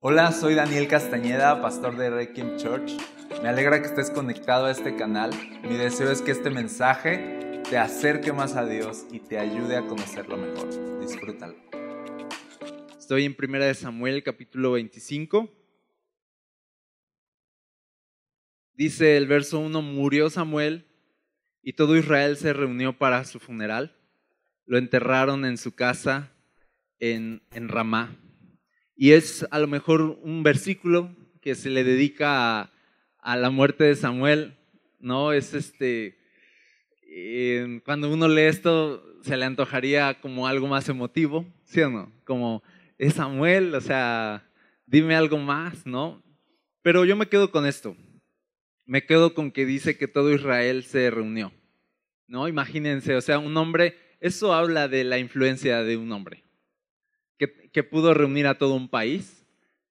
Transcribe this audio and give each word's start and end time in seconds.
Hola, 0.00 0.30
soy 0.30 0.54
Daniel 0.54 0.86
Castañeda, 0.86 1.60
pastor 1.60 1.96
de 1.96 2.08
Requiem 2.08 2.56
Church. 2.56 2.92
Me 3.42 3.48
alegra 3.48 3.80
que 3.80 3.88
estés 3.88 4.12
conectado 4.12 4.66
a 4.66 4.70
este 4.70 4.94
canal. 4.94 5.32
Mi 5.64 5.76
deseo 5.76 6.12
es 6.12 6.22
que 6.22 6.30
este 6.30 6.50
mensaje 6.50 7.62
te 7.68 7.78
acerque 7.78 8.32
más 8.32 8.54
a 8.54 8.64
Dios 8.64 9.06
y 9.10 9.18
te 9.18 9.40
ayude 9.40 9.76
a 9.76 9.84
conocerlo 9.84 10.36
mejor. 10.36 11.00
Disfrútalo. 11.00 11.56
Estoy 12.96 13.24
en 13.24 13.34
Primera 13.34 13.66
de 13.66 13.74
Samuel, 13.74 14.22
capítulo 14.22 14.70
25. 14.70 15.52
Dice 18.74 19.16
el 19.16 19.26
verso 19.26 19.58
1, 19.58 19.82
murió 19.82 20.30
Samuel 20.30 20.86
y 21.60 21.72
todo 21.72 21.96
Israel 21.96 22.36
se 22.36 22.52
reunió 22.52 22.96
para 22.96 23.24
su 23.24 23.40
funeral. 23.40 23.96
Lo 24.64 24.78
enterraron 24.78 25.44
en 25.44 25.58
su 25.58 25.74
casa 25.74 26.30
en, 27.00 27.42
en 27.50 27.68
Ramá. 27.68 28.16
Y 28.98 29.12
es 29.12 29.46
a 29.50 29.58
lo 29.60 29.68
mejor 29.68 30.18
un 30.22 30.42
versículo 30.42 31.16
que 31.40 31.54
se 31.54 31.70
le 31.70 31.84
dedica 31.84 32.60
a, 32.60 32.72
a 33.20 33.36
la 33.36 33.48
muerte 33.48 33.84
de 33.84 33.94
Samuel, 33.94 34.58
¿no? 34.98 35.32
Es 35.32 35.54
este, 35.54 36.18
eh, 37.10 37.80
cuando 37.84 38.12
uno 38.12 38.28
lee 38.28 38.42
esto 38.42 39.02
se 39.22 39.36
le 39.36 39.44
antojaría 39.44 40.20
como 40.20 40.46
algo 40.46 40.66
más 40.66 40.88
emotivo, 40.88 41.46
¿sí 41.64 41.80
o 41.80 41.90
no? 41.90 42.12
Como, 42.24 42.62
es 42.98 43.14
Samuel, 43.14 43.74
o 43.74 43.80
sea, 43.80 44.44
dime 44.84 45.14
algo 45.14 45.38
más, 45.38 45.86
¿no? 45.86 46.22
Pero 46.82 47.04
yo 47.04 47.14
me 47.14 47.28
quedo 47.28 47.50
con 47.50 47.66
esto, 47.66 47.96
me 48.84 49.06
quedo 49.06 49.32
con 49.32 49.52
que 49.52 49.64
dice 49.64 49.96
que 49.96 50.08
todo 50.08 50.34
Israel 50.34 50.82
se 50.82 51.10
reunió, 51.10 51.52
¿no? 52.26 52.48
Imagínense, 52.48 53.14
o 53.14 53.20
sea, 53.20 53.38
un 53.38 53.56
hombre, 53.56 53.96
eso 54.20 54.52
habla 54.52 54.88
de 54.88 55.04
la 55.04 55.18
influencia 55.18 55.82
de 55.82 55.96
un 55.96 56.10
hombre, 56.12 56.44
que, 57.38 57.82
pudo 57.84 58.14
reunir 58.14 58.46
a 58.46 58.58
todo 58.58 58.74
un 58.74 58.88
país 58.88 59.46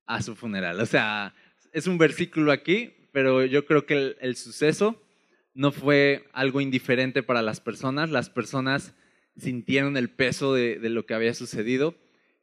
a 0.05 0.21
su 0.21 0.35
funeral. 0.35 0.79
O 0.79 0.85
sea, 0.85 1.33
es 1.71 1.87
un 1.87 1.97
versículo 1.97 2.51
aquí, 2.51 2.93
pero 3.11 3.45
yo 3.45 3.65
creo 3.65 3.85
que 3.85 4.15
el, 4.19 4.35
suceso 4.35 5.01
no 5.53 5.71
fue 5.71 6.27
algo 6.33 6.61
indiferente 6.61 7.23
para 7.23 7.41
las 7.41 7.61
personas. 7.61 8.09
Las 8.09 8.29
personas 8.29 8.93
sintieron 9.37 9.97
el 9.97 10.09
peso 10.09 10.53
de, 10.53 10.77
de, 10.79 10.89
lo 10.89 11.05
que 11.05 11.13
había 11.13 11.33
sucedido. 11.33 11.95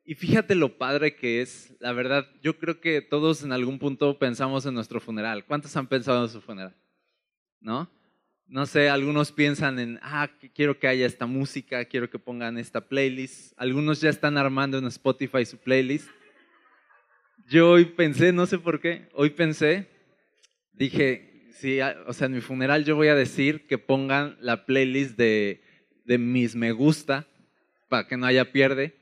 Y 0.04 0.14
fíjate 0.14 0.54
lo 0.54 0.78
padre 0.78 1.16
que 1.16 1.40
es, 1.40 1.74
la 1.80 1.92
verdad, 1.92 2.28
yo 2.42 2.58
creo 2.58 2.80
que 2.80 3.00
todos 3.00 3.42
en 3.42 3.52
algún 3.52 3.78
punto 3.78 4.18
pensamos 4.18 4.66
en 4.66 4.74
nuestro 4.74 5.00
funeral. 5.00 5.44
¿Cuántos 5.46 5.76
han 5.76 5.86
pensado 5.86 6.24
en 6.24 6.30
su 6.30 6.40
funeral? 6.40 6.76
¿No? 7.60 7.90
No 8.46 8.66
sé, 8.66 8.88
algunos 8.88 9.32
piensan 9.32 9.78
en, 9.78 9.98
ah, 10.02 10.30
quiero 10.54 10.78
que 10.78 10.86
haya 10.86 11.06
esta 11.06 11.26
música, 11.26 11.84
quiero 11.86 12.10
que 12.10 12.18
pongan 12.18 12.58
esta 12.58 12.82
playlist. 12.82 13.52
Algunos 13.56 14.00
ya 14.00 14.10
están 14.10 14.36
armando 14.36 14.78
en 14.78 14.86
Spotify 14.86 15.44
su 15.46 15.58
playlist. 15.58 16.08
Yo 17.48 17.70
hoy 17.70 17.86
pensé, 17.86 18.32
no 18.32 18.46
sé 18.46 18.58
por 18.58 18.80
qué, 18.80 19.08
hoy 19.12 19.30
pensé, 19.30 19.88
dije, 20.72 21.48
sí, 21.52 21.78
o 22.06 22.12
sea, 22.12 22.26
en 22.26 22.34
mi 22.34 22.40
funeral 22.40 22.84
yo 22.84 22.96
voy 22.96 23.08
a 23.08 23.14
decir 23.14 23.66
que 23.66 23.76
pongan 23.76 24.36
la 24.40 24.64
playlist 24.64 25.16
de, 25.16 25.62
de 26.04 26.18
mis 26.18 26.54
me 26.54 26.72
gusta, 26.72 27.26
para 27.88 28.06
que 28.06 28.16
no 28.16 28.26
haya 28.26 28.50
pierde, 28.50 28.96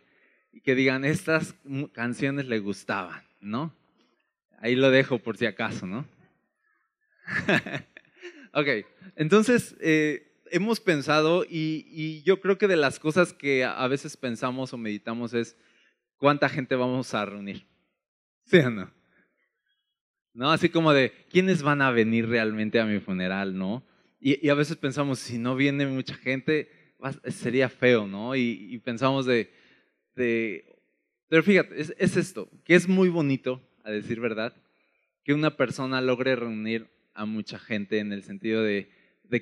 y 0.52 0.60
que 0.60 0.74
digan, 0.74 1.04
estas 1.04 1.54
canciones 1.92 2.46
le 2.46 2.58
gustaban, 2.58 3.22
¿no? 3.40 3.74
Ahí 4.58 4.74
lo 4.76 4.90
dejo 4.90 5.18
por 5.18 5.36
si 5.36 5.46
acaso, 5.46 5.86
¿no? 5.86 6.06
Ok, 8.54 8.68
entonces 9.16 9.74
eh, 9.80 10.30
hemos 10.50 10.78
pensado 10.78 11.44
y, 11.48 12.22
yo 12.24 12.40
creo 12.40 12.58
que 12.58 12.68
de 12.68 12.76
las 12.76 12.98
cosas 12.98 13.32
que 13.32 13.64
a 13.64 13.86
veces 13.88 14.18
pensamos 14.18 14.74
o 14.74 14.78
meditamos 14.78 15.32
es 15.32 15.56
cuánta 16.18 16.50
gente 16.50 16.76
vamos 16.76 17.14
a 17.14 17.24
reunir. 17.24 17.66
¿Sí 18.44 18.58
o 18.58 18.70
no? 18.70 18.92
Así 20.50 20.68
como 20.68 20.92
de, 20.92 21.12
¿quiénes 21.30 21.62
van 21.62 21.80
a 21.80 21.90
venir 21.90 22.28
realmente 22.28 22.78
a 22.78 22.84
mi 22.84 23.00
funeral, 23.00 23.56
no? 23.56 23.86
Y, 24.20 24.48
a 24.48 24.54
veces 24.54 24.76
pensamos, 24.76 25.18
si 25.18 25.38
no 25.38 25.56
viene 25.56 25.86
mucha 25.86 26.14
gente, 26.14 26.70
sería 27.28 27.70
feo, 27.70 28.06
¿no? 28.06 28.36
Y, 28.36 28.78
pensamos 28.84 29.24
de, 29.24 29.50
Pero 30.14 31.42
fíjate, 31.42 31.80
es 31.80 32.16
esto, 32.16 32.50
que 32.64 32.74
es 32.74 32.86
muy 32.86 33.08
bonito, 33.08 33.62
a 33.82 33.90
decir 33.90 34.20
verdad, 34.20 34.54
que 35.24 35.32
una 35.32 35.56
persona 35.56 36.02
logre 36.02 36.36
reunir 36.36 36.90
a 37.14 37.24
mucha 37.24 37.58
gente 37.58 37.98
en 37.98 38.12
el 38.12 38.22
sentido 38.22 38.62
de, 38.62 38.90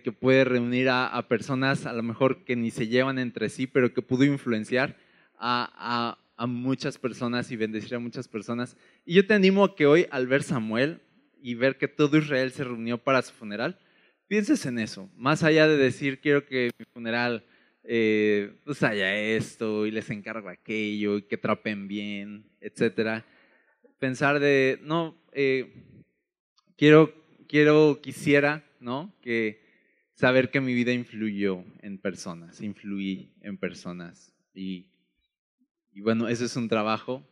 que 0.03 0.13
puede 0.13 0.45
reunir 0.45 0.89
a, 0.89 1.27
personas 1.29 1.85
a 1.87 1.93
lo 1.93 2.03
mejor 2.03 2.45
que 2.45 2.55
ni 2.55 2.71
se 2.71 2.87
llevan 2.87 3.19
entre 3.19 3.49
sí, 3.49 3.67
pero 3.67 3.93
que 3.93 4.03
pudo 4.03 4.25
influenciar 4.25 4.97
a, 5.37 6.17
muchas 6.47 6.97
personas 6.97 7.51
y 7.51 7.57
bendecir 7.57 7.97
a 7.97 7.99
muchas 7.99 8.27
personas. 8.27 8.77
Y 9.05 9.15
yo 9.15 9.27
te 9.27 9.35
animo 9.35 9.65
a 9.65 9.75
que 9.77 9.87
hoy 9.87 10.07
al 10.11 10.27
ver 10.27 10.43
Samuel 10.43 11.01
y 11.43 11.55
ver 11.55 11.77
que 11.77 11.89
todo 11.89 12.17
Israel 12.17 12.53
se 12.53 12.65
reunió 12.65 12.99
para 12.99 13.21
su 13.23 13.33
funeral, 13.33 13.79
pienses 14.27 14.65
en 14.65 14.79
eso, 14.79 15.11
más 15.17 15.43
allá 15.43 15.67
de 15.67 15.77
decir 15.77 16.21
quiero 16.21 16.47
que 16.47 16.71
mi 16.79 16.85
funeral 16.85 17.45
eh, 17.83 18.53
pues 18.65 18.83
haya 18.83 19.19
esto 19.19 19.87
y 19.87 19.91
les 19.91 20.09
encargo 20.11 20.49
aquello 20.49 21.19
y 21.19 21.23
que 21.23 21.37
trapen 21.37 21.89
bien, 21.89 22.45
etcétera. 22.61 23.25
Pensar 23.99 24.39
de, 24.39 24.79
no, 24.83 25.17
eh, 25.33 25.73
quiero 26.77 27.20
quiero, 27.51 28.01
quisiera, 28.01 28.65
¿no? 28.79 29.13
Que 29.21 29.61
saber 30.15 30.51
que 30.51 30.61
mi 30.61 30.73
vida 30.73 30.93
influyó 30.93 31.65
en 31.81 31.99
personas, 31.99 32.61
influí 32.61 33.35
en 33.41 33.59
personas. 33.59 34.33
Y, 34.55 34.89
bueno, 36.01 36.29
eso 36.29 36.45
es 36.45 36.55
un 36.55 36.69
trabajo 36.69 37.27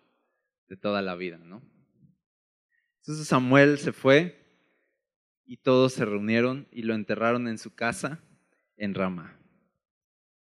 de 0.68 0.76
toda 0.76 1.02
la 1.02 1.14
vida, 1.14 1.38
¿no? 1.38 1.62
Entonces 3.00 3.28
Samuel 3.28 3.78
se 3.78 3.92
fue 3.92 4.44
y 5.46 5.58
todos 5.58 5.92
se 5.92 6.04
reunieron 6.04 6.66
y 6.72 6.82
lo 6.82 6.94
enterraron 6.94 7.46
en 7.46 7.56
su 7.56 7.74
casa 7.74 8.20
en 8.76 8.94
Ramá. 8.94 9.38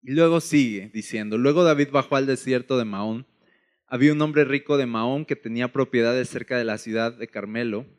Y 0.02 0.12
luego 0.12 0.40
sigue 0.40 0.90
diciendo, 0.94 1.36
luego 1.36 1.62
David 1.62 1.90
bajó 1.92 2.16
al 2.16 2.26
desierto 2.26 2.78
de 2.78 2.86
Maón. 2.86 3.26
Había 3.86 4.14
un 4.14 4.22
hombre 4.22 4.44
rico 4.44 4.78
de 4.78 4.86
Maón 4.86 5.26
que 5.26 5.36
tenía 5.36 5.72
propiedades 5.72 6.30
cerca 6.30 6.56
de 6.56 6.64
la 6.64 6.78
ciudad 6.78 7.12
de 7.12 7.28
Carmelo 7.28 7.97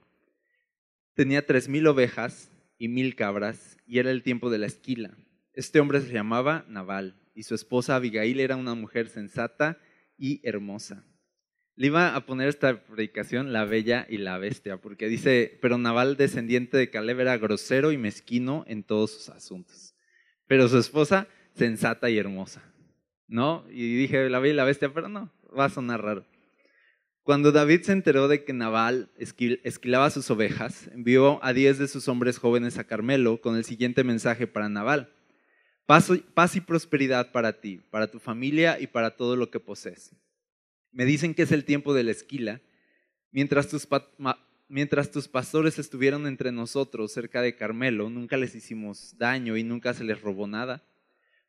tenía 1.19 1.45
tres 1.45 1.67
mil 1.67 1.85
ovejas 1.85 2.49
y 2.77 2.87
mil 2.87 3.13
cabras, 3.13 3.75
y 3.85 3.99
era 3.99 4.09
el 4.09 4.23
tiempo 4.23 4.49
de 4.49 4.57
la 4.57 4.67
esquila. 4.67 5.17
Este 5.51 5.81
hombre 5.81 5.99
se 5.99 6.13
llamaba 6.13 6.63
Naval, 6.69 7.19
y 7.35 7.43
su 7.43 7.55
esposa 7.55 7.97
Abigail 7.97 8.39
era 8.39 8.55
una 8.55 8.73
mujer 8.73 9.09
sensata 9.09 9.79
y 10.17 10.39
hermosa. 10.47 11.03
Le 11.75 11.87
iba 11.87 12.15
a 12.15 12.25
poner 12.25 12.47
esta 12.47 12.85
predicación 12.85 13.51
la 13.51 13.65
bella 13.65 14.07
y 14.07 14.19
la 14.19 14.37
bestia, 14.37 14.77
porque 14.77 15.09
dice, 15.09 15.59
pero 15.61 15.77
Naval, 15.77 16.15
descendiente 16.15 16.77
de 16.77 16.89
Caleb, 16.89 17.19
era 17.19 17.37
grosero 17.37 17.91
y 17.91 17.97
mezquino 17.97 18.63
en 18.65 18.83
todos 18.83 19.11
sus 19.11 19.27
asuntos. 19.27 19.95
Pero 20.47 20.69
su 20.69 20.77
esposa, 20.77 21.27
sensata 21.53 22.09
y 22.09 22.17
hermosa. 22.17 22.63
¿No? 23.27 23.65
Y 23.69 23.97
dije, 23.97 24.29
la 24.29 24.39
bella 24.39 24.53
y 24.53 24.55
la 24.55 24.63
bestia, 24.63 24.93
pero 24.93 25.09
no, 25.09 25.29
va 25.47 25.65
a 25.65 25.69
sonar 25.69 26.01
raro. 26.01 26.25
Cuando 27.29 27.51
David 27.51 27.83
se 27.83 27.91
enteró 27.91 28.27
de 28.27 28.43
que 28.43 28.53
Nabal 28.53 29.11
esquilaba 29.15 30.09
sus 30.09 30.31
ovejas, 30.31 30.89
envió 30.95 31.39
a 31.45 31.53
diez 31.53 31.77
de 31.77 31.87
sus 31.87 32.07
hombres 32.07 32.39
jóvenes 32.39 32.79
a 32.79 32.85
Carmelo 32.85 33.39
con 33.39 33.55
el 33.55 33.63
siguiente 33.65 34.03
mensaje 34.03 34.47
para 34.47 34.67
Nabal. 34.67 35.13
Paz, 35.85 36.09
y 36.55 36.61
prosperidad 36.61 37.31
para 37.31 37.61
ti, 37.61 37.83
para 37.91 38.09
tu 38.09 38.17
familia 38.17 38.79
y 38.79 38.87
para 38.87 39.15
todo 39.15 39.35
lo 39.35 39.51
que 39.51 39.59
posees. 39.59 40.15
Me 40.91 41.05
dicen 41.05 41.35
que 41.35 41.43
es 41.43 41.51
el 41.51 41.65
tiempo 41.65 41.93
de 41.93 42.03
la 42.03 42.09
esquila. 42.09 42.61
Mientras 43.29 43.67
tus, 43.67 43.87
mientras 44.67 45.11
tus 45.11 45.27
pastores 45.27 45.77
estuvieron 45.77 46.25
entre 46.25 46.51
nosotros 46.51 47.11
cerca 47.13 47.43
de 47.43 47.55
Carmelo, 47.55 48.09
nunca 48.09 48.37
les 48.37 48.55
hicimos 48.55 49.15
daño 49.19 49.55
y 49.55 49.63
nunca 49.63 49.93
se 49.93 50.03
les 50.03 50.19
robó 50.19 50.47
nada. 50.47 50.83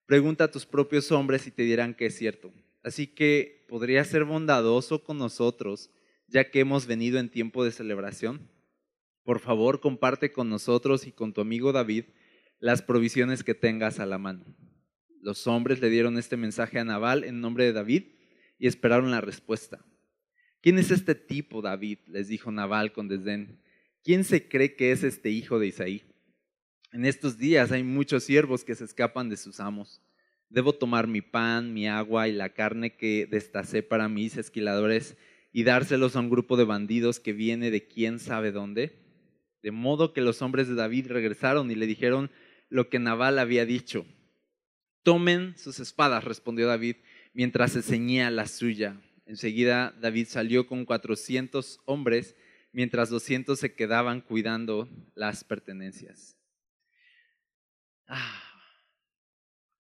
Pregunta 0.05 0.45
a 0.45 0.51
tus 0.51 0.67
propios 0.67 1.11
hombres 1.11 1.47
y 1.47 1.51
te 1.51 1.63
dirán 1.63 1.95
que 1.95 2.05
es 2.05 2.19
cierto. 2.19 2.53
Así 2.83 3.07
que 3.07 3.67
podría 3.69 4.05
ser 4.05 4.25
bondadoso 4.25 5.05
con 5.05 5.19
nosotros, 5.19 5.91
ya 6.27 6.51
que 6.51 6.61
hemos 6.61 6.87
venido 6.87 7.19
en 7.19 7.31
tiempo 7.31 7.65
de 7.65 7.73
celebración. 7.73 8.51
Por 9.23 9.41
favor, 9.41 9.81
comparte 9.81 10.33
con 10.33 10.49
nosotros 10.49 11.07
y 11.07 11.13
con 11.13 11.33
tu 11.33 11.41
amigo 11.41 11.73
David 11.73 12.05
las 12.59 12.83
provisiones 12.83 13.45
que 13.45 13.55
tengas 13.55 14.01
a 14.01 14.07
la 14.07 14.19
mano. 14.19 14.45
Los 15.23 15.47
hombres 15.47 15.81
le 15.81 15.91
dieron 15.91 16.17
este 16.19 16.37
mensaje 16.37 16.79
a 16.79 16.85
Nabal 16.85 17.25
en 17.25 17.41
nombre 17.41 17.65
de 17.65 17.73
David 17.73 18.05
y 18.59 18.67
esperaron 18.67 19.11
la 19.11 19.21
respuesta. 19.21 19.85
¿Quién 20.63 20.79
es 20.79 20.91
este 20.91 21.15
tipo, 21.15 21.63
David? 21.63 21.99
les 22.07 22.29
dijo 22.29 22.51
Nabal 22.51 22.93
con 22.93 23.09
desdén. 23.09 23.61
¿Quién 24.03 24.25
se 24.25 24.49
cree 24.49 24.77
que 24.77 24.93
es 24.93 25.05
este 25.05 25.31
hijo 25.31 25.59
de 25.59 25.69
Isaí? 25.69 26.03
En 26.93 27.05
estos 27.05 27.39
días 27.39 27.73
hay 27.73 27.83
muchos 27.83 28.25
siervos 28.25 28.65
que 28.65 28.75
se 28.75 28.85
escapan 28.85 29.29
de 29.29 29.37
sus 29.37 29.61
amos 29.61 30.03
Debo 30.51 30.73
tomar 30.73 31.07
mi 31.07 31.23
pan, 31.23 31.73
mi 31.73 31.87
agua 31.87 32.27
y 32.27 32.33
la 32.33 32.49
carne 32.49 32.97
que 32.97 33.27
destacé 33.31 33.85
para 33.85 34.09
mis 34.09 34.37
esquiladores 34.37 35.17
y 35.53 35.63
dárselos 35.63 36.17
a 36.17 36.21
un 36.21 36.29
grupo 36.29 36.57
de 36.57 36.65
bandidos 36.65 37.21
que 37.21 37.33
viene 37.33 37.71
de 37.71 37.87
quién 37.87 38.19
sabe 38.19 38.51
dónde. 38.51 38.99
De 39.63 39.71
modo 39.71 40.13
que 40.13 40.21
los 40.21 40.43
hombres 40.43 40.67
de 40.67 40.75
David 40.75 41.07
regresaron 41.07 41.71
y 41.71 41.77
le 41.77 41.87
dijeron 41.87 42.33
lo 42.69 42.89
que 42.89 42.99
Nabal 42.99 43.39
había 43.39 43.65
dicho. 43.65 44.05
Tomen 45.05 45.57
sus 45.57 45.79
espadas, 45.79 46.25
respondió 46.25 46.67
David, 46.67 46.97
mientras 47.33 47.73
se 47.73 47.83
ceñía 47.83 48.29
la 48.33 48.49
suya. 48.49 49.01
Enseguida 49.27 49.95
David 50.01 50.27
salió 50.27 50.67
con 50.67 50.85
400 50.85 51.79
hombres, 51.85 52.35
mientras 52.73 53.09
200 53.09 53.57
se 53.57 53.75
quedaban 53.75 54.21
cuidando 54.21 54.89
las 55.15 55.45
pertenencias. 55.45 56.37
Ah. 58.09 58.50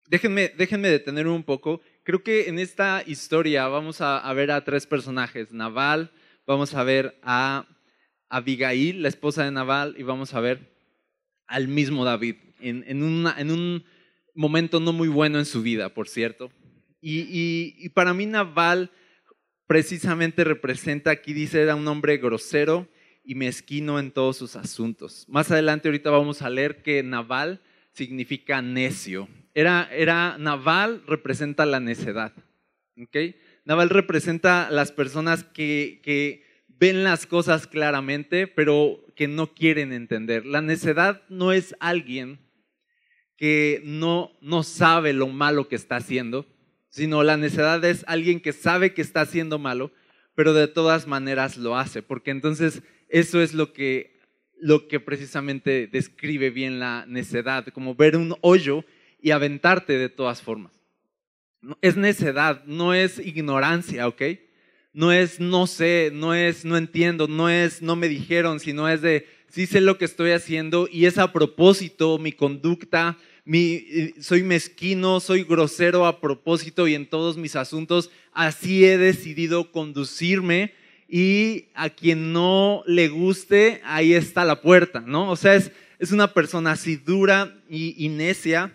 Déjenme, 0.07 0.53
déjenme 0.57 0.89
detener 0.89 1.27
un 1.27 1.43
poco. 1.43 1.81
Creo 2.03 2.23
que 2.23 2.47
en 2.47 2.59
esta 2.59 3.03
historia 3.05 3.67
vamos 3.67 3.99
a, 3.99 4.31
ver 4.33 4.51
a 4.51 4.63
tres 4.63 4.87
personajes. 4.87 5.51
Naval, 5.51 6.11
vamos 6.45 6.73
a 6.73 6.83
ver 6.83 7.19
a 7.23 7.67
Abigail, 8.29 9.01
la 9.01 9.09
esposa 9.09 9.43
de 9.43 9.51
Naval, 9.51 9.95
y 9.97 10.03
vamos 10.03 10.33
a 10.33 10.39
ver 10.39 10.77
al 11.45 11.67
mismo 11.67 12.05
David, 12.05 12.35
en, 12.59 13.03
un 13.03 13.85
momento 14.35 14.79
no 14.79 14.93
muy 14.93 15.07
bueno 15.07 15.39
en 15.39 15.45
su 15.45 15.61
vida, 15.61 15.93
por 15.93 16.07
cierto. 16.07 16.51
Y, 17.01 17.89
para 17.89 18.13
mí 18.13 18.25
Naval 18.25 18.91
precisamente 19.65 20.43
representa, 20.43 21.11
aquí 21.11 21.33
dice, 21.33 21.61
era 21.61 21.75
un 21.75 21.87
hombre 21.87 22.17
grosero 22.17 22.87
y 23.23 23.35
mezquino 23.35 23.99
en 23.99 24.11
todos 24.11 24.37
sus 24.37 24.55
asuntos. 24.55 25.25
Más 25.27 25.51
adelante 25.51 25.89
ahorita 25.89 26.09
vamos 26.09 26.41
a 26.41 26.49
leer 26.49 26.81
que 26.81 27.03
Naval 27.03 27.61
significa 27.91 28.61
necio. 28.61 29.27
Era, 29.57 29.89
era 29.91 30.37
Naval 30.37 31.01
representa 31.07 31.65
la 31.65 31.79
necedad. 31.79 32.31
¿okay? 32.95 33.35
Naval 33.65 33.89
representa 33.89 34.69
las 34.69 34.91
personas 34.91 35.43
que, 35.43 35.99
que 36.03 36.43
ven 36.67 37.03
las 37.03 37.25
cosas 37.25 37.65
claramente, 37.65 38.45
pero 38.45 39.03
que 39.15 39.27
no 39.27 39.55
quieren 39.55 39.93
entender. 39.93 40.45
La 40.45 40.61
necedad 40.61 41.23
no 41.27 41.53
es 41.53 41.75
alguien 41.79 42.37
que 43.35 43.81
no, 43.83 44.31
no 44.41 44.61
sabe 44.61 45.11
lo 45.13 45.27
malo 45.27 45.67
que 45.67 45.75
está 45.75 45.95
haciendo, 45.95 46.45
sino 46.89 47.23
la 47.23 47.35
necedad 47.35 47.83
es 47.83 48.03
alguien 48.07 48.41
que 48.41 48.53
sabe 48.53 48.93
que 48.93 49.01
está 49.01 49.21
haciendo 49.21 49.57
malo, 49.57 49.91
pero 50.35 50.53
de 50.53 50.67
todas 50.67 51.07
maneras 51.07 51.57
lo 51.57 51.75
hace, 51.75 52.03
porque 52.03 52.29
entonces 52.29 52.83
eso 53.09 53.41
es 53.41 53.55
lo 53.55 53.73
que, 53.73 54.19
lo 54.59 54.87
que 54.87 54.99
precisamente 54.99 55.87
describe 55.87 56.51
bien 56.51 56.79
la 56.79 57.05
necedad, 57.07 57.65
como 57.73 57.95
ver 57.95 58.17
un 58.17 58.35
hoyo 58.41 58.85
y 59.19 59.31
aventarte 59.31 59.97
de 59.97 60.09
todas 60.09 60.41
formas. 60.41 60.73
Es 61.81 61.97
necedad, 61.97 62.63
no 62.65 62.93
es 62.93 63.19
ignorancia, 63.19 64.07
¿ok? 64.07 64.21
No 64.93 65.11
es 65.11 65.39
no 65.39 65.67
sé, 65.67 66.11
no 66.13 66.33
es 66.33 66.65
no 66.65 66.77
entiendo, 66.77 67.27
no 67.27 67.49
es 67.49 67.81
no 67.81 67.95
me 67.95 68.07
dijeron, 68.07 68.59
sino 68.59 68.87
es 68.89 69.01
de 69.01 69.27
sí 69.49 69.65
sé 69.65 69.81
lo 69.81 69.97
que 69.97 70.05
estoy 70.05 70.31
haciendo 70.31 70.87
y 70.91 71.05
es 71.05 71.17
a 71.17 71.31
propósito 71.31 72.17
mi 72.17 72.31
conducta, 72.31 73.17
mi, 73.45 74.13
soy 74.19 74.43
mezquino, 74.43 75.19
soy 75.19 75.43
grosero 75.43 76.05
a 76.05 76.19
propósito 76.19 76.87
y 76.87 76.95
en 76.95 77.07
todos 77.07 77.37
mis 77.37 77.55
asuntos 77.55 78.11
así 78.33 78.85
he 78.85 78.97
decidido 78.97 79.71
conducirme 79.71 80.73
y 81.07 81.69
a 81.73 81.89
quien 81.89 82.33
no 82.33 82.83
le 82.85 83.07
guste, 83.07 83.81
ahí 83.85 84.13
está 84.13 84.43
la 84.43 84.61
puerta, 84.61 84.99
¿no? 84.99 85.31
O 85.31 85.37
sea, 85.37 85.55
es, 85.55 85.71
es 85.99 86.11
una 86.11 86.33
persona 86.33 86.71
así 86.71 86.97
dura 86.97 87.55
y, 87.69 88.09
necia 88.09 88.73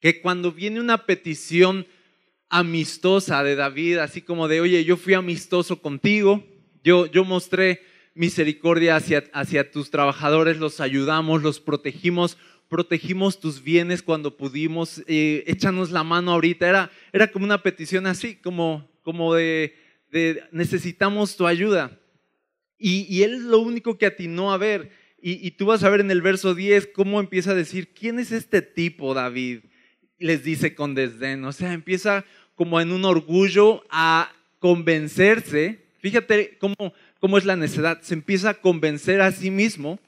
que 0.00 0.20
cuando 0.20 0.52
viene 0.52 0.80
una 0.80 1.06
petición 1.06 1.86
amistosa 2.48 3.42
de 3.42 3.56
David, 3.56 3.98
así 3.98 4.22
como 4.22 4.48
de, 4.48 4.60
oye, 4.60 4.84
yo 4.84 4.96
fui 4.96 5.14
amistoso 5.14 5.82
contigo, 5.82 6.44
yo, 6.82 7.24
mostré 7.24 7.82
misericordia 8.14 8.96
hacia, 8.96 9.70
tus 9.70 9.90
trabajadores, 9.90 10.56
los 10.58 10.80
ayudamos, 10.80 11.42
los 11.42 11.60
protegimos, 11.60 12.38
protegimos 12.68 13.40
tus 13.40 13.62
bienes 13.62 14.02
cuando 14.02 14.36
pudimos, 14.36 15.02
eh, 15.06 15.44
échanos 15.46 15.90
la 15.90 16.02
mano 16.02 16.32
ahorita. 16.32 16.66
Era, 16.66 16.90
era 17.12 17.30
como 17.30 17.44
una 17.44 17.62
petición 17.62 18.06
así, 18.06 18.36
como, 18.36 18.88
como 19.02 19.34
de, 19.34 19.74
necesitamos 20.50 21.36
tu 21.36 21.46
ayuda. 21.46 22.00
Y, 22.78 23.22
él 23.22 23.50
lo 23.50 23.58
único 23.58 23.98
que 23.98 24.06
atinó 24.06 24.52
a 24.52 24.56
ver, 24.56 24.90
y, 25.20 25.46
y, 25.46 25.50
tú 25.50 25.66
vas 25.66 25.82
a 25.82 25.90
ver 25.90 26.00
en 26.00 26.12
el 26.12 26.22
verso 26.22 26.54
10 26.54 26.90
cómo 26.94 27.18
empieza 27.18 27.50
a 27.50 27.56
decir, 27.56 27.92
¿quién 27.92 28.20
es 28.20 28.30
este 28.30 28.62
tipo, 28.62 29.14
David? 29.14 29.64
Les 30.18 30.42
dice 30.42 30.74
con 30.74 30.94
desdén, 30.94 31.44
o 31.44 31.52
sea, 31.52 31.72
empieza 31.72 32.24
como 32.54 32.80
en 32.80 32.90
un 32.90 33.04
orgullo 33.04 33.84
a 33.90 34.32
convencerse, 34.58 35.84
fíjate 36.00 36.58
cómo, 36.58 36.74
cómo 37.20 37.38
es 37.38 37.44
la 37.44 37.56
necedad, 37.56 38.00
se 38.02 38.14
empieza 38.14 38.50
a 38.50 38.54
convencer 38.54 39.20
a 39.20 39.30
sí 39.30 39.50
mismo 39.50 40.00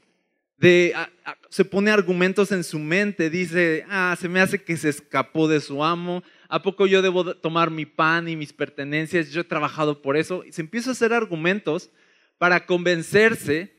se 1.48 1.64
pone 1.64 1.90
argumentos 1.90 2.52
en 2.52 2.64
su 2.64 2.78
mente, 2.78 3.30
dice, 3.30 3.84
ah, 3.88 4.14
se 4.20 4.28
me 4.28 4.40
hace 4.40 4.62
que 4.62 4.76
se 4.76 4.90
escapó 4.90 5.48
de 5.48 5.60
su 5.60 5.82
amo, 5.82 6.22
¿a 6.48 6.62
poco 6.62 6.86
yo 6.86 7.00
debo 7.00 7.34
tomar 7.34 7.70
mi 7.70 7.86
pan 7.86 8.28
y 8.28 8.36
mis 8.36 8.52
pertenencias? 8.52 9.30
Yo 9.30 9.40
he 9.40 9.44
trabajado 9.44 10.02
por 10.02 10.18
eso. 10.18 10.44
Y 10.44 10.52
se 10.52 10.60
empieza 10.60 10.90
a 10.90 10.92
hacer 10.92 11.14
argumentos 11.14 11.90
para 12.36 12.66
convencerse 12.66 13.74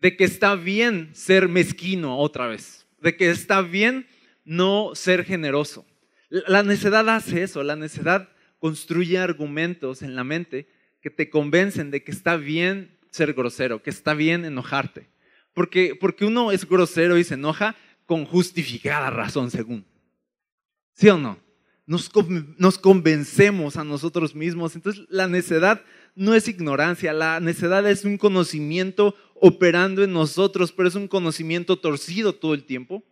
de 0.00 0.16
que 0.16 0.24
está 0.24 0.54
bien 0.54 1.10
ser 1.12 1.48
mezquino 1.48 2.18
otra 2.18 2.46
vez, 2.46 2.86
de 3.00 3.16
que 3.16 3.28
está 3.28 3.60
bien 3.60 4.06
no 4.44 4.92
ser 4.94 5.24
generoso. 5.24 5.86
La 6.28 6.62
necedad 6.62 7.08
hace 7.08 7.42
eso, 7.42 7.62
la 7.62 7.76
necedad 7.76 8.28
construye 8.58 9.18
argumentos 9.18 10.02
en 10.02 10.16
la 10.16 10.24
mente 10.24 10.68
que 11.00 11.10
te 11.10 11.28
convencen 11.28 11.90
de 11.90 12.02
que 12.02 12.12
está 12.12 12.36
bien 12.36 12.98
ser 13.10 13.34
grosero, 13.34 13.82
que 13.82 13.90
está 13.90 14.14
bien 14.14 14.44
enojarte. 14.44 15.08
Porque, 15.52 15.96
porque 15.98 16.24
uno 16.24 16.50
es 16.50 16.68
grosero 16.68 17.16
y 17.18 17.24
se 17.24 17.34
enoja 17.34 17.76
con 18.06 18.24
justificada 18.24 19.10
razón, 19.10 19.50
según. 19.50 19.84
¿Sí 20.94 21.08
o 21.08 21.18
no? 21.18 21.38
Nos, 21.86 22.10
nos 22.56 22.78
convencemos 22.78 23.76
a 23.76 23.84
nosotros 23.84 24.34
mismos. 24.34 24.74
Entonces, 24.74 25.04
la 25.08 25.28
necedad 25.28 25.82
no 26.14 26.34
es 26.34 26.48
ignorancia, 26.48 27.12
la 27.12 27.40
necedad 27.40 27.88
es 27.88 28.04
un 28.04 28.16
conocimiento 28.16 29.14
operando 29.34 30.02
en 30.02 30.12
nosotros, 30.12 30.72
pero 30.72 30.88
es 30.88 30.94
un 30.94 31.08
conocimiento 31.08 31.78
torcido 31.78 32.34
todo 32.34 32.54
el 32.54 32.64
tiempo. 32.64 33.04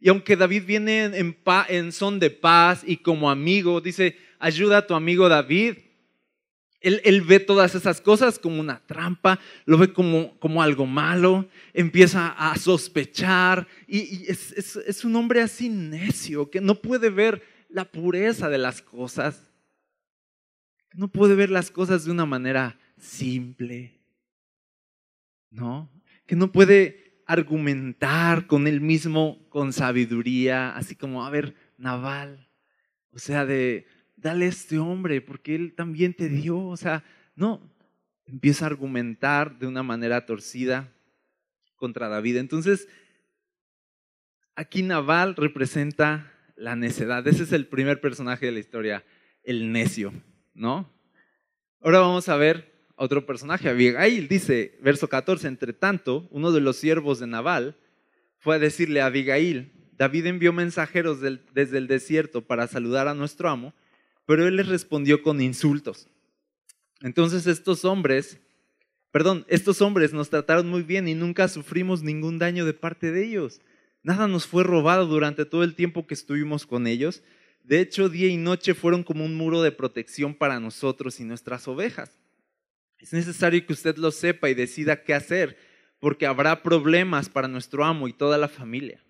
Y 0.00 0.08
aunque 0.08 0.36
David 0.36 0.64
viene 0.64 1.04
en, 1.04 1.36
en 1.68 1.92
son 1.92 2.18
de 2.18 2.30
paz 2.30 2.82
y 2.86 2.98
como 2.98 3.30
amigo, 3.30 3.80
dice, 3.80 4.16
ayuda 4.38 4.78
a 4.78 4.86
tu 4.86 4.94
amigo 4.94 5.28
David, 5.28 5.78
él, 6.80 7.22
ve 7.22 7.40
todas 7.40 7.74
esas 7.74 8.00
cosas 8.00 8.38
como 8.38 8.60
una 8.60 8.80
trampa, 8.86 9.40
lo 9.64 9.78
ve 9.78 9.92
como, 9.92 10.62
algo 10.62 10.86
malo, 10.86 11.48
empieza 11.72 12.28
a 12.28 12.56
sospechar 12.56 13.66
y, 13.86 14.30
es, 14.30 14.52
es, 14.52 15.04
un 15.04 15.16
hombre 15.16 15.40
así 15.40 15.68
necio 15.68 16.50
que 16.50 16.60
no 16.60 16.76
puede 16.76 17.10
ver 17.10 17.42
la 17.68 17.84
pureza 17.84 18.48
de 18.48 18.58
las 18.58 18.80
cosas, 18.80 19.48
no 20.94 21.08
puede 21.08 21.34
ver 21.34 21.50
las 21.50 21.70
cosas 21.70 22.04
de 22.04 22.12
una 22.12 22.26
manera 22.26 22.78
simple, 22.96 23.98
¿no? 25.50 25.90
Que 26.26 26.36
no 26.36 26.52
puede 26.52 27.07
argumentar 27.28 28.46
con 28.46 28.66
él 28.66 28.80
mismo 28.80 29.46
con 29.50 29.74
sabiduría, 29.74 30.74
así 30.74 30.96
como, 30.96 31.26
a 31.26 31.30
ver, 31.30 31.54
Naval, 31.76 32.48
o 33.12 33.18
sea, 33.18 33.44
de 33.44 33.86
dale 34.16 34.46
a 34.46 34.48
este 34.48 34.78
hombre, 34.78 35.20
porque 35.20 35.54
él 35.54 35.74
también 35.76 36.14
te 36.14 36.30
dio. 36.30 36.58
O 36.58 36.76
sea, 36.76 37.04
no, 37.36 37.60
empieza 38.26 38.64
a 38.64 38.68
argumentar 38.68 39.58
de 39.58 39.66
una 39.66 39.82
manera 39.82 40.24
torcida 40.24 40.90
contra 41.76 42.08
David. 42.08 42.38
Entonces, 42.38 42.88
aquí 44.56 44.82
Naval 44.82 45.36
representa 45.36 46.32
la 46.56 46.76
necedad. 46.76 47.28
Ese 47.28 47.42
es 47.42 47.52
el 47.52 47.66
primer 47.66 48.00
personaje 48.00 48.46
de 48.46 48.52
la 48.52 48.58
historia, 48.58 49.04
el 49.44 49.70
necio, 49.70 50.14
¿no? 50.54 50.90
Ahora 51.82 52.00
vamos 52.00 52.28
a 52.30 52.36
ver 52.36 52.77
otro 52.98 53.24
personaje, 53.26 53.68
Abigail. 53.68 54.28
Dice, 54.28 54.76
verso 54.82 55.08
14, 55.08 55.48
entre 55.48 55.72
tanto, 55.72 56.28
uno 56.30 56.52
de 56.52 56.60
los 56.60 56.76
siervos 56.76 57.18
de 57.18 57.26
Naval 57.26 57.76
fue 58.38 58.56
a 58.56 58.58
decirle 58.58 59.00
a 59.00 59.06
Abigail, 59.06 59.72
David 59.96 60.26
envió 60.26 60.52
mensajeros 60.52 61.20
desde 61.20 61.78
el 61.78 61.86
desierto 61.88 62.42
para 62.42 62.68
saludar 62.68 63.08
a 63.08 63.14
nuestro 63.14 63.48
amo 63.48 63.74
pero 64.28 64.46
él 64.46 64.56
les 64.56 64.68
respondió 64.68 65.22
con 65.22 65.40
insultos. 65.40 66.06
Entonces 67.00 67.46
estos 67.46 67.86
hombres, 67.86 68.38
perdón, 69.10 69.46
estos 69.48 69.80
hombres 69.80 70.12
nos 70.12 70.28
trataron 70.28 70.68
muy 70.68 70.82
bien 70.82 71.08
y 71.08 71.14
nunca 71.14 71.48
sufrimos 71.48 72.02
ningún 72.02 72.38
daño 72.38 72.66
de 72.66 72.74
parte 72.74 73.10
de 73.10 73.24
ellos. 73.24 73.62
Nada 74.02 74.28
nos 74.28 74.46
fue 74.46 74.64
robado 74.64 75.06
durante 75.06 75.46
todo 75.46 75.64
el 75.64 75.74
tiempo 75.74 76.06
que 76.06 76.12
estuvimos 76.12 76.66
con 76.66 76.86
ellos. 76.86 77.22
De 77.64 77.80
hecho, 77.80 78.10
día 78.10 78.28
y 78.28 78.36
noche 78.36 78.74
fueron 78.74 79.02
como 79.02 79.24
un 79.24 79.34
muro 79.34 79.62
de 79.62 79.72
protección 79.72 80.34
para 80.34 80.60
nosotros 80.60 81.20
y 81.20 81.24
nuestras 81.24 81.66
ovejas. 81.66 82.12
Es 82.98 83.12
necesario 83.12 83.64
que 83.64 83.72
usted 83.72 83.96
lo 83.96 84.10
sepa 84.10 84.50
y 84.50 84.54
decida 84.54 85.02
qué 85.02 85.14
hacer, 85.14 85.56
porque 86.00 86.26
habrá 86.26 86.62
problemas 86.62 87.28
para 87.28 87.48
nuestro 87.48 87.84
amo 87.84 88.08
y 88.08 88.12
toda 88.12 88.38
la 88.38 88.48
familia. 88.48 89.04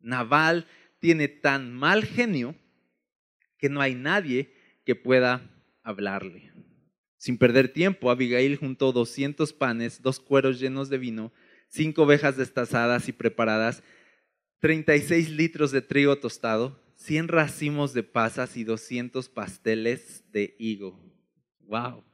Naval 0.00 0.66
tiene 0.98 1.28
tan 1.28 1.72
mal 1.72 2.04
genio 2.04 2.54
que 3.58 3.68
no 3.68 3.80
hay 3.80 3.94
nadie 3.94 4.52
que 4.84 4.94
pueda 4.94 5.50
hablarle. 5.82 6.52
Sin 7.16 7.36
perder 7.36 7.68
tiempo, 7.68 8.10
Abigail 8.10 8.56
juntó 8.56 8.92
200 8.92 9.52
panes, 9.52 10.00
dos 10.00 10.20
cueros 10.20 10.58
llenos 10.58 10.88
de 10.88 10.98
vino, 10.98 11.32
cinco 11.68 12.04
ovejas 12.04 12.36
destazadas 12.36 13.08
y 13.08 13.12
preparadas, 13.12 13.82
36 14.60 15.30
litros 15.30 15.70
de 15.70 15.82
trigo 15.82 16.16
tostado, 16.16 16.82
100 16.96 17.28
racimos 17.28 17.92
de 17.94 18.02
pasas 18.02 18.56
y 18.56 18.64
200 18.64 19.28
pasteles 19.28 20.24
de 20.32 20.54
higo. 20.58 20.98
¡Wow! 21.60 22.09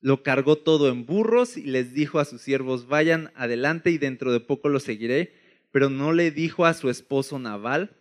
Lo 0.00 0.22
cargó 0.22 0.56
todo 0.56 0.88
en 0.88 1.06
burros 1.06 1.56
y 1.56 1.62
les 1.62 1.92
dijo 1.92 2.18
a 2.18 2.24
sus 2.24 2.40
siervos, 2.40 2.86
vayan 2.86 3.32
adelante 3.34 3.90
y 3.90 3.98
dentro 3.98 4.32
de 4.32 4.40
poco 4.40 4.68
lo 4.68 4.80
seguiré, 4.80 5.32
pero 5.70 5.90
no 5.90 6.12
le 6.12 6.30
dijo 6.30 6.66
a 6.66 6.74
su 6.74 6.88
esposo 6.90 7.38
Naval 7.38 7.96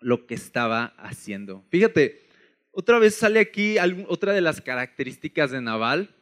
lo 0.00 0.26
que 0.26 0.34
estaba 0.34 0.94
haciendo. 0.98 1.64
Fíjate, 1.68 2.26
otra 2.70 2.98
vez 2.98 3.14
sale 3.14 3.40
aquí 3.40 3.76
otra 4.08 4.32
de 4.32 4.40
las 4.40 4.60
características 4.60 5.50
de 5.50 5.60
Naval, 5.60 6.14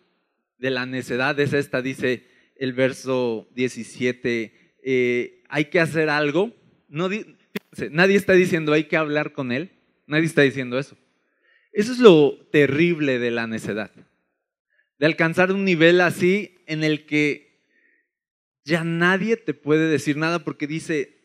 de 0.58 0.70
la 0.70 0.87
necedad, 0.87 1.38
es 1.40 1.52
esta, 1.52 1.82
dice 1.82 2.26
el 2.56 2.73
verso 2.73 3.49
17, 3.54 4.76
eh, 4.84 5.42
hay 5.49 5.64
que 5.66 5.80
hacer 5.80 6.08
algo. 6.08 6.52
Nadie 6.88 7.37
está 8.14 8.34
diciendo 8.34 8.73
hay 8.73 8.84
que 8.84 8.96
hablar 8.96 9.32
con 9.32 9.50
él, 9.50 9.73
nadie 10.06 10.26
está 10.26 10.42
diciendo 10.42 10.78
eso. 10.78 10.96
Eso 11.73 11.92
es 11.92 11.99
lo 11.99 12.38
terrible 12.52 13.18
de 13.18 13.32
la 13.32 13.49
necedad, 13.49 13.90
de 14.98 15.06
alcanzar 15.06 15.52
un 15.52 15.64
nivel 15.64 16.00
así 16.00 16.56
en 16.66 16.84
el 16.84 17.06
que 17.06 17.62
ya 18.64 18.84
nadie 18.84 19.36
te 19.36 19.54
puede 19.54 19.88
decir 19.88 20.16
nada 20.16 20.44
porque 20.44 20.66
dice, 20.66 21.18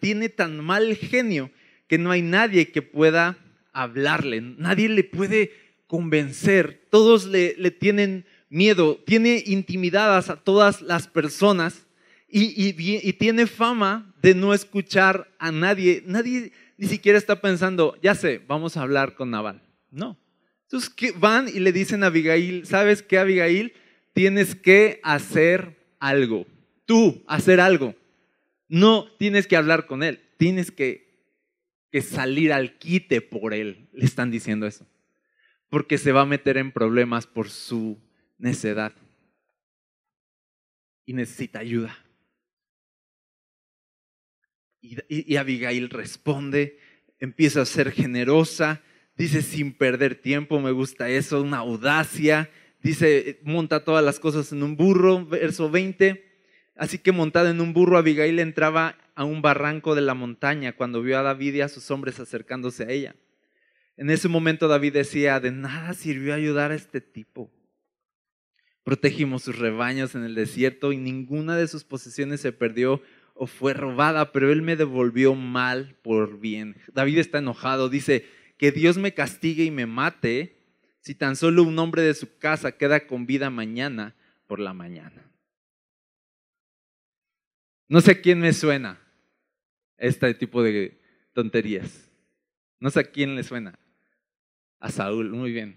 tiene 0.00 0.28
tan 0.28 0.64
mal 0.64 0.94
genio 0.96 1.50
que 1.86 1.98
no 1.98 2.10
hay 2.10 2.22
nadie 2.22 2.70
que 2.70 2.82
pueda 2.82 3.38
hablarle, 3.72 4.40
nadie 4.40 4.88
le 4.88 5.04
puede 5.04 5.52
convencer, 5.86 6.86
todos 6.90 7.26
le, 7.26 7.54
le 7.58 7.70
tienen 7.70 8.26
miedo, 8.50 9.02
tiene 9.06 9.42
intimidadas 9.46 10.30
a 10.30 10.36
todas 10.36 10.82
las 10.82 11.08
personas 11.08 11.86
y, 12.30 12.74
y, 12.76 13.12
tiene 13.14 13.46
fama 13.46 14.14
de 14.20 14.34
no 14.34 14.52
escuchar 14.52 15.34
a 15.38 15.50
nadie. 15.50 16.02
Nadie 16.04 16.52
ni 16.76 16.86
siquiera 16.86 17.16
está 17.16 17.40
pensando, 17.40 17.96
ya 18.02 18.14
sé, 18.14 18.42
vamos 18.46 18.76
a 18.76 18.82
hablar 18.82 19.14
con 19.14 19.30
Naval. 19.30 19.62
No. 19.90 20.18
Entonces 20.70 21.18
van 21.18 21.48
y 21.48 21.60
le 21.60 21.72
dicen 21.72 22.04
a 22.04 22.08
Abigail, 22.08 22.66
¿sabes 22.66 23.02
qué, 23.02 23.18
Abigail? 23.18 23.72
Tienes 24.12 24.54
que 24.54 25.00
hacer 25.02 25.78
algo. 25.98 26.46
Tú, 26.84 27.24
hacer 27.26 27.58
algo. 27.58 27.94
No 28.68 29.10
tienes 29.18 29.46
que 29.46 29.56
hablar 29.56 29.86
con 29.86 30.02
él, 30.02 30.20
tienes 30.36 30.70
que, 30.70 31.24
que 31.90 32.02
salir 32.02 32.52
al 32.52 32.76
quite 32.76 33.22
por 33.22 33.54
él. 33.54 33.88
Le 33.94 34.04
están 34.04 34.30
diciendo 34.30 34.66
eso. 34.66 34.86
Porque 35.70 35.96
se 35.96 36.12
va 36.12 36.20
a 36.20 36.26
meter 36.26 36.58
en 36.58 36.70
problemas 36.70 37.26
por 37.26 37.48
su 37.48 37.98
necedad. 38.36 38.92
Y 41.06 41.14
necesita 41.14 41.60
ayuda. 41.60 41.96
Y, 44.82 44.98
y, 45.08 45.36
Abigail 45.36 45.88
responde, 45.88 46.78
empieza 47.18 47.62
a 47.62 47.66
ser 47.66 47.90
generosa, 47.90 48.82
dice 49.18 49.42
sin 49.42 49.72
perder 49.72 50.14
tiempo, 50.14 50.60
me 50.60 50.70
gusta 50.70 51.10
eso, 51.10 51.42
una 51.42 51.58
audacia, 51.58 52.48
dice 52.82 53.40
monta 53.42 53.84
todas 53.84 54.04
las 54.04 54.20
cosas 54.20 54.52
en 54.52 54.62
un 54.62 54.76
burro, 54.76 55.26
verso 55.26 55.68
20. 55.68 56.24
Así 56.76 56.98
que 56.98 57.10
montada 57.10 57.50
en 57.50 57.60
un 57.60 57.72
burro, 57.72 57.98
Abigail 57.98 58.38
entraba 58.38 58.96
a 59.16 59.24
un 59.24 59.42
barranco 59.42 59.96
de 59.96 60.02
la 60.02 60.14
montaña 60.14 60.76
cuando 60.76 61.02
vio 61.02 61.18
a 61.18 61.22
David 61.22 61.54
y 61.54 61.60
a 61.60 61.68
sus 61.68 61.90
hombres 61.90 62.20
acercándose 62.20 62.84
a 62.84 62.90
ella. 62.90 63.16
En 63.96 64.10
ese 64.10 64.28
momento 64.28 64.68
David 64.68 64.92
decía, 64.92 65.40
de 65.40 65.50
nada 65.50 65.92
sirvió 65.92 66.32
ayudar 66.32 66.70
a 66.70 66.76
este 66.76 67.00
tipo. 67.00 67.50
Protegimos 68.84 69.42
sus 69.42 69.58
rebaños 69.58 70.14
en 70.14 70.22
el 70.22 70.36
desierto 70.36 70.92
y 70.92 70.96
ninguna 70.96 71.56
de 71.56 71.66
sus 71.66 71.82
posesiones 71.82 72.40
se 72.40 72.52
perdió 72.52 73.02
o 73.34 73.48
fue 73.48 73.74
robada, 73.74 74.30
pero 74.30 74.52
él 74.52 74.62
me 74.62 74.76
devolvió 74.76 75.34
mal 75.34 75.96
por 76.02 76.38
bien. 76.38 76.76
David 76.94 77.18
está 77.18 77.38
enojado, 77.38 77.88
dice, 77.88 78.24
que 78.58 78.72
Dios 78.72 78.98
me 78.98 79.14
castigue 79.14 79.64
y 79.64 79.70
me 79.70 79.86
mate 79.86 80.58
si 81.00 81.14
tan 81.14 81.36
solo 81.36 81.62
un 81.62 81.78
hombre 81.78 82.02
de 82.02 82.12
su 82.12 82.36
casa 82.38 82.72
queda 82.72 83.06
con 83.06 83.26
vida 83.26 83.48
mañana 83.48 84.14
por 84.46 84.58
la 84.58 84.74
mañana. 84.74 85.24
No 87.88 88.00
sé 88.00 88.12
a 88.12 88.20
quién 88.20 88.40
me 88.40 88.52
suena 88.52 89.00
este 89.96 90.34
tipo 90.34 90.62
de 90.62 91.00
tonterías. 91.32 92.10
No 92.80 92.90
sé 92.90 93.00
a 93.00 93.04
quién 93.04 93.34
le 93.36 93.44
suena. 93.44 93.78
A 94.80 94.90
Saúl, 94.90 95.30
muy 95.30 95.52
bien. 95.52 95.76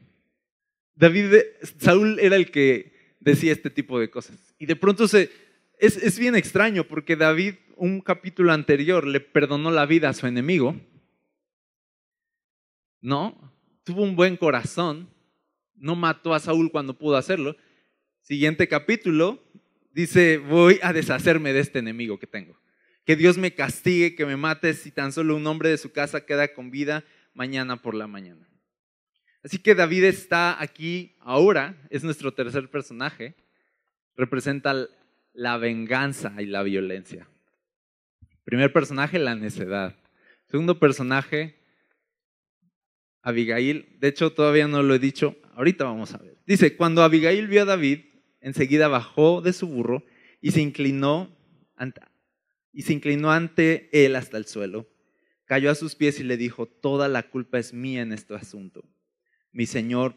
David, 0.96 1.34
Saúl 1.80 2.20
era 2.20 2.36
el 2.36 2.52
que 2.52 3.16
decía 3.20 3.52
este 3.52 3.70
tipo 3.70 4.00
de 4.00 4.10
cosas. 4.10 4.54
Y 4.60 4.66
de 4.66 4.76
pronto 4.76 5.08
se, 5.08 5.32
es, 5.80 5.98
es 5.98 6.20
bien 6.20 6.36
extraño 6.36 6.84
porque 6.84 7.16
David, 7.16 7.56
un 7.78 8.02
capítulo 8.02 8.52
anterior, 8.52 9.08
le 9.08 9.20
perdonó 9.20 9.72
la 9.72 9.86
vida 9.86 10.10
a 10.10 10.14
su 10.14 10.28
enemigo. 10.28 10.76
No, 13.02 13.52
tuvo 13.84 14.04
un 14.04 14.16
buen 14.16 14.38
corazón, 14.38 15.10
no 15.76 15.96
mató 15.96 16.34
a 16.34 16.40
Saúl 16.40 16.72
cuando 16.72 16.98
pudo 16.98 17.18
hacerlo. 17.18 17.58
Siguiente 18.22 18.68
capítulo 18.68 19.44
dice, 19.92 20.38
voy 20.38 20.80
a 20.84 20.94
deshacerme 20.94 21.54
de 21.54 21.60
este 21.60 21.80
enemigo 21.80 22.20
que 22.20 22.28
tengo. 22.28 22.56
Que 23.04 23.16
Dios 23.16 23.38
me 23.38 23.56
castigue, 23.56 24.16
que 24.16 24.26
me 24.26 24.38
mate 24.38 24.74
si 24.76 24.92
tan 24.92 25.12
solo 25.12 25.36
un 25.36 25.48
hombre 25.48 25.70
de 25.70 25.78
su 25.78 25.92
casa 25.92 26.26
queda 26.26 26.54
con 26.54 26.70
vida 26.70 27.04
mañana 27.34 27.82
por 27.82 27.96
la 27.96 28.06
mañana. 28.08 28.48
Así 29.44 29.58
que 29.58 29.74
David 29.74 30.04
está 30.04 30.62
aquí 30.62 31.16
ahora, 31.20 31.76
es 31.90 32.04
nuestro 32.04 32.34
tercer 32.34 32.70
personaje, 32.70 33.34
representa 34.16 34.88
la 35.34 35.58
venganza 35.58 36.36
y 36.40 36.46
la 36.46 36.62
violencia. 36.62 37.28
Primer 38.44 38.72
personaje, 38.72 39.18
la 39.18 39.36
necedad. 39.36 39.96
Segundo 40.46 40.78
personaje, 40.78 41.61
Abigail. 43.22 43.98
De 44.00 44.08
hecho, 44.08 44.32
todavía 44.32 44.68
no 44.68 44.84
lo 44.84 44.96
he 44.96 45.00
dicho, 45.00 45.36
ahorita 45.56 45.84
vamos 45.84 46.14
a 46.14 46.18
ver. 46.18 46.38
Dice, 46.46 46.76
cuando 46.76 47.04
Abigail 47.04 47.48
vio 47.48 47.64
a 47.64 47.66
David, 47.66 48.00
enseguida 48.40 48.88
bajó 48.88 49.42
de 49.42 49.54
su 49.54 49.68
burro 49.68 50.04
y 50.42 50.52
se 50.52 50.62
inclinó 50.62 51.36
ante, 51.76 52.02
y 52.74 52.84
se 52.84 52.94
inclinó 52.94 53.32
ante 53.32 53.90
él 53.92 54.16
hasta 54.16 54.38
el 54.38 54.46
suelo. 54.46 54.88
Cayó 55.46 55.70
a 55.70 55.76
sus 55.76 55.96
pies 55.96 56.20
y 56.20 56.24
le 56.24 56.38
dijo, 56.38 56.66
toda 56.66 57.08
la 57.08 57.24
culpa 57.30 57.60
es 57.60 57.74
mía 57.74 58.02
en 58.02 58.14
este 58.14 58.34
asunto 58.36 58.84
mi 59.52 59.66
Señor, 59.66 60.16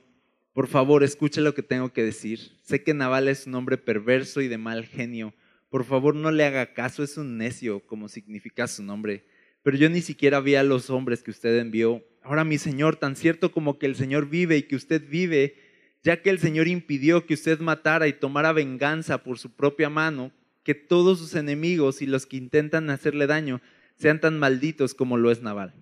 por 0.53 0.69
favor, 0.69 1.03
escuche 1.03 1.41
lo 1.41 1.55
que 1.55 1.63
tengo 1.63 1.93
que 1.93 2.05
decir. 2.05 2.39
Sé 2.63 2.83
que 2.83 2.95
Naval 2.95 3.29
es 3.29 3.47
un 3.47 3.55
hombre 3.57 3.79
perverso 3.79 4.41
y 4.41 4.49
de 4.49 4.59
mal 4.59 4.87
genio. 4.87 5.35
Por 5.69 5.85
favor, 5.85 6.15
no 6.15 6.31
le 6.31 6.45
haga 6.45 6.73
caso, 6.73 7.03
es 7.03 7.17
un 7.17 7.37
necio, 7.37 7.85
como 7.87 8.09
significa 8.09 8.69
su 8.69 8.85
nombre. 8.85 9.27
Pero 9.65 9.79
yo 9.79 9.89
ni 9.89 10.03
siquiera 10.03 10.41
vi 10.41 10.57
a 10.57 10.63
los 10.63 10.91
hombres 10.91 11.23
que 11.23 11.31
usted 11.31 11.59
envió. 11.59 12.05
Ahora, 12.23 12.45
mi 12.45 12.59
Señor, 12.59 12.97
tan 12.97 13.17
cierto 13.17 13.51
como 13.51 13.79
que 13.79 13.87
el 13.87 13.97
Señor 13.97 14.29
vive 14.29 14.59
y 14.59 14.65
que 14.65 14.77
usted 14.77 15.03
vive, 15.09 15.57
ya 16.03 16.21
que 16.21 16.29
el 16.29 16.39
Señor 16.39 16.69
impidió 16.69 17.25
que 17.25 17.33
usted 17.33 17.59
matara 17.61 18.07
y 18.07 18.13
tomara 18.13 18.53
venganza 18.53 19.25
por 19.25 19.39
su 19.39 19.57
propia 19.57 19.89
mano, 19.89 20.33
que 20.65 20.75
todos 20.75 21.19
sus 21.19 21.35
enemigos 21.35 22.03
y 22.03 22.07
los 22.07 22.27
que 22.27 22.37
intentan 22.37 22.91
hacerle 22.91 23.27
daño 23.27 23.63
sean 23.97 24.21
tan 24.21 24.39
malditos 24.39 24.93
como 24.93 25.17
lo 25.17 25.31
es 25.31 25.41
Naval. 25.41 25.75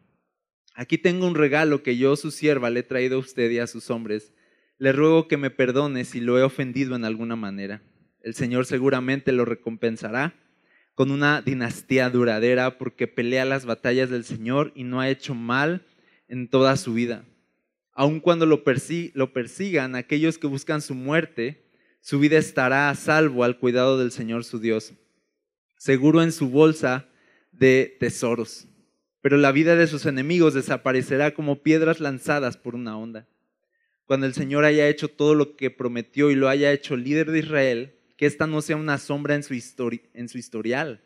Aquí 0.74 0.96
tengo 0.96 1.26
un 1.26 1.34
regalo 1.34 1.82
que 1.82 1.96
yo, 1.96 2.14
su 2.14 2.30
sierva, 2.30 2.70
le 2.70 2.80
he 2.80 2.84
traído 2.84 3.16
a 3.16 3.20
usted 3.20 3.50
y 3.50 3.58
a 3.58 3.66
sus 3.66 3.90
hombres. 3.90 4.32
Le 4.78 4.92
ruego 4.92 5.26
que 5.26 5.36
me 5.36 5.50
perdone 5.50 6.04
si 6.04 6.20
lo 6.20 6.38
he 6.38 6.42
ofendido 6.44 6.94
en 6.94 7.04
alguna 7.04 7.34
manera. 7.34 7.82
El 8.20 8.34
Señor 8.34 8.64
seguramente 8.64 9.32
lo 9.32 9.44
recompensará 9.44 10.41
con 11.02 11.11
una 11.11 11.42
dinastía 11.42 12.11
duradera 12.11 12.78
porque 12.78 13.09
pelea 13.09 13.44
las 13.44 13.66
batallas 13.66 14.09
del 14.09 14.23
Señor 14.23 14.71
y 14.76 14.85
no 14.85 15.00
ha 15.00 15.11
hecho 15.11 15.35
mal 15.35 15.85
en 16.28 16.47
toda 16.47 16.76
su 16.76 16.94
vida. 16.94 17.25
Aun 17.92 18.21
cuando 18.21 18.47
lo, 18.47 18.62
lo 19.14 19.32
persigan 19.32 19.97
aquellos 19.97 20.38
que 20.38 20.47
buscan 20.47 20.80
su 20.80 20.94
muerte, 20.94 21.64
su 22.00 22.21
vida 22.21 22.38
estará 22.38 22.88
a 22.88 22.94
salvo 22.94 23.42
al 23.42 23.59
cuidado 23.59 23.99
del 23.99 24.12
Señor 24.12 24.44
su 24.44 24.61
Dios, 24.61 24.92
seguro 25.76 26.23
en 26.23 26.30
su 26.30 26.50
bolsa 26.50 27.09
de 27.50 27.97
tesoros 27.99 28.68
pero 29.23 29.38
la 29.38 29.50
vida 29.50 29.75
de 29.75 29.88
sus 29.88 30.06
enemigos 30.06 30.54
desaparecerá 30.54 31.35
como 31.35 31.64
piedras 31.64 31.99
lanzadas 31.99 32.56
por 32.56 32.76
una 32.76 32.97
onda. 32.97 33.26
Cuando 34.04 34.26
el 34.26 34.35
Señor 34.35 34.64
haya 34.64 34.88
hecho 34.88 35.09
todo 35.09 35.35
lo 35.35 35.56
que 35.56 35.68
prometió 35.68 36.30
y 36.30 36.37
lo 36.37 36.49
haya 36.49 36.71
hecho 36.71 36.97
líder 36.97 37.32
de 37.32 37.40
Israel, 37.40 37.99
que 38.16 38.26
esta 38.26 38.47
no 38.47 38.62
sea 38.62 38.76
una 38.76 38.99
sombra 38.99 39.35
en 39.35 39.42
su, 39.42 39.54
en 40.14 40.28
su 40.28 40.38
historial. 40.38 41.02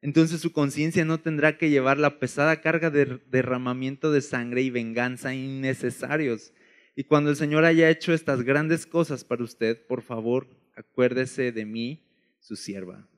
Entonces 0.00 0.40
su 0.40 0.52
conciencia 0.52 1.04
no 1.04 1.18
tendrá 1.18 1.58
que 1.58 1.70
llevar 1.70 1.98
la 1.98 2.20
pesada 2.20 2.60
carga 2.60 2.90
de 2.90 3.20
derramamiento 3.26 4.12
de 4.12 4.20
sangre 4.20 4.62
y 4.62 4.70
venganza 4.70 5.34
innecesarios. 5.34 6.52
Y 6.94 7.04
cuando 7.04 7.30
el 7.30 7.36
Señor 7.36 7.64
haya 7.64 7.90
hecho 7.90 8.12
estas 8.12 8.42
grandes 8.42 8.86
cosas 8.86 9.24
para 9.24 9.44
usted, 9.44 9.86
por 9.86 10.02
favor, 10.02 10.48
acuérdese 10.76 11.52
de 11.52 11.64
mí, 11.64 12.04
su 12.40 12.56
sierva. 12.56 13.08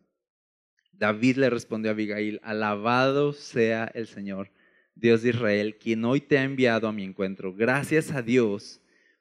David 0.92 1.36
le 1.36 1.50
respondió 1.50 1.90
a 1.90 1.94
Abigail, 1.94 2.40
alabado 2.42 3.32
sea 3.32 3.90
el 3.94 4.06
Señor, 4.06 4.50
Dios 4.94 5.22
de 5.22 5.30
Israel, 5.30 5.78
quien 5.78 6.04
hoy 6.04 6.20
te 6.20 6.36
ha 6.38 6.44
enviado 6.44 6.88
a 6.88 6.92
mi 6.92 7.04
encuentro. 7.04 7.54
Gracias 7.54 8.10
a 8.10 8.22
Dios 8.22 8.80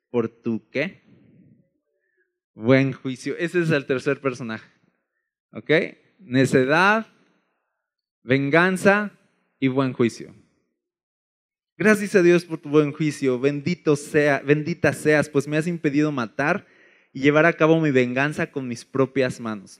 por 0.09 0.27
tu 0.27 0.69
qué? 0.69 1.03
Buen 2.61 2.91
juicio. 2.91 3.37
Ese 3.37 3.61
es 3.61 3.69
el 3.69 3.85
tercer 3.85 4.19
personaje. 4.19 4.69
¿Ok? 5.53 5.71
Necedad, 6.19 7.07
venganza 8.21 9.13
y 9.61 9.69
buen 9.69 9.93
juicio. 9.93 10.35
Gracias 11.77 12.15
a 12.15 12.21
Dios 12.21 12.43
por 12.43 12.57
tu 12.57 12.67
buen 12.67 12.91
juicio. 12.91 13.39
Bendito 13.39 13.95
sea, 13.95 14.41
bendita 14.45 14.91
seas, 14.91 15.29
pues 15.29 15.47
me 15.47 15.55
has 15.55 15.67
impedido 15.67 16.11
matar 16.11 16.67
y 17.13 17.21
llevar 17.21 17.45
a 17.45 17.53
cabo 17.53 17.79
mi 17.79 17.91
venganza 17.91 18.51
con 18.51 18.67
mis 18.67 18.83
propias 18.83 19.39
manos. 19.39 19.79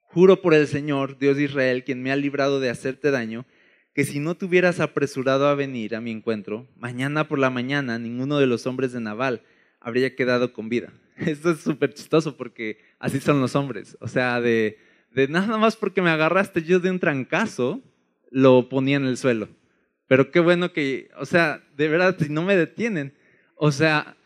Juro 0.00 0.40
por 0.40 0.54
el 0.54 0.68
Señor, 0.68 1.18
Dios 1.18 1.36
de 1.36 1.42
Israel, 1.42 1.84
quien 1.84 2.02
me 2.02 2.12
ha 2.12 2.16
librado 2.16 2.60
de 2.60 2.70
hacerte 2.70 3.10
daño, 3.10 3.44
que 3.92 4.04
si 4.06 4.20
no 4.20 4.36
te 4.36 4.46
hubieras 4.46 4.80
apresurado 4.80 5.48
a 5.48 5.54
venir 5.54 5.94
a 5.94 6.00
mi 6.00 6.12
encuentro, 6.12 6.66
mañana 6.76 7.28
por 7.28 7.38
la 7.38 7.50
mañana 7.50 7.98
ninguno 7.98 8.38
de 8.38 8.46
los 8.46 8.66
hombres 8.66 8.92
de 8.92 9.02
Naval 9.02 9.42
habría 9.80 10.14
quedado 10.14 10.52
con 10.52 10.68
vida. 10.68 10.92
Esto 11.16 11.50
es 11.50 11.60
súper 11.60 11.94
chistoso 11.94 12.36
porque 12.36 12.78
así 12.98 13.20
son 13.20 13.40
los 13.40 13.56
hombres. 13.56 13.96
O 14.00 14.08
sea, 14.08 14.40
de, 14.40 14.78
de 15.12 15.28
nada 15.28 15.58
más 15.58 15.76
porque 15.76 16.02
me 16.02 16.10
agarraste 16.10 16.62
yo 16.62 16.80
de 16.80 16.90
un 16.90 16.98
trancazo, 16.98 17.80
lo 18.30 18.68
ponía 18.68 18.96
en 18.96 19.06
el 19.06 19.16
suelo. 19.16 19.48
Pero 20.06 20.30
qué 20.30 20.40
bueno 20.40 20.72
que, 20.72 21.08
o 21.18 21.26
sea, 21.26 21.62
de 21.76 21.88
verdad, 21.88 22.16
si 22.18 22.28
no 22.28 22.42
me 22.42 22.56
detienen, 22.56 23.14
o 23.54 23.70
sea, 23.70 24.16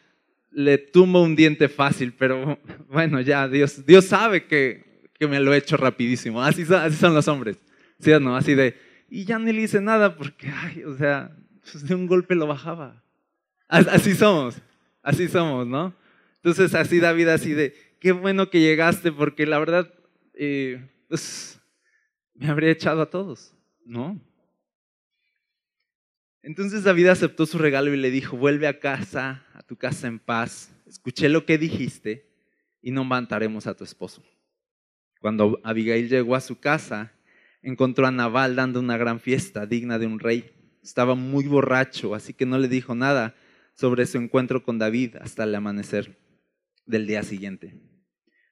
le 0.50 0.78
tumbo 0.78 1.22
un 1.22 1.36
diente 1.36 1.68
fácil, 1.68 2.14
pero 2.16 2.58
bueno, 2.88 3.20
ya, 3.20 3.48
Dios, 3.48 3.84
Dios 3.84 4.06
sabe 4.06 4.46
que, 4.46 5.08
que 5.18 5.26
me 5.26 5.40
lo 5.40 5.52
he 5.52 5.58
hecho 5.58 5.76
rapidísimo. 5.76 6.42
Así 6.42 6.64
son, 6.64 6.80
así 6.80 6.96
son 6.96 7.14
los 7.14 7.28
hombres, 7.28 7.58
¿sí 7.98 8.12
o 8.12 8.20
no? 8.20 8.36
Así 8.36 8.54
de, 8.54 8.76
y 9.10 9.24
ya 9.24 9.38
ni 9.38 9.52
le 9.52 9.62
hice 9.62 9.80
nada 9.80 10.16
porque, 10.16 10.48
ay, 10.48 10.84
o 10.84 10.96
sea, 10.96 11.36
pues 11.60 11.86
de 11.86 11.94
un 11.94 12.06
golpe 12.06 12.34
lo 12.34 12.46
bajaba. 12.46 13.02
Así 13.68 14.14
somos, 14.14 14.56
así 15.04 15.28
somos, 15.28 15.66
¿no? 15.66 15.94
Entonces 16.36 16.74
así 16.74 16.98
David, 16.98 17.28
así 17.28 17.52
de, 17.52 17.74
qué 18.00 18.10
bueno 18.10 18.50
que 18.50 18.60
llegaste 18.60 19.12
porque 19.12 19.46
la 19.46 19.60
verdad, 19.60 19.94
eh, 20.34 20.90
pues, 21.08 21.60
me 22.34 22.48
habría 22.48 22.72
echado 22.72 23.02
a 23.02 23.10
todos, 23.10 23.54
¿no? 23.84 24.20
Entonces 26.42 26.82
David 26.82 27.06
aceptó 27.06 27.46
su 27.46 27.58
regalo 27.58 27.94
y 27.94 27.96
le 27.96 28.10
dijo, 28.10 28.36
vuelve 28.36 28.66
a 28.66 28.80
casa, 28.80 29.46
a 29.54 29.62
tu 29.62 29.76
casa 29.76 30.08
en 30.08 30.18
paz, 30.18 30.74
escuché 30.86 31.28
lo 31.28 31.46
que 31.46 31.56
dijiste 31.56 32.28
y 32.82 32.90
no 32.90 33.04
mataremos 33.04 33.66
a 33.66 33.74
tu 33.74 33.84
esposo. 33.84 34.22
Cuando 35.20 35.58
Abigail 35.64 36.08
llegó 36.08 36.34
a 36.34 36.40
su 36.40 36.60
casa, 36.60 37.12
encontró 37.62 38.06
a 38.06 38.10
Nabal 38.10 38.56
dando 38.56 38.80
una 38.80 38.98
gran 38.98 39.20
fiesta 39.20 39.64
digna 39.64 39.98
de 39.98 40.06
un 40.06 40.18
rey. 40.18 40.50
Estaba 40.82 41.14
muy 41.14 41.46
borracho, 41.46 42.14
así 42.14 42.34
que 42.34 42.44
no 42.44 42.58
le 42.58 42.68
dijo 42.68 42.94
nada 42.94 43.34
sobre 43.74 44.06
su 44.06 44.18
encuentro 44.18 44.62
con 44.62 44.78
David 44.78 45.16
hasta 45.20 45.44
el 45.44 45.54
amanecer 45.54 46.16
del 46.86 47.06
día 47.06 47.22
siguiente. 47.22 47.80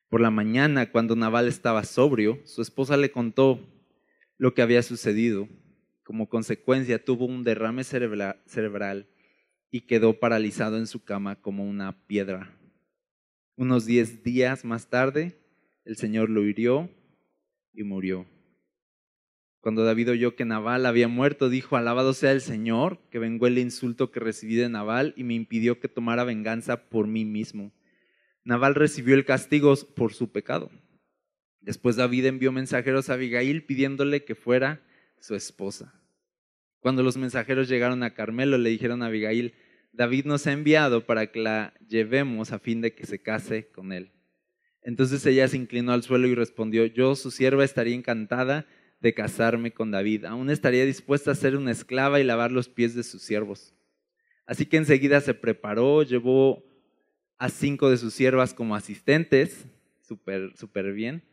Por 0.09 0.21
la 0.21 0.31
mañana, 0.31 0.91
cuando 0.91 1.17
Nabal 1.17 1.49
estaba 1.49 1.85
sobrio, 1.85 2.41
su 2.45 2.61
esposa 2.61 2.97
le 2.97 3.11
contó 3.11 3.61
lo 4.37 4.53
que 4.53 4.63
había 4.63 4.83
sucedido. 4.83 5.49
Como 6.05 6.29
consecuencia, 6.29 7.03
tuvo 7.03 7.25
un 7.25 7.45
derrame 7.45 7.85
cerebral 7.85 9.09
y 9.71 9.83
quedó 9.83 10.19
paralizado 10.21 10.77
en 10.77 10.87
su 10.87 11.03
cama 11.03 11.41
como 11.41 11.65
una 11.65 12.07
piedra. 12.07 12.55
Unos 13.57 13.87
diez 13.87 14.23
días 14.23 14.65
más 14.65 14.91
tarde, 14.91 15.39
el 15.85 15.97
Señor 15.97 16.29
lo 16.29 16.45
hirió 16.45 16.91
y 17.73 17.85
murió. 17.85 18.27
Cuando 19.63 19.85
David 19.85 20.11
oyó 20.11 20.35
que 20.35 20.45
Nabal 20.45 20.87
había 20.87 21.07
muerto, 21.07 21.49
dijo, 21.49 21.77
alabado 21.77 22.15
sea 22.15 22.33
el 22.33 22.41
Señor, 22.41 22.99
que 23.13 23.21
vengó 23.21 23.47
el 23.47 23.59
insulto 23.59 24.11
que 24.11 24.19
recibí 24.19 24.57
de 24.57 24.69
Nabal 24.69 25.15
y 25.17 25.23
me 25.23 25.35
impidió 25.35 25.79
que 25.79 25.87
tomara 25.87 26.25
venganza 26.25 26.89
por 26.89 27.07
mí 27.07 27.25
mismo. 27.25 27.73
Nabal 28.43 28.75
recibió 28.75 29.15
el 29.15 29.25
castigo 29.25 29.73
por 29.95 30.15
su 30.15 30.33
pecado. 30.33 30.69
Después 31.61 31.95
David 31.95 32.27
envió 32.27 32.51
mensajeros 32.51 33.09
a 33.09 33.15
Abigail 33.15 33.65
pidiéndole 33.65 34.25
que 34.25 34.35
fuera 34.35 34.83
su 35.21 35.37
esposa. 35.37 35.95
Cuando 36.81 37.05
los 37.05 37.17
mensajeros 37.17 37.69
llegaron 37.69 38.03
a 38.03 38.15
Carmelo, 38.15 38.59
le 38.59 38.71
dijeron 38.71 39.01
a 39.05 39.07
Abigail, 39.07 39.55
David 39.93 40.25
nos 40.25 40.45
ha 40.49 40.53
enviado 40.53 41.07
para 41.07 41.29
que 41.29 41.39
la 41.39 41.73
llevemos 41.87 42.51
a 42.51 42.59
fin 42.59 42.81
de 42.81 42.97
que 42.97 43.07
se 43.07 43.23
case 43.23 43.69
con 43.69 43.93
él. 43.93 44.11
Entonces 44.83 45.25
ella 45.25 45.47
se 45.47 45.57
inclinó 45.57 45.93
al 45.93 46.03
suelo 46.03 46.27
y 46.27 46.35
respondió, 46.35 46.85
yo, 46.85 47.15
su 47.15 47.31
sierva, 47.31 47.63
estaría 47.63 47.95
encantada 47.95 48.67
de 49.03 49.13
casarme 49.13 49.73
con 49.73 49.91
David. 49.91 50.25
Aún 50.25 50.49
estaría 50.49 50.87
dispuesta 50.87 51.33
a 51.33 51.35
ser 51.35 51.57
una 51.57 51.73
esclava 51.73 52.21
y 52.21 52.25
lavar 52.25 52.53
los 52.53 52.69
pies 52.69 52.95
de 52.95 53.03
sus 53.03 53.21
siervos. 53.23 53.75
Así 54.47 54.65
que 54.65 54.77
enseguida 54.77 55.21
se 55.21 55.35
preparó, 55.35 56.05
llevó 56.05 56.65
a 57.37 57.49
cinco 57.49 57.91
de 57.91 57.97
sus 57.97 58.15
siervas 58.15 58.55
como 58.55 58.77
asistentes, 58.77 59.67
súper 60.01 60.57
super 60.57 60.93
bien. 60.93 61.25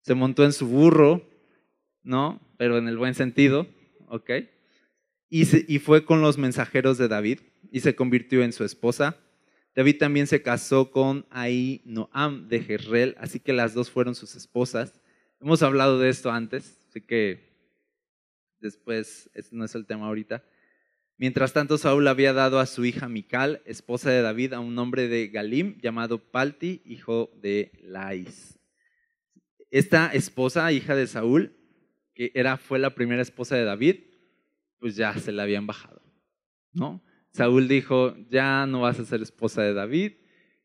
Se 0.00 0.14
montó 0.14 0.46
en 0.46 0.54
su 0.54 0.66
burro, 0.66 1.22
¿no? 2.02 2.40
Pero 2.56 2.78
en 2.78 2.88
el 2.88 2.96
buen 2.96 3.14
sentido, 3.14 3.66
¿ok? 4.08 4.30
Y, 5.28 5.74
y 5.74 5.78
fue 5.78 6.06
con 6.06 6.22
los 6.22 6.38
mensajeros 6.38 6.96
de 6.96 7.08
David 7.08 7.40
y 7.70 7.80
se 7.80 7.94
convirtió 7.94 8.42
en 8.42 8.54
su 8.54 8.64
esposa. 8.64 9.18
David 9.76 9.98
también 9.98 10.26
se 10.26 10.42
casó 10.42 10.90
con 10.90 11.26
Noam 11.84 12.48
de 12.48 12.60
Jezreel, 12.60 13.14
así 13.18 13.40
que 13.40 13.52
las 13.52 13.74
dos 13.74 13.90
fueron 13.90 14.14
sus 14.14 14.34
esposas. 14.34 15.00
Hemos 15.40 15.62
hablado 15.62 15.98
de 15.98 16.08
esto 16.08 16.30
antes, 16.30 16.79
Así 16.90 17.02
que 17.02 17.54
después, 18.58 19.30
no 19.52 19.64
es 19.64 19.76
el 19.76 19.86
tema 19.86 20.06
ahorita. 20.06 20.42
Mientras 21.18 21.52
tanto, 21.52 21.78
Saúl 21.78 22.08
había 22.08 22.32
dado 22.32 22.58
a 22.58 22.66
su 22.66 22.84
hija 22.84 23.08
Mical, 23.08 23.62
esposa 23.64 24.10
de 24.10 24.22
David, 24.22 24.54
a 24.54 24.60
un 24.60 24.76
hombre 24.76 25.06
de 25.06 25.28
Galim 25.28 25.78
llamado 25.80 26.18
Palti, 26.18 26.82
hijo 26.84 27.30
de 27.40 27.70
Lais. 27.84 28.58
Esta 29.70 30.08
esposa, 30.08 30.72
hija 30.72 30.96
de 30.96 31.06
Saúl, 31.06 31.56
que 32.12 32.32
era, 32.34 32.56
fue 32.56 32.80
la 32.80 32.92
primera 32.96 33.22
esposa 33.22 33.54
de 33.54 33.62
David, 33.62 34.00
pues 34.80 34.96
ya 34.96 35.16
se 35.16 35.30
la 35.30 35.44
habían 35.44 35.68
bajado, 35.68 36.02
¿no? 36.72 37.04
Saúl 37.30 37.68
dijo, 37.68 38.16
ya 38.28 38.66
no 38.66 38.80
vas 38.80 38.98
a 38.98 39.04
ser 39.04 39.22
esposa 39.22 39.62
de 39.62 39.74
David, 39.74 40.14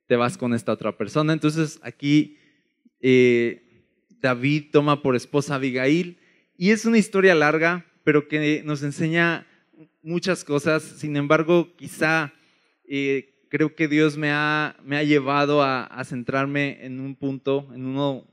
te 0.07 0.15
vas 0.15 0.39
con 0.39 0.55
esta 0.55 0.71
otra 0.71 0.97
persona. 0.97 1.33
Entonces 1.33 1.79
aquí 1.83 2.39
eh, 2.99 3.64
David 4.25 4.71
toma 4.71 5.03
por 5.03 5.15
esposa 5.15 5.53
a 5.53 5.57
Abigail. 5.57 6.17
Y 6.57 6.71
es 6.71 6.85
una 6.85 6.97
historia 6.97 7.35
larga, 7.35 7.85
pero 8.03 8.27
que 8.27 8.63
nos 8.65 8.81
enseña 8.81 9.45
muchas 10.01 10.43
cosas. 10.43 10.81
Sin 10.81 11.15
embargo, 11.15 11.75
quizá 11.75 12.33
eh, 12.87 13.35
creo 13.49 13.75
que 13.75 13.87
Dios 13.87 14.17
me 14.17 14.31
ha, 14.31 14.75
me 14.83 14.97
ha 14.97 15.03
llevado 15.03 15.61
a, 15.61 15.83
a, 15.83 16.03
centrarme 16.05 16.79
en 16.83 16.99
un 16.99 17.15
punto, 17.15 17.69
en 17.75 17.85
uno 17.85 18.25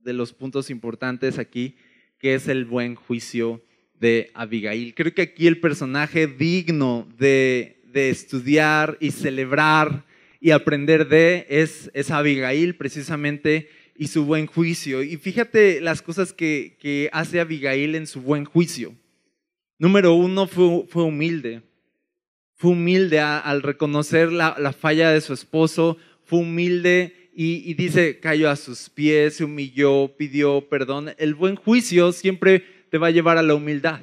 de 0.00 0.12
los 0.12 0.32
puntos 0.32 0.70
importantes 0.70 1.38
aquí, 1.38 1.76
que 2.18 2.34
es 2.34 2.48
el 2.48 2.64
buen 2.64 2.96
juicio 2.96 3.62
de 3.94 4.32
Abigail. 4.34 4.92
Creo 4.96 5.14
que 5.14 5.22
aquí 5.22 5.46
el 5.46 5.60
personaje 5.60 6.26
digno 6.26 7.06
de, 7.16 7.80
de 7.92 8.10
estudiar 8.10 8.96
y 8.98 9.12
celebrar 9.12 10.04
y 10.40 10.50
aprender 10.50 11.06
de 11.08 11.46
es, 11.48 11.92
es 11.94 12.10
Abigail, 12.10 12.74
precisamente 12.74 13.68
y 13.98 14.06
su 14.06 14.24
buen 14.24 14.46
juicio. 14.46 15.02
Y 15.02 15.16
fíjate 15.16 15.80
las 15.80 16.00
cosas 16.00 16.32
que, 16.32 17.10
hace 17.12 17.40
Abigail 17.40 17.96
en 17.96 18.06
su 18.06 18.22
buen 18.22 18.44
juicio. 18.44 18.94
Número 19.78 20.14
uno, 20.14 20.46
fue, 20.46 20.86
fue 20.88 21.02
humilde. 21.02 21.62
Fue 22.54 22.70
humilde 22.70 23.20
al 23.20 23.62
reconocer 23.62 24.32
la, 24.32 24.72
falla 24.72 25.10
de 25.10 25.20
su 25.20 25.34
esposo. 25.34 25.98
Fue 26.24 26.38
humilde 26.38 27.30
y, 27.34 27.68
y, 27.68 27.74
dice, 27.74 28.20
cayó 28.20 28.50
a 28.50 28.56
sus 28.56 28.88
pies, 28.88 29.36
se 29.36 29.44
humilló, 29.44 30.16
pidió 30.16 30.68
perdón. 30.68 31.10
El 31.18 31.34
buen 31.34 31.56
juicio 31.56 32.12
siempre 32.12 32.64
te 32.90 32.98
va 32.98 33.08
a 33.08 33.12
llevar 33.12 33.36
a 33.36 33.42
la 33.42 33.54
humildad. 33.54 34.00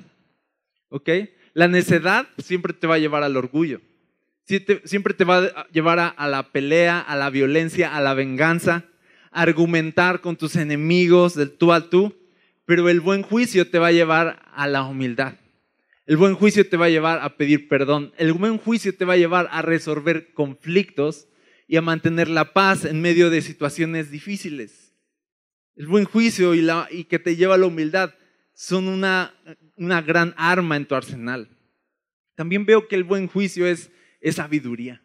¿Ok? 0.89 1.09
La 1.53 1.69
necedad 1.69 2.27
siempre 2.37 2.73
te 2.73 2.85
va 2.85 2.95
a 2.95 2.99
llevar 2.99 3.23
al 3.23 3.37
orgullo. 3.37 3.79
Siempre 4.43 5.13
te 5.15 5.23
va 5.23 5.37
a 5.37 5.67
llevar 5.71 6.13
a 6.15 6.27
la 6.27 6.51
pelea, 6.51 6.99
a 6.99 7.15
la 7.15 7.29
violencia, 7.29 7.95
a 7.95 8.01
la 8.01 8.13
venganza 8.13 8.85
argumentar 9.35 10.21
con 10.21 10.37
tus 10.37 10.55
enemigos 10.55 11.35
del 11.35 11.51
tú 11.51 11.73
a 11.73 11.89
tú, 11.89 12.15
pero 12.65 12.89
el 12.89 13.01
buen 13.01 13.21
juicio 13.21 13.69
te 13.69 13.79
va 13.79 13.87
a 13.87 13.91
llevar 13.91 14.41
a 14.53 14.67
la 14.67 14.83
humildad. 14.83 15.35
El 16.05 16.17
buen 16.17 16.35
juicio 16.35 16.67
te 16.67 16.77
va 16.77 16.85
a 16.85 16.89
llevar 16.89 17.19
a 17.19 17.35
pedir 17.35 17.67
perdón. 17.67 18.13
El 18.17 18.31
buen 18.31 18.57
juicio 18.57 18.95
te 18.95 19.03
va 19.05 19.13
a 19.13 19.17
llevar 19.17 19.49
a 19.51 19.61
resolver 19.61 20.33
conflictos 20.33 21.27
y 21.67 21.75
a 21.75 21.81
mantener 21.81 22.29
la 22.29 22.53
paz 22.53 22.85
en 22.85 23.01
medio 23.01 23.29
de 23.29 23.41
situaciones 23.41 24.09
difíciles. 24.09 24.93
El 25.75 25.87
buen 25.87 26.05
juicio 26.05 26.53
y, 26.55 26.61
la, 26.61 26.87
y 26.89 27.03
que 27.03 27.19
te 27.19 27.35
lleva 27.35 27.55
a 27.55 27.57
la 27.57 27.65
humildad 27.65 28.13
son 28.53 28.87
una, 28.87 29.33
una 29.75 30.01
gran 30.01 30.33
arma 30.37 30.77
en 30.77 30.85
tu 30.85 30.95
arsenal. 30.95 31.49
También 32.35 32.65
veo 32.65 32.87
que 32.87 32.95
el 32.95 33.03
buen 33.03 33.27
juicio 33.27 33.67
es, 33.67 33.91
es 34.21 34.35
sabiduría. 34.35 35.01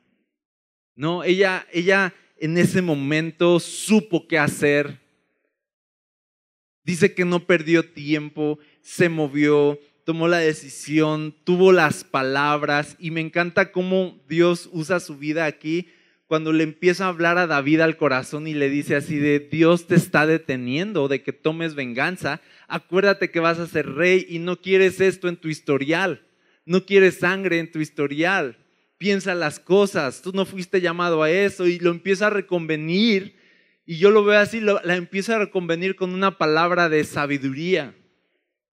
¿no? 0.95 1.25
Ella, 1.25 1.67
ella 1.73 2.15
en 2.41 2.59
ese 2.59 2.83
momento 2.83 3.61
supo 3.61 4.27
qué 4.27 4.39
hacer. 4.39 4.99
Dice 6.83 7.15
que 7.15 7.25
no 7.25 7.47
perdió 7.47 7.85
tiempo, 7.85 8.59
se 8.81 9.09
movió, 9.09 9.79
tomó 10.05 10.27
la 10.27 10.39
decisión, 10.39 11.35
tuvo 11.45 11.71
las 11.71 12.03
palabras 12.03 12.97
y 12.99 13.11
me 13.11 13.21
encanta 13.21 13.71
cómo 13.71 14.19
Dios 14.29 14.69
usa 14.73 14.99
su 14.99 15.19
vida 15.19 15.45
aquí 15.45 15.89
cuando 16.27 16.53
le 16.53 16.63
empieza 16.63 17.05
a 17.05 17.09
hablar 17.09 17.39
a 17.39 17.47
David 17.47 17.81
al 17.81 17.97
corazón 17.97 18.47
y 18.47 18.55
le 18.55 18.71
dice 18.71 18.97
así 18.97 19.19
de 19.19 19.41
Dios 19.41 19.87
te 19.87 19.97
está 19.97 20.27
deteniendo 20.27 21.09
de 21.09 21.23
que 21.23 21.33
tomes 21.33 21.75
venganza, 21.75 22.41
acuérdate 22.69 23.31
que 23.31 23.41
vas 23.41 23.59
a 23.59 23.67
ser 23.67 23.87
rey 23.95 24.27
y 24.29 24.39
no 24.39 24.61
quieres 24.61 25.01
esto 25.01 25.29
en 25.29 25.37
tu 25.37 25.49
historial, 25.49 26.23
no 26.65 26.87
quieres 26.87 27.19
sangre 27.19 27.59
en 27.59 27.71
tu 27.71 27.81
historial. 27.81 28.57
Piensa 29.01 29.35
las 29.35 29.59
cosas, 29.59 30.21
tú 30.21 30.31
no 30.35 30.45
fuiste 30.45 30.83
llamado 30.83 31.23
a 31.23 31.31
eso 31.31 31.67
y 31.67 31.79
lo 31.79 31.91
empieza 31.91 32.27
a 32.27 32.31
reconvenir 32.31 33.35
y 33.87 33.97
yo 33.97 34.11
lo 34.11 34.23
veo 34.25 34.39
así, 34.39 34.61
la 34.61 34.95
empieza 34.95 35.37
a 35.37 35.39
reconvenir 35.39 35.97
con 35.97 36.13
una 36.13 36.37
palabra 36.37 36.91
de 36.91 37.03
sabiduría. 37.05 37.97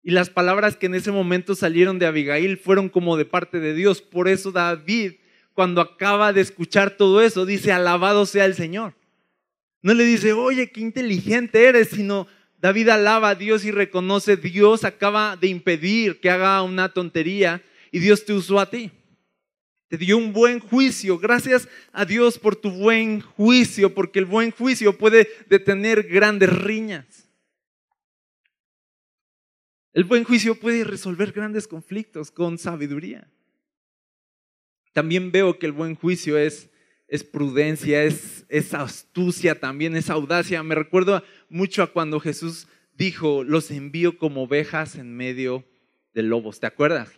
Y 0.03 0.11
las 0.11 0.29
palabras 0.29 0.77
que 0.77 0.87
en 0.87 0.97
ese 0.97 1.13
momento 1.13 1.55
salieron 1.55 2.01
de 2.01 2.07
Abigail 2.07 2.59
fueron 2.59 2.89
como 2.89 3.17
de 3.17 3.25
parte 3.25 3.61
de 3.61 3.73
Dios. 3.73 4.03
Por 4.03 4.27
eso 4.27 4.51
David, 4.51 5.13
cuando 5.53 5.81
acaba 5.81 6.33
de 6.33 6.41
escuchar 6.41 6.97
todo 6.97 7.23
eso, 7.23 7.47
dice, 7.47 7.71
alabado 7.71 8.27
sea 8.27 8.47
el 8.47 8.57
Señor. 8.57 8.95
No 9.81 9.95
le 9.95 10.05
dice, 10.05 10.33
oye, 10.33 10.73
qué 10.73 10.81
inteligente 10.81 11.67
eres, 11.67 11.91
sino 11.91 12.27
David 12.59 12.89
alaba 12.89 13.29
a 13.29 13.35
Dios 13.37 13.65
y 13.65 13.71
reconoce, 13.71 14.37
Dios 14.37 14.83
acaba 14.83 15.37
de 15.37 15.47
impedir 15.47 16.19
que 16.19 16.31
haga 16.31 16.63
una 16.63 16.89
tontería 16.89 17.63
y 17.93 18.01
Dios 18.01 18.25
te 18.25 18.33
usó 18.33 18.59
a 18.59 18.69
ti. 18.69 18.91
Te 19.89 19.97
dio 19.97 20.19
un 20.19 20.33
buen 20.33 20.59
juicio. 20.59 21.19
Gracias 21.19 21.69
a 21.93 22.05
Dios 22.05 22.39
por 22.39 22.57
tu 22.57 22.71
buen 22.71 23.21
juicio, 23.21 23.95
porque 23.95 24.19
el 24.19 24.25
buen 24.25 24.51
juicio 24.51 24.99
puede 24.99 25.29
detener 25.49 26.05
grandes 26.05 26.53
riñas. 26.53 27.29
El 29.93 30.05
buen 30.05 30.25
juicio 30.25 30.59
puede 30.59 30.85
resolver 30.85 31.33
grandes 31.33 31.69
conflictos 31.69 32.31
con 32.31 32.59
sabiduría. 32.59 33.31
También 34.93 35.31
veo 35.31 35.59
que 35.59 35.67
el 35.67 35.73
buen 35.73 35.95
juicio 35.95 36.37
es, 36.37 36.69
es 37.07 37.23
prudencia, 37.23 38.03
es, 38.03 38.45
es 38.49 38.75
astucia, 38.75 39.61
también 39.61 39.97
es 39.97 40.11
audacia. 40.11 40.63
Me 40.63 40.75
recuerdo 40.75 41.23
mucho 41.49 41.83
a 41.83 41.93
cuando 41.93 42.19
Jesús 42.19 42.67
dijo, 42.95 43.45
los 43.45 43.71
envío 43.71 44.19
como 44.19 44.43
ovejas 44.43 44.97
en 44.97 45.17
medio 45.17 45.65
de 46.13 46.23
lobos. 46.23 46.61
¿Te 46.61 46.67
acuerdas? 46.67 47.11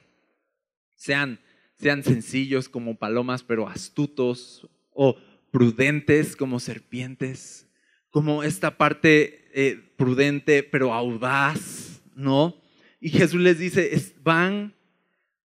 Sean 0.95 1.41
sean 1.79 2.03
sencillos 2.03 2.69
como 2.69 2.99
palomas, 2.99 3.43
pero 3.43 3.69
astutos 3.69 4.69
o 4.91 5.17
prudentes 5.51 6.37
como 6.37 6.61
serpientes, 6.61 7.69
como 8.11 8.43
esta 8.43 8.77
parte 8.77 9.49
eh, 9.55 9.81
prudente, 9.97 10.62
pero 10.62 10.93
audaz, 10.93 12.03
¿no? 12.14 12.61
Y 13.01 13.11
Jesús 13.11 13.41
les 13.41 13.59
dice, 13.59 13.91
van 14.23 14.75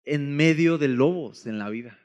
en 0.06 0.36
medio 0.36 0.78
de 0.78 0.88
lobos 0.88 1.46
en 1.46 1.60
la 1.60 1.70
vida, 1.70 2.00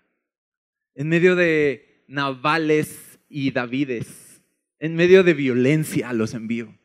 en 0.95 1.09
medio 1.09 1.37
de 1.37 2.05
navales 2.09 3.21
y 3.29 3.53
davides, 3.53 4.43
en 4.81 4.97
medio 4.97 5.23
de 5.23 5.35
violencia 5.35 6.13
los 6.13 6.35
envío, 6.35 6.77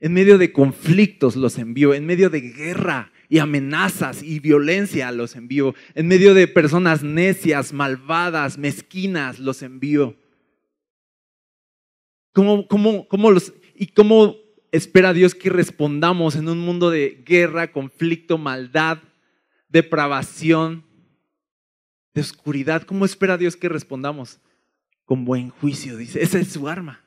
en 0.00 0.12
medio 0.12 0.38
de 0.38 0.52
conflictos 0.52 1.36
los 1.36 1.58
envío, 1.58 1.94
en 1.94 2.06
medio 2.06 2.30
de 2.30 2.40
guerra 2.40 3.12
y 3.30 3.38
amenazas 3.38 4.22
y 4.22 4.40
violencia 4.40 5.10
los 5.12 5.36
envío. 5.36 5.74
En 5.94 6.08
medio 6.08 6.34
de 6.34 6.48
personas 6.48 7.04
necias, 7.04 7.72
malvadas, 7.72 8.58
mezquinas 8.58 9.38
los 9.38 9.62
envío. 9.62 10.16
¿Cómo, 12.32 12.66
cómo, 12.66 13.06
cómo 13.08 13.30
los, 13.30 13.54
¿Y 13.80 13.86
cómo 13.86 14.36
espera 14.72 15.14
Dios 15.14 15.34
que 15.34 15.48
respondamos 15.48 16.34
en 16.34 16.48
un 16.48 16.58
mundo 16.58 16.90
de 16.90 17.22
guerra, 17.24 17.72
conflicto, 17.72 18.36
maldad, 18.36 18.98
depravación, 19.68 20.84
de 22.12 22.20
oscuridad? 22.20 22.82
¿Cómo 22.82 23.04
espera 23.04 23.38
Dios 23.38 23.56
que 23.56 23.68
respondamos? 23.68 24.40
Con 25.04 25.24
buen 25.24 25.50
juicio, 25.50 25.96
dice. 25.96 26.20
Esa 26.20 26.40
es 26.40 26.48
su 26.48 26.68
arma. 26.68 27.04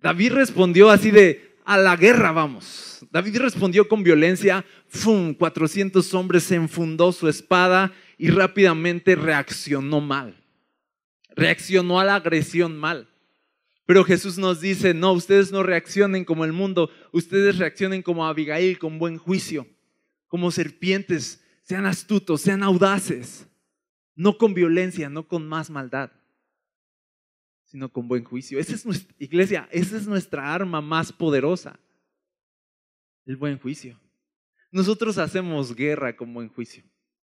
David 0.00 0.32
respondió 0.32 0.90
así 0.90 1.12
de, 1.12 1.51
a 1.64 1.78
la 1.78 1.96
guerra 1.96 2.32
vamos. 2.32 3.06
David 3.10 3.38
respondió 3.38 3.88
con 3.88 4.02
violencia, 4.02 4.64
¡fum! 4.88 5.34
400 5.34 6.14
hombres 6.14 6.44
se 6.44 6.54
enfundó 6.54 7.12
su 7.12 7.28
espada 7.28 7.92
y 8.18 8.30
rápidamente 8.30 9.14
reaccionó 9.16 10.00
mal. 10.00 10.36
Reaccionó 11.34 12.00
a 12.00 12.04
la 12.04 12.16
agresión 12.16 12.76
mal. 12.76 13.08
Pero 13.86 14.04
Jesús 14.04 14.38
nos 14.38 14.60
dice, 14.60 14.94
no, 14.94 15.12
ustedes 15.12 15.50
no 15.50 15.62
reaccionen 15.62 16.24
como 16.24 16.44
el 16.44 16.52
mundo, 16.52 16.90
ustedes 17.10 17.58
reaccionen 17.58 18.02
como 18.02 18.26
Abigail, 18.26 18.78
con 18.78 18.98
buen 18.98 19.18
juicio, 19.18 19.66
como 20.28 20.50
serpientes, 20.50 21.42
sean 21.62 21.86
astutos, 21.86 22.40
sean 22.40 22.62
audaces, 22.62 23.46
no 24.14 24.38
con 24.38 24.54
violencia, 24.54 25.08
no 25.08 25.26
con 25.26 25.46
más 25.48 25.68
maldad 25.68 26.12
sino 27.72 27.90
con 27.90 28.06
buen 28.06 28.22
juicio. 28.22 28.58
Esa 28.58 28.74
es 28.74 28.84
nuestra 28.84 29.16
iglesia, 29.18 29.66
esa 29.72 29.96
es 29.96 30.06
nuestra 30.06 30.52
arma 30.52 30.82
más 30.82 31.10
poderosa, 31.10 31.80
el 33.24 33.36
buen 33.36 33.58
juicio. 33.58 33.98
Nosotros 34.70 35.16
hacemos 35.16 35.74
guerra 35.74 36.14
con 36.14 36.34
buen 36.34 36.50
juicio, 36.50 36.84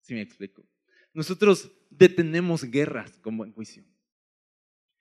si 0.01 0.15
me 0.15 0.21
explico. 0.21 0.65
Nosotros 1.13 1.73
detenemos 1.91 2.63
guerras 2.63 3.19
con 3.19 3.37
buen 3.37 3.53
juicio. 3.53 3.83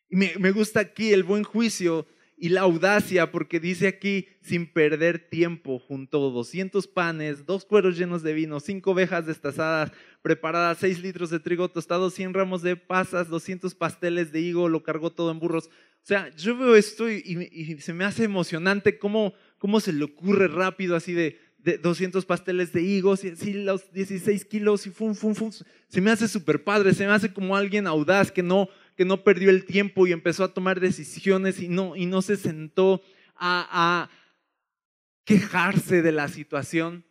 Y 0.10 0.15
me, 0.15 0.34
me 0.39 0.50
gusta 0.50 0.80
aquí 0.80 1.13
el 1.13 1.23
buen 1.23 1.43
juicio 1.43 2.08
y 2.39 2.50
la 2.50 2.62
audacia, 2.62 3.32
porque 3.32 3.60
dice 3.60 3.88
aquí, 3.88 4.28
sin 4.41 4.71
perder 4.71 5.28
tiempo, 5.28 5.80
junto 5.80 6.30
200 6.30 6.88
panes, 6.88 7.47
dos 7.47 7.65
cueros 7.65 7.97
llenos 7.97 8.21
de 8.21 8.34
vino, 8.34 8.60
cinco 8.60 8.91
ovejas 8.91 9.26
destazadas, 9.26 9.91
preparadas, 10.21 10.78
seis 10.78 11.02
litros 11.02 11.32
de 11.32 11.39
trigo 11.39 11.69
tostado, 11.69 12.12
100 12.12 12.36
ramos 12.36 12.62
de 12.62 12.76
pasas, 12.76 13.28
200 13.28 13.73
pasteles 13.73 14.32
de 14.32 14.41
higo, 14.41 14.69
lo 14.69 14.84
cargó 14.84 15.12
todo 15.12 15.32
en 15.32 15.39
burros. 15.39 15.65
O 15.65 16.06
sea, 16.08 16.30
yo 16.36 16.56
veo 16.56 16.76
esto 16.76 17.10
y, 17.10 17.80
se 17.82 17.93
me 17.93 18.06
hace 18.06 18.26
emocionante 18.26 19.00
cómo, 19.00 19.34
cómo 19.58 19.80
se 19.80 19.91
le 19.91 20.04
ocurre 20.04 20.47
rápido 20.47 20.95
así 20.95 21.13
de, 21.13 21.39
de 21.58 21.80
200 21.80 22.23
pasteles 22.26 22.71
de 22.71 22.84
higos 22.84 23.23
y 23.23 23.30
así 23.30 23.54
los 23.54 23.91
16 23.91 24.45
kilos 24.45 24.86
y 24.86 24.91
fum, 24.91 25.15
fum, 25.15 25.34
fum. 25.34 25.52
Se 25.88 26.02
me 26.02 26.12
hace 26.12 26.28
súper 26.28 26.63
padre, 26.63 26.93
se 26.93 27.08
me 27.08 27.13
hace 27.13 27.34
como 27.34 27.56
alguien 27.56 27.88
audaz 27.88 28.32
que 28.32 28.43
no, 28.43 28.69
que 28.97 29.05
no 29.05 29.23
perdió 29.23 29.51
el 29.51 29.63
tiempo 29.63 30.07
y 30.07 30.12
empezó 30.12 30.43
a 30.43 30.53
tomar 30.55 30.79
decisiones 30.79 31.62
y 31.62 31.69
no, 31.69 31.95
y 31.95 32.07
no 32.07 32.23
se 32.23 32.36
sentó 32.36 33.03
a, 33.36 34.10
quejarse 35.23 36.01
de 36.01 36.12
la 36.12 36.29
situación. 36.29 37.05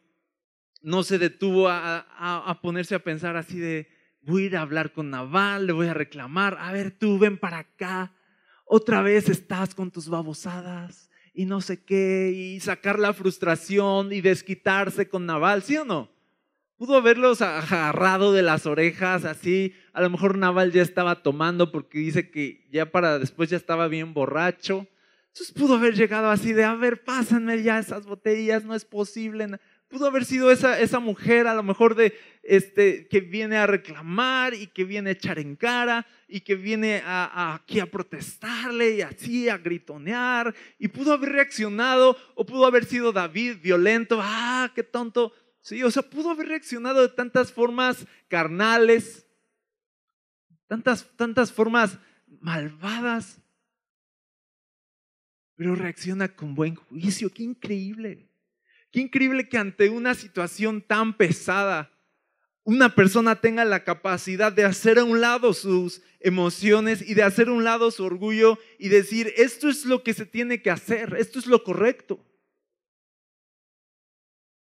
No 0.83 1.05
se 1.05 1.19
detuvo 1.19 1.69
a, 1.69 2.59
ponerse 2.61 2.97
a 2.97 3.05
pensar 3.05 3.37
así 3.37 3.59
de, 3.59 3.89
voy 4.21 4.53
a 4.53 4.59
a 4.59 4.63
hablar 4.63 4.93
con 4.93 5.11
Naval, 5.11 5.67
le 5.67 5.73
voy 5.73 5.87
a 5.87 5.95
reclamar, 5.95 6.59
a 6.59 6.73
ver 6.73 6.91
tú 6.91 7.19
ven 7.19 7.39
para 7.39 7.59
acá, 7.59 8.13
otra 8.65 9.01
vez 9.03 9.29
estás 9.29 9.75
con 9.75 9.93
tus 9.93 10.09
babosadas 10.09 11.09
y 11.35 11.45
no 11.45 11.61
sé 11.61 11.85
qué, 11.85 12.33
y 12.35 12.59
sacar 12.59 12.99
la 12.99 13.13
frustración 13.13 14.13
y 14.13 14.23
desquitarse 14.23 15.09
con 15.09 15.25
Naval, 15.25 15.63
¿sí 15.63 15.77
o 15.77 15.85
no? 15.85 16.11
Pudo 16.77 16.97
haberlos 16.97 17.41
agarrado 17.41 18.35
de 18.35 18.43
las 18.43 18.67
orejas 18.67 19.25
así. 19.25 19.75
A 19.95 20.03
lo 20.03 20.11
mejor 20.11 20.37
Naval 20.37 20.73
ya 20.73 20.83
estaba 20.83 21.23
tomando 21.23 21.73
porque 21.73 21.99
dice 21.99 22.31
que 22.31 22.67
ya 22.71 22.93
para 22.93 23.19
después 23.19 23.49
ya 23.49 23.57
estaba 23.57 23.89
bien 23.89 24.13
borracho. 24.13 24.87
Entonces 25.29 25.55
pudo 25.55 25.77
haber 25.77 25.95
llegado 25.95 26.29
así 26.29 26.53
de, 26.53 26.65
a 26.65 26.75
ver, 26.75 27.03
pásenme 27.03 27.63
ya 27.63 27.79
esas 27.79 28.05
botellas, 28.05 28.65
no 28.65 28.75
es 28.75 28.85
posible. 28.85 29.49
Pudo 29.89 30.07
haber 30.07 30.27
sido 30.27 30.51
esa, 30.51 30.79
esa 30.79 30.99
mujer 30.99 31.47
a 31.47 31.55
lo 31.55 31.63
mejor 31.63 31.95
de, 31.95 32.13
este, 32.43 33.09
que 33.09 33.21
viene 33.21 33.57
a 33.57 33.67
reclamar 33.67 34.53
y 34.53 34.67
que 34.67 34.85
viene 34.85 35.11
a 35.11 35.13
echar 35.15 35.39
en 35.39 35.57
cara 35.57 36.07
y 36.29 36.41
que 36.41 36.57
viene 36.57 37.03
a, 37.07 37.55
aquí 37.55 37.81
a 37.81 37.91
protestarle 37.91 38.97
y 38.97 39.01
así 39.01 39.49
a 39.49 39.57
gritonear. 39.57 40.55
Y 40.79 40.89
pudo 40.89 41.15
haber 41.15 41.33
reaccionado 41.33 42.19
o 42.35 42.45
pudo 42.45 42.67
haber 42.67 42.85
sido 42.85 43.13
David 43.13 43.59
violento. 43.63 44.19
Ah, 44.21 44.71
qué 44.75 44.83
tonto 44.83 45.33
Sí, 45.67 45.83
o 45.83 45.91
sea, 45.91 46.05
pudo 46.05 46.31
haber 46.31 46.47
reaccionado 46.47 47.03
de 47.03 47.09
tantas 47.09 47.51
formas 47.51 48.07
carnales, 48.29 49.27
tantas, 50.69 51.11
tantas 51.17 51.53
formas 51.53 51.99
malvadas, 52.39 53.43
pero 55.57 55.75
reacciona 55.75 56.29
con 56.29 56.55
buen 56.55 56.77
juicio. 56.77 57.31
Qué 57.35 57.43
increíble. 57.43 58.29
Qué 58.93 59.01
increíble 59.01 59.49
que 59.49 59.59
ante 59.59 59.89
una 59.89 60.15
situación 60.15 60.83
tan 60.83 61.17
pesada, 61.17 61.91
una 62.63 62.95
persona 62.95 63.41
tenga 63.41 63.65
la 63.65 63.83
capacidad 63.83 64.53
de 64.53 64.65
hacer 64.65 65.01
a 65.01 65.05
un 65.05 65.21
lado 65.21 65.53
sus 65.53 66.01
emociones 66.21 67.03
y 67.03 67.15
de 67.15 67.25
hacer 67.25 67.49
a 67.49 67.53
un 67.53 67.65
lado 67.65 67.91
su 67.91 68.05
orgullo 68.05 68.61
y 68.79 68.89
decir, 68.89 69.35
esto 69.37 69.69
es 69.69 69.85
lo 69.85 70.05
que 70.05 70.15
se 70.15 70.27
tiene 70.27 70.63
que 70.63 70.71
hacer, 70.71 71.17
esto 71.19 71.41
es 71.41 71.49
lo 71.49 71.65
correcto. 71.65 72.25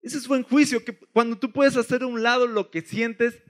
Ese 0.03 0.19
es 0.19 0.27
buen 0.27 0.43
juicio, 0.43 0.85
que 0.85 0.97
cuando 0.97 1.39
tú 1.39 1.53
puedes 1.53 1.77
hacer 1.77 2.03
a 2.03 2.07
un 2.07 2.23
lado 2.23 2.49
lo 2.49 2.71
que 2.71 2.83
sientes, 2.83 3.41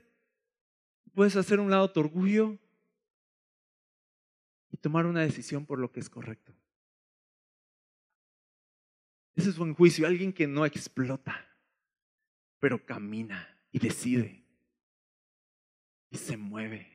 puedes 1.15 1.35
hacer 1.35 1.59
a 1.59 1.63
un 1.63 1.71
lado 1.71 1.91
tu 1.91 2.01
orgullo 2.01 2.59
y 4.71 4.77
tomar 4.77 5.07
una 5.07 5.23
decisión 5.23 5.65
por 5.65 5.79
lo 5.79 5.91
que 5.91 6.01
es 6.01 6.11
correcto. 6.11 6.55
Ese 9.35 9.49
es 9.49 9.57
buen 9.57 9.73
juicio, 9.73 10.07
alguien 10.07 10.31
que 10.31 10.47
no 10.47 10.67
explota, 10.67 11.49
pero 12.61 12.85
camina 12.85 13.49
y 13.73 13.79
decide 13.79 14.45
y 16.11 16.19
se 16.19 16.37
mueve 16.37 16.87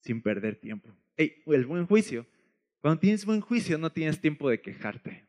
sin 0.00 0.20
perder 0.20 0.56
tiempo. 0.56 0.92
el 1.16 1.66
buen 1.66 1.86
juicio, 1.86 2.26
cuando 2.80 2.98
tienes 2.98 3.24
buen 3.24 3.40
juicio 3.40 3.78
no 3.78 3.92
tienes 3.92 4.20
tiempo 4.20 4.50
de 4.50 4.60
quejarte. 4.60 5.27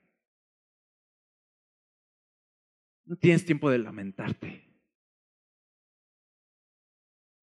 No 3.10 3.18
tienes 3.18 3.44
tiempo 3.44 3.72
de 3.72 3.80
lamentarte. 3.80 4.48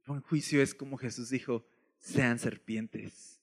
El 0.05 0.07
buen 0.07 0.20
juicio 0.20 0.62
es 0.62 0.72
como 0.72 0.96
Jesús 0.96 1.29
dijo, 1.29 1.66
sean 1.98 2.38
serpientes. 2.38 3.42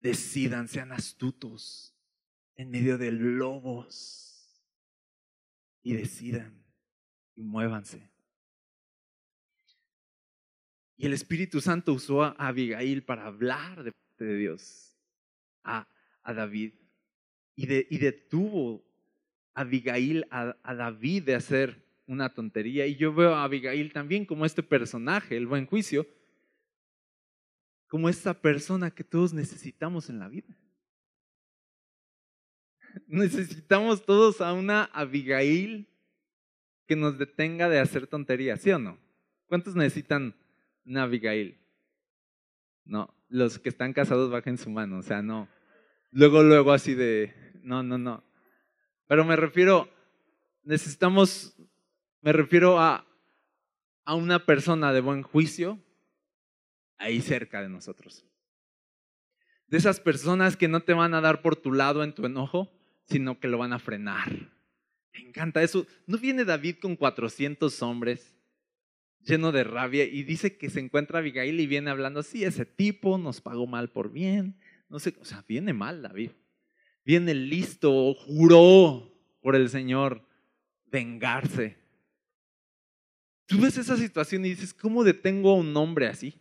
Decidan, 0.00 0.66
sean 0.66 0.92
astutos 0.92 1.94
en 2.56 2.70
medio 2.70 2.96
de 2.96 3.12
lobos. 3.12 4.50
Y 5.82 5.92
decidan 5.92 6.64
y 7.36 7.42
muévanse. 7.42 8.10
Y 10.96 11.04
el 11.04 11.12
Espíritu 11.12 11.60
Santo 11.60 11.92
usó 11.92 12.22
a 12.22 12.30
Abigail 12.30 13.04
para 13.04 13.26
hablar 13.26 13.84
de, 13.84 13.92
de 14.16 14.36
Dios 14.38 14.96
a, 15.64 15.86
David. 16.24 16.72
Y, 17.56 17.66
de, 17.66 17.86
y 17.90 17.98
detuvo 17.98 18.89
Abigail 19.54 20.26
a, 20.30 20.56
a 20.62 20.74
David 20.74 21.24
de 21.24 21.34
hacer 21.34 21.84
una 22.06 22.34
tontería. 22.34 22.86
Y 22.86 22.96
yo 22.96 23.14
veo 23.14 23.34
a 23.34 23.44
Abigail 23.44 23.92
también 23.92 24.24
como 24.24 24.44
este 24.44 24.62
personaje, 24.62 25.36
el 25.36 25.46
buen 25.46 25.66
juicio, 25.66 26.06
como 27.88 28.08
esta 28.08 28.34
persona 28.34 28.90
que 28.90 29.04
todos 29.04 29.32
necesitamos 29.32 30.10
en 30.10 30.18
la 30.18 30.28
vida. 30.28 30.56
Necesitamos 33.06 34.04
todos 34.04 34.40
a 34.40 34.52
una 34.52 34.84
Abigail 34.84 35.88
que 36.86 36.96
nos 36.96 37.18
detenga 37.18 37.68
de 37.68 37.78
hacer 37.78 38.06
tonterías, 38.06 38.60
¿sí 38.60 38.70
o 38.70 38.78
no? 38.78 38.98
¿Cuántos 39.46 39.76
necesitan 39.76 40.34
una 40.84 41.04
Abigail? 41.04 41.58
No, 42.84 43.14
los 43.28 43.58
que 43.58 43.68
están 43.68 43.92
casados 43.92 44.30
bajen 44.30 44.58
su 44.58 44.70
mano, 44.70 44.98
o 44.98 45.02
sea, 45.02 45.22
no. 45.22 45.48
Luego, 46.10 46.42
luego 46.42 46.72
así 46.72 46.94
de, 46.94 47.32
no, 47.62 47.82
no, 47.82 47.98
no. 47.98 48.24
Pero 49.10 49.24
me 49.24 49.34
refiero, 49.34 49.88
necesitamos, 50.62 51.56
me 52.20 52.32
refiero 52.32 52.78
a, 52.78 53.04
a 54.04 54.14
una 54.14 54.46
persona 54.46 54.92
de 54.92 55.00
buen 55.00 55.24
juicio 55.24 55.80
ahí 56.96 57.20
cerca 57.20 57.60
de 57.60 57.68
nosotros. 57.68 58.24
De 59.66 59.78
esas 59.78 59.98
personas 59.98 60.56
que 60.56 60.68
no 60.68 60.84
te 60.84 60.94
van 60.94 61.14
a 61.14 61.20
dar 61.20 61.42
por 61.42 61.56
tu 61.56 61.72
lado 61.72 62.04
en 62.04 62.14
tu 62.14 62.24
enojo, 62.24 62.70
sino 63.02 63.40
que 63.40 63.48
lo 63.48 63.58
van 63.58 63.72
a 63.72 63.80
frenar. 63.80 64.30
Me 65.12 65.18
encanta 65.18 65.60
eso. 65.60 65.88
¿No 66.06 66.16
viene 66.16 66.44
David 66.44 66.76
con 66.80 66.94
400 66.94 67.82
hombres 67.82 68.36
lleno 69.24 69.50
de 69.50 69.64
rabia 69.64 70.04
y 70.04 70.22
dice 70.22 70.56
que 70.56 70.70
se 70.70 70.78
encuentra 70.78 71.18
Abigail 71.18 71.58
y 71.58 71.66
viene 71.66 71.90
hablando, 71.90 72.22
sí, 72.22 72.44
ese 72.44 72.64
tipo 72.64 73.18
nos 73.18 73.40
pagó 73.40 73.66
mal 73.66 73.90
por 73.90 74.12
bien. 74.12 74.56
No 74.88 75.00
sé, 75.00 75.16
o 75.20 75.24
sea, 75.24 75.44
viene 75.48 75.72
mal 75.72 76.00
David. 76.00 76.30
Viene 77.04 77.34
listo, 77.34 78.14
juró 78.14 79.10
por 79.40 79.56
el 79.56 79.68
Señor 79.68 80.26
vengarse. 80.86 81.78
Tú 83.46 83.60
ves 83.60 83.76
esa 83.78 83.96
situación 83.96 84.44
y 84.44 84.50
dices, 84.50 84.72
¿cómo 84.72 85.02
detengo 85.02 85.50
a 85.50 85.56
un 85.56 85.76
hombre 85.76 86.06
así? 86.06 86.40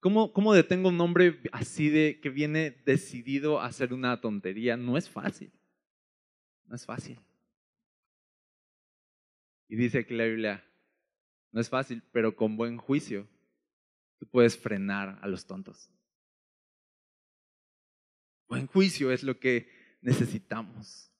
¿Cómo, 0.00 0.32
¿Cómo 0.32 0.54
detengo 0.54 0.88
a 0.88 0.92
un 0.92 1.00
hombre 1.00 1.40
así 1.52 1.88
de 1.88 2.20
que 2.20 2.30
viene 2.30 2.70
decidido 2.84 3.60
a 3.60 3.66
hacer 3.66 3.92
una 3.92 4.20
tontería? 4.20 4.76
No 4.76 4.96
es 4.96 5.10
fácil. 5.10 5.50
No 6.66 6.76
es 6.76 6.86
fácil. 6.86 7.18
Y 9.68 9.76
dice 9.76 9.98
aquí 9.98 10.14
la 10.14 10.24
Biblia, 10.24 10.64
no 11.50 11.60
es 11.60 11.68
fácil, 11.68 12.02
pero 12.12 12.36
con 12.36 12.56
buen 12.56 12.76
juicio 12.76 13.26
tú 14.18 14.26
puedes 14.26 14.56
frenar 14.56 15.18
a 15.22 15.28
los 15.28 15.46
tontos. 15.46 15.90
Buen 18.48 18.66
juicio 18.66 19.12
es 19.12 19.22
lo 19.22 19.38
que 19.38 19.68
necesitamos. 20.00 21.12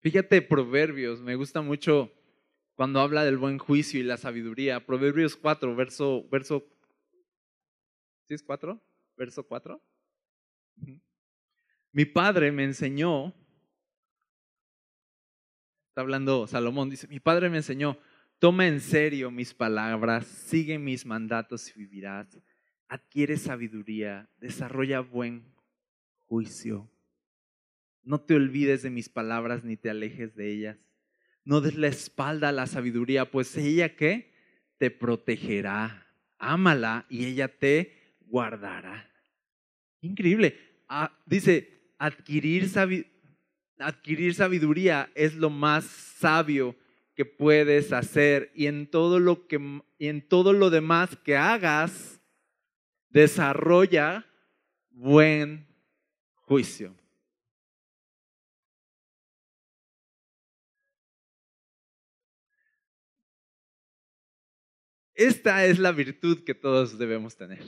Fíjate, 0.00 0.42
Proverbios, 0.42 1.20
me 1.20 1.34
gusta 1.34 1.62
mucho 1.62 2.12
cuando 2.74 3.00
habla 3.00 3.24
del 3.24 3.38
buen 3.38 3.58
juicio 3.58 4.00
y 4.00 4.02
la 4.02 4.16
sabiduría. 4.16 4.84
Proverbios 4.84 5.36
4, 5.36 5.74
verso, 5.76 6.28
verso 6.30 6.66
¿Sí 8.26 8.34
es 8.34 8.42
4? 8.42 8.80
Verso 9.16 9.46
4. 9.46 9.82
Mi 11.92 12.04
padre 12.06 12.50
me 12.50 12.64
enseñó, 12.64 13.34
está 15.88 16.00
hablando 16.00 16.46
Salomón, 16.46 16.88
dice, 16.88 17.06
mi 17.08 17.20
padre 17.20 17.50
me 17.50 17.58
enseñó, 17.58 17.98
toma 18.38 18.66
en 18.66 18.80
serio 18.80 19.30
mis 19.30 19.52
palabras, 19.52 20.26
sigue 20.26 20.78
mis 20.78 21.04
mandatos 21.04 21.68
y 21.68 21.78
vivirás, 21.78 22.38
adquiere 22.88 23.36
sabiduría, 23.36 24.30
desarrolla 24.38 25.00
buen 25.00 25.51
juicio. 26.32 26.90
No 28.02 28.22
te 28.22 28.34
olvides 28.34 28.80
de 28.80 28.88
mis 28.88 29.10
palabras 29.10 29.64
ni 29.64 29.76
te 29.76 29.90
alejes 29.90 30.34
de 30.34 30.50
ellas. 30.50 30.78
No 31.44 31.60
des 31.60 31.76
la 31.76 31.88
espalda 31.88 32.48
a 32.48 32.52
la 32.52 32.66
sabiduría, 32.66 33.30
pues 33.30 33.54
ella 33.58 33.96
que 33.96 34.32
te 34.78 34.90
protegerá. 34.90 36.06
Ámala 36.38 37.04
y 37.10 37.26
ella 37.26 37.48
te 37.48 38.16
guardará. 38.20 39.12
Increíble. 40.00 40.56
Ah, 40.88 41.12
dice, 41.26 41.92
adquirir, 41.98 42.66
adquirir 43.78 44.34
sabiduría 44.34 45.10
es 45.14 45.34
lo 45.34 45.50
más 45.50 45.84
sabio 45.84 46.74
que 47.14 47.26
puedes 47.26 47.92
hacer 47.92 48.50
y 48.54 48.68
en 48.68 48.86
todo 48.86 49.20
lo 49.20 49.46
que 49.46 49.60
y 49.98 50.08
en 50.08 50.26
todo 50.26 50.54
lo 50.54 50.70
demás 50.70 51.14
que 51.24 51.36
hagas 51.36 52.22
desarrolla 53.10 54.24
buen 54.88 55.71
juicio. 56.52 56.94
Esta 65.14 65.64
es 65.64 65.78
la 65.78 65.92
virtud 65.92 66.44
que 66.44 66.54
todos 66.54 66.98
debemos 66.98 67.36
tener. 67.36 67.62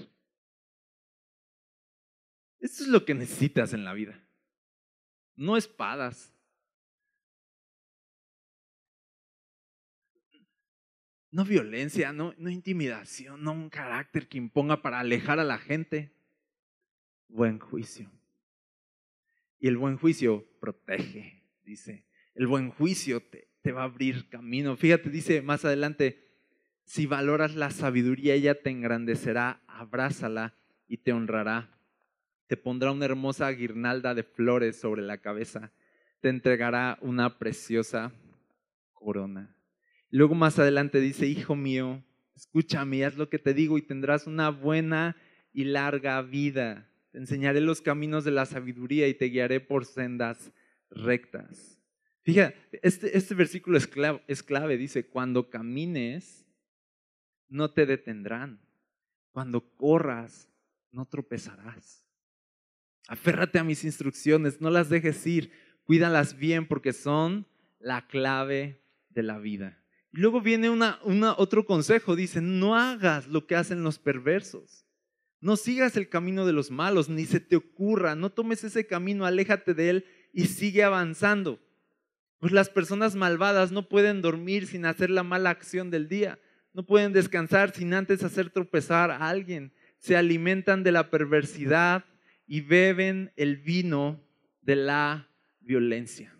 Esto 2.61 2.83
es 2.83 2.88
lo 2.88 3.07
que 3.07 3.14
necesitas 3.14 3.73
en 3.73 3.85
la 3.85 3.94
vida. 3.94 4.23
No 5.35 5.57
espadas. 5.57 6.35
No 11.31 11.44
violencia, 11.47 12.12
no, 12.12 12.35
no 12.37 12.51
intimidación, 12.51 13.42
no 13.42 13.53
un 13.53 13.70
carácter 13.70 14.29
que 14.29 14.37
imponga 14.37 14.83
para 14.83 15.01
alejar 15.01 15.40
a 15.40 15.44
la 15.44 15.57
gente. 15.57 16.12
Buen 17.29 17.59
juicio. 17.59 18.11
Y 19.64 19.68
el 19.68 19.79
buen 19.79 19.96
juicio 19.96 20.44
protege, 20.61 21.42
dice. 21.64 22.05
El 22.35 22.46
buen 22.46 22.68
juicio 22.68 23.22
te, 23.22 23.72
va 23.72 23.81
a 23.81 23.85
abrir 23.85 24.29
camino. 24.29 24.77
Fíjate, 24.77 25.09
dice 25.09 25.40
más 25.40 25.64
adelante, 25.64 26.22
si 26.85 27.07
valoras 27.07 27.55
la 27.55 27.70
sabiduría, 27.70 28.35
ella 28.35 28.61
te 28.61 28.68
engrandecerá, 28.68 29.62
abrázala 29.66 30.55
y 30.87 30.98
te 30.98 31.14
honrará 31.14 31.70
te 32.46 32.59
pondrá 32.59 32.92
una 32.92 33.07
hermosa 33.07 33.48
guirnalda 33.53 34.14
de 34.14 34.22
flores 34.22 34.79
sobre 34.79 35.00
la 35.00 35.16
cabeza, 35.16 35.72
te 36.20 36.29
entregará 36.29 36.98
una 37.00 37.38
preciosa 37.38 38.12
corona. 38.92 39.57
Luego 40.11 40.35
más 40.35 40.59
adelante 40.59 41.00
dice, 41.00 41.27
hijo 41.27 41.57
mío, 41.57 42.05
escúchame, 42.37 43.03
haz 43.07 43.16
lo 43.16 43.31
que 43.31 43.38
te 43.38 43.55
digo 43.55 43.79
y 43.79 43.83
tendrás 43.83 44.27
una 44.27 44.50
buena 44.50 45.16
y 45.55 45.64
larga 45.64 46.20
vida. 46.20 46.87
Te 47.14 47.20
enseñaré 47.20 47.61
los 47.61 47.81
caminos 47.81 48.24
de 48.24 48.33
la 48.33 48.44
sabiduría 48.44 49.07
y 49.07 49.14
te 49.14 49.27
guiaré 49.27 49.61
por 49.61 49.85
sendas 49.85 50.50
rectas. 50.90 51.81
Fíjate, 52.22 52.57
este, 52.83 53.16
este 53.16 53.37
versículo 53.37 53.79
es 53.79 54.42
clave, 54.42 54.77
dice, 54.77 55.07
cuando 55.07 55.48
camines, 55.48 56.44
no 57.48 57.70
te 57.70 57.87
detendrán. 57.87 58.61
Cuando 59.31 59.61
corras, 59.77 60.48
no 60.90 61.07
tropezarás. 61.07 62.05
Aférrate 63.07 63.61
a 63.61 63.64
mis 63.64 63.85
instrucciones, 63.85 64.61
no 64.61 64.68
las 64.70 64.88
dejes 64.88 65.24
ir, 65.24 65.53
cuídalas 65.85 66.37
bien 66.37 66.66
porque 66.66 66.92
son 66.92 67.46
la 67.79 68.09
clave 68.09 68.83
de 69.11 69.22
la 69.22 69.38
vida. 69.38 69.81
Y 70.12 70.18
luego 70.18 70.40
viene 70.40 70.68
una, 70.68 70.98
otro 71.38 71.64
consejo, 71.64 72.16
dice, 72.16 72.40
no 72.40 72.74
hagas 72.74 73.29
lo 73.29 73.46
que 73.46 73.55
hacen 73.55 73.85
los 73.85 74.00
perversos. 74.00 74.84
No 75.44 75.59
sigas 75.59 75.94
el 75.98 76.09
camino 76.09 76.46
de 76.46 76.54
los 76.54 76.70
malos, 76.70 77.11
ni 77.11 77.26
se 77.26 77.38
te 77.38 77.57
ocurra, 77.57 78.14
no 78.14 78.33
tomes 78.33 78.64
ese 78.64 78.87
camino, 78.87 79.26
aléjate 79.26 79.74
de 79.74 79.90
él 79.90 80.07
y 80.33 80.46
sigue 80.46 80.83
avanzando. 80.83 81.61
Pues 82.38 82.50
las 82.50 82.70
personas 82.70 83.14
malvadas 83.14 83.70
no 83.70 83.87
pueden 83.87 84.22
dormir 84.22 84.66
sin 84.66 84.87
hacer 84.87 85.11
la 85.11 85.22
mala 85.22 85.50
acción 85.50 85.90
del 85.90 86.09
día, 86.09 86.38
no 86.72 86.87
pueden 86.87 87.12
descansar 87.12 87.74
sin 87.74 87.92
antes 87.92 88.22
hacer 88.22 88.48
tropezar 88.48 89.11
a 89.11 89.28
alguien, 89.28 89.74
se 89.98 90.16
alimentan 90.16 90.83
de 90.83 90.92
la 90.92 91.11
perversidad 91.11 92.07
y 92.46 92.62
beben 92.62 93.30
el 93.37 93.59
vino 93.59 94.26
de 94.62 94.76
la 94.76 95.28
violencia. 95.61 96.35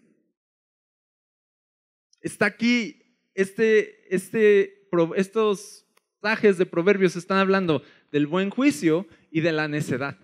Está 2.22 2.46
aquí, 2.46 3.02
este, 3.34 4.14
este, 4.14 4.88
estos 5.16 5.84
pasajes 6.20 6.56
de 6.56 6.64
proverbios 6.64 7.16
están 7.16 7.36
hablando 7.36 7.82
del 8.14 8.29
buen 8.29 8.48
juicio 8.48 9.09
y 9.33 9.40
de 9.40 9.50
la 9.50 9.66
necedad. 9.66 10.16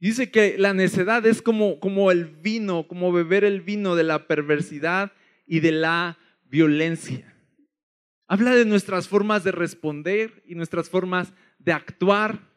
Dice 0.00 0.30
que 0.30 0.56
la 0.56 0.72
necedad 0.72 1.26
es 1.26 1.42
como, 1.42 1.80
como 1.80 2.10
el 2.10 2.24
vino, 2.24 2.88
como 2.88 3.12
beber 3.12 3.44
el 3.44 3.60
vino 3.60 3.94
de 3.94 4.04
la 4.04 4.26
perversidad 4.26 5.12
y 5.46 5.60
de 5.60 5.72
la 5.72 6.16
violencia. 6.44 7.34
Habla 8.26 8.54
de 8.54 8.64
nuestras 8.64 9.06
formas 9.06 9.44
de 9.44 9.52
responder 9.52 10.42
y 10.46 10.54
nuestras 10.54 10.88
formas 10.88 11.34
de 11.58 11.72
actuar. 11.72 12.48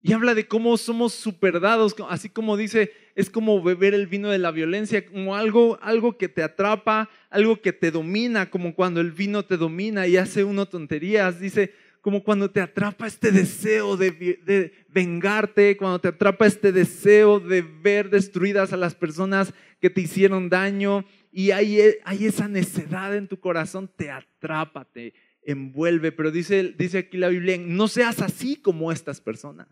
Y 0.00 0.12
habla 0.12 0.36
de 0.36 0.46
cómo 0.46 0.76
somos 0.76 1.12
superdados, 1.12 1.96
así 2.08 2.28
como 2.28 2.56
dice, 2.56 2.92
es 3.16 3.30
como 3.30 3.60
beber 3.60 3.94
el 3.94 4.06
vino 4.06 4.30
de 4.30 4.38
la 4.38 4.52
violencia, 4.52 5.04
como 5.04 5.34
algo, 5.34 5.76
algo 5.82 6.16
que 6.18 6.28
te 6.28 6.44
atrapa, 6.44 7.10
algo 7.30 7.60
que 7.60 7.72
te 7.72 7.90
domina, 7.90 8.48
como 8.48 8.76
cuando 8.76 9.00
el 9.00 9.10
vino 9.10 9.44
te 9.44 9.56
domina 9.56 10.06
y 10.06 10.18
hace 10.18 10.44
uno 10.44 10.66
tonterías. 10.66 11.40
Dice, 11.40 11.74
como 12.02 12.24
cuando 12.24 12.50
te 12.50 12.60
atrapa 12.60 13.06
este 13.06 13.30
deseo 13.30 13.96
de, 13.96 14.72
vengarte, 14.88 15.76
cuando 15.76 16.00
te 16.00 16.08
atrapa 16.08 16.46
este 16.46 16.72
deseo 16.72 17.38
de 17.38 17.62
ver 17.62 18.10
destruidas 18.10 18.72
a 18.72 18.76
las 18.76 18.96
personas 18.96 19.54
que 19.80 19.88
te 19.88 20.00
hicieron 20.00 20.48
daño 20.48 21.04
y 21.30 21.52
hay, 21.52 21.78
hay 22.04 22.26
esa 22.26 22.48
necedad 22.48 23.16
en 23.16 23.28
tu 23.28 23.38
corazón, 23.38 23.88
te 23.96 24.10
atrapa, 24.10 24.84
te 24.84 25.14
envuelve. 25.42 26.10
Pero 26.10 26.32
dice, 26.32 26.74
dice 26.76 26.98
aquí 26.98 27.18
la 27.18 27.28
Biblia, 27.28 27.56
no 27.58 27.86
seas 27.86 28.20
así 28.20 28.56
como 28.56 28.90
estas 28.90 29.20
personas. 29.20 29.68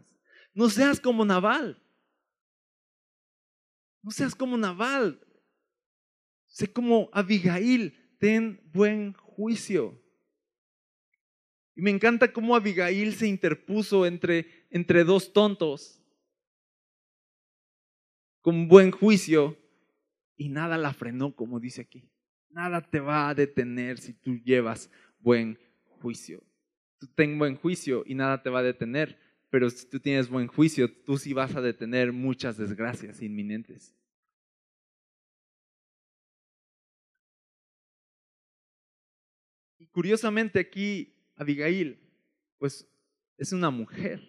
No 0.55 0.71
seas 0.71 1.01
como 1.01 1.25
Naval. 1.25 1.83
No 4.03 4.13
seas 4.13 4.37
como 4.37 4.57
Naval. 4.57 5.21
Sé 6.47 6.73
como 6.73 7.11
Abigail. 7.13 7.93
Ten 8.21 8.61
buen 8.73 9.15
juicio. 9.15 10.01
Y 11.81 11.83
me 11.83 11.89
encanta 11.93 12.31
cómo 12.31 12.55
Abigail 12.55 13.15
se 13.15 13.27
interpuso 13.27 14.05
entre, 14.05 14.67
entre 14.69 15.03
dos 15.03 15.33
tontos 15.33 15.99
con 18.43 18.69
buen 18.69 18.91
juicio 18.91 19.57
y 20.37 20.51
nada 20.51 20.77
la 20.77 20.93
frenó, 20.93 21.35
como 21.35 21.59
dice 21.59 21.81
aquí. 21.81 22.07
Nada 22.51 22.83
te 22.83 23.01
va 23.01 23.31
a 23.31 23.35
detener 23.35 23.97
si 23.97 24.13
tú 24.13 24.37
llevas 24.45 24.91
buen 25.21 25.59
juicio. 26.03 26.43
Tú 26.99 27.07
ten 27.15 27.39
buen 27.39 27.57
juicio 27.57 28.05
y 28.05 28.15
nada 28.15 28.43
te 28.43 28.51
va 28.51 28.59
a 28.59 28.63
detener 28.63 29.19
pero 29.49 29.71
si 29.71 29.89
tú 29.89 30.01
tienes 30.01 30.29
buen 30.29 30.49
juicio, 30.49 30.95
tú 31.07 31.17
sí 31.17 31.33
vas 31.33 31.57
a 31.57 31.63
detener 31.63 32.13
muchas 32.13 32.59
desgracias 32.59 33.23
inminentes. 33.23 33.97
Y 39.79 39.87
curiosamente 39.87 40.61
aquí 40.61 41.20
Abigail, 41.41 41.99
pues 42.59 42.87
es 43.37 43.53
una 43.53 43.71
mujer. 43.71 44.21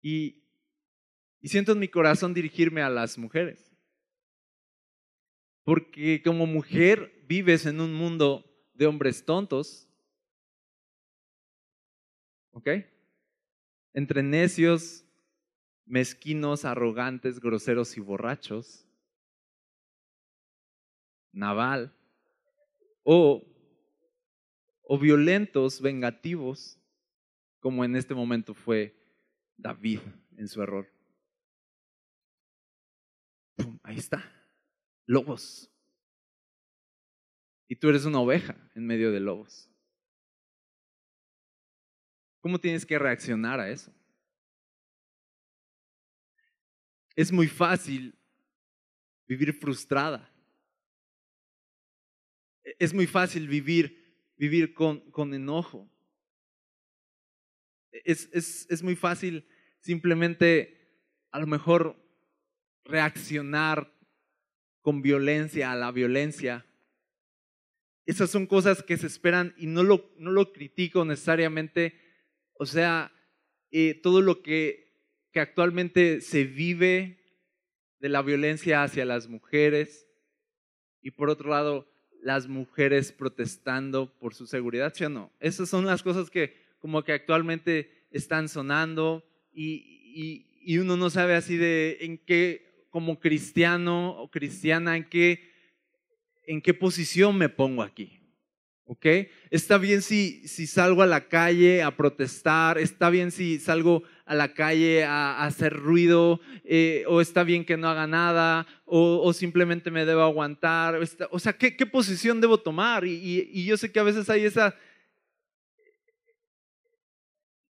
Y, 0.00 0.44
y 1.40 1.48
siento 1.48 1.72
en 1.72 1.80
mi 1.80 1.88
corazón 1.88 2.32
dirigirme 2.32 2.82
a 2.82 2.88
las 2.88 3.18
mujeres. 3.18 3.74
Porque 5.64 6.22
como 6.22 6.46
mujer 6.46 7.24
vives 7.26 7.66
en 7.66 7.80
un 7.80 7.92
mundo 7.94 8.44
de 8.74 8.86
hombres 8.86 9.24
tontos. 9.24 9.88
¿Ok? 12.52 12.68
entre 13.98 14.22
necios, 14.22 15.04
mezquinos, 15.84 16.64
arrogantes, 16.64 17.40
groseros 17.40 17.96
y 17.96 18.00
borrachos, 18.00 18.86
naval, 21.32 21.92
o, 23.02 23.42
o 24.90 24.98
violentos, 24.98 25.82
vengativos, 25.82 26.80
como 27.60 27.84
en 27.84 27.94
este 27.94 28.14
momento 28.14 28.54
fue 28.54 28.96
David 29.58 30.00
en 30.38 30.48
su 30.48 30.62
error. 30.62 30.90
ahí 33.82 33.98
está, 33.98 34.24
lobos. 35.04 35.70
Y 37.68 37.76
tú 37.76 37.90
eres 37.90 38.06
una 38.06 38.20
oveja 38.20 38.56
en 38.74 38.86
medio 38.86 39.12
de 39.12 39.20
lobos. 39.20 39.70
¿Cómo 42.40 42.58
tienes 42.58 42.86
que 42.86 42.98
reaccionar 42.98 43.60
a 43.60 43.68
eso? 43.68 43.92
Es 47.14 47.30
muy 47.30 47.46
fácil 47.46 48.18
vivir 49.26 49.52
frustrada. 49.52 50.32
Es 52.78 52.94
muy 52.94 53.06
fácil 53.06 53.48
vivir, 53.48 53.97
vivir 54.38 54.72
con, 54.72 55.00
con 55.10 55.34
enojo. 55.34 55.90
Es, 57.90 58.30
es, 58.32 58.66
es 58.70 58.82
muy 58.82 58.96
fácil 58.96 59.46
simplemente 59.80 61.04
a 61.30 61.38
lo 61.38 61.46
mejor 61.46 62.02
reaccionar 62.84 63.94
con 64.80 65.02
violencia 65.02 65.72
a 65.72 65.76
la 65.76 65.92
violencia. 65.92 66.64
Esas 68.06 68.30
son 68.30 68.46
cosas 68.46 68.82
que 68.82 68.96
se 68.96 69.06
esperan 69.06 69.54
y 69.58 69.66
no 69.66 69.82
lo, 69.82 70.10
no 70.16 70.30
lo 70.30 70.52
critico 70.52 71.04
necesariamente 71.04 72.08
o 72.58 72.66
sea, 72.66 73.12
eh, 73.70 73.94
todo 74.02 74.20
lo 74.20 74.42
que, 74.42 74.92
que 75.32 75.40
actualmente 75.40 76.20
se 76.20 76.44
vive 76.44 77.20
de 78.00 78.08
la 78.08 78.22
violencia 78.22 78.82
hacia 78.82 79.04
las 79.04 79.28
mujeres 79.28 80.08
y 81.00 81.12
por 81.12 81.30
otro 81.30 81.50
lado 81.50 81.88
las 82.22 82.48
mujeres 82.48 83.12
protestando 83.12 84.12
por 84.18 84.34
su 84.34 84.46
seguridad, 84.46 84.92
¿sí 84.94 85.04
o 85.04 85.08
no? 85.08 85.32
Esas 85.40 85.68
son 85.68 85.86
las 85.86 86.02
cosas 86.02 86.30
que 86.30 86.56
como 86.78 87.02
que 87.02 87.12
actualmente 87.12 88.06
están 88.10 88.48
sonando 88.48 89.24
y, 89.52 90.46
y 90.62 90.78
uno 90.78 90.96
no 90.96 91.10
sabe 91.10 91.34
así 91.34 91.56
de 91.56 91.98
en 92.00 92.18
qué, 92.18 92.86
como 92.90 93.18
cristiano 93.20 94.10
o 94.10 94.30
cristiana, 94.30 94.96
en 94.96 95.08
qué, 95.08 95.50
en 96.46 96.60
qué 96.60 96.74
posición 96.74 97.36
me 97.36 97.48
pongo 97.48 97.82
aquí. 97.82 98.17
¿Ok? 98.88 99.06
Está 99.50 99.76
bien 99.76 100.00
si, 100.00 100.48
si 100.48 100.66
salgo 100.66 101.02
a 101.02 101.06
la 101.06 101.28
calle 101.28 101.82
a 101.82 101.94
protestar, 101.94 102.78
está 102.78 103.10
bien 103.10 103.30
si 103.30 103.58
salgo 103.58 104.02
a 104.24 104.34
la 104.34 104.54
calle 104.54 105.04
a, 105.04 105.44
hacer 105.44 105.74
ruido, 105.74 106.40
eh, 106.64 107.04
o 107.06 107.20
está 107.20 107.44
bien 107.44 107.66
que 107.66 107.76
no 107.76 107.88
haga 107.88 108.06
nada, 108.06 108.66
o, 108.86 109.30
simplemente 109.34 109.90
me 109.90 110.06
debo 110.06 110.22
aguantar. 110.22 110.98
o 111.30 111.38
sea, 111.38 111.52
¿qué, 111.52 111.70
posición 111.86 112.40
debo 112.40 112.60
tomar? 112.60 113.04
Y, 113.04 113.62
yo 113.66 113.76
sé 113.76 113.92
que 113.92 114.00
a 114.00 114.04
veces 114.04 114.30
hay 114.30 114.46
esa, 114.46 114.74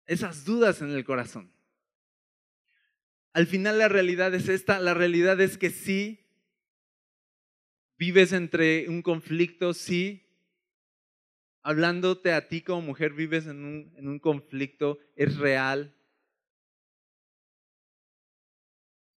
esas 0.06 0.44
dudas 0.44 0.82
en 0.82 0.90
el 0.90 1.04
corazón. 1.04 1.50
Al 3.32 3.46
final 3.46 3.78
la 3.78 3.88
realidad 3.88 4.34
es 4.34 4.50
esta, 4.50 4.80
la 4.80 4.92
realidad 4.92 5.40
es 5.40 5.56
que 5.56 5.70
sí, 5.70 6.26
vives 7.96 8.32
entre 8.32 8.86
un 8.90 9.00
conflicto, 9.00 9.72
sí, 9.72 10.25
hablándote 11.66 12.32
a 12.32 12.46
ti 12.46 12.62
como 12.62 12.80
mujer, 12.80 13.12
vives 13.12 13.48
en 13.48 13.64
un, 13.64 13.92
en 13.96 14.06
un 14.06 14.20
conflicto, 14.20 15.00
es 15.16 15.36
real. 15.36 15.92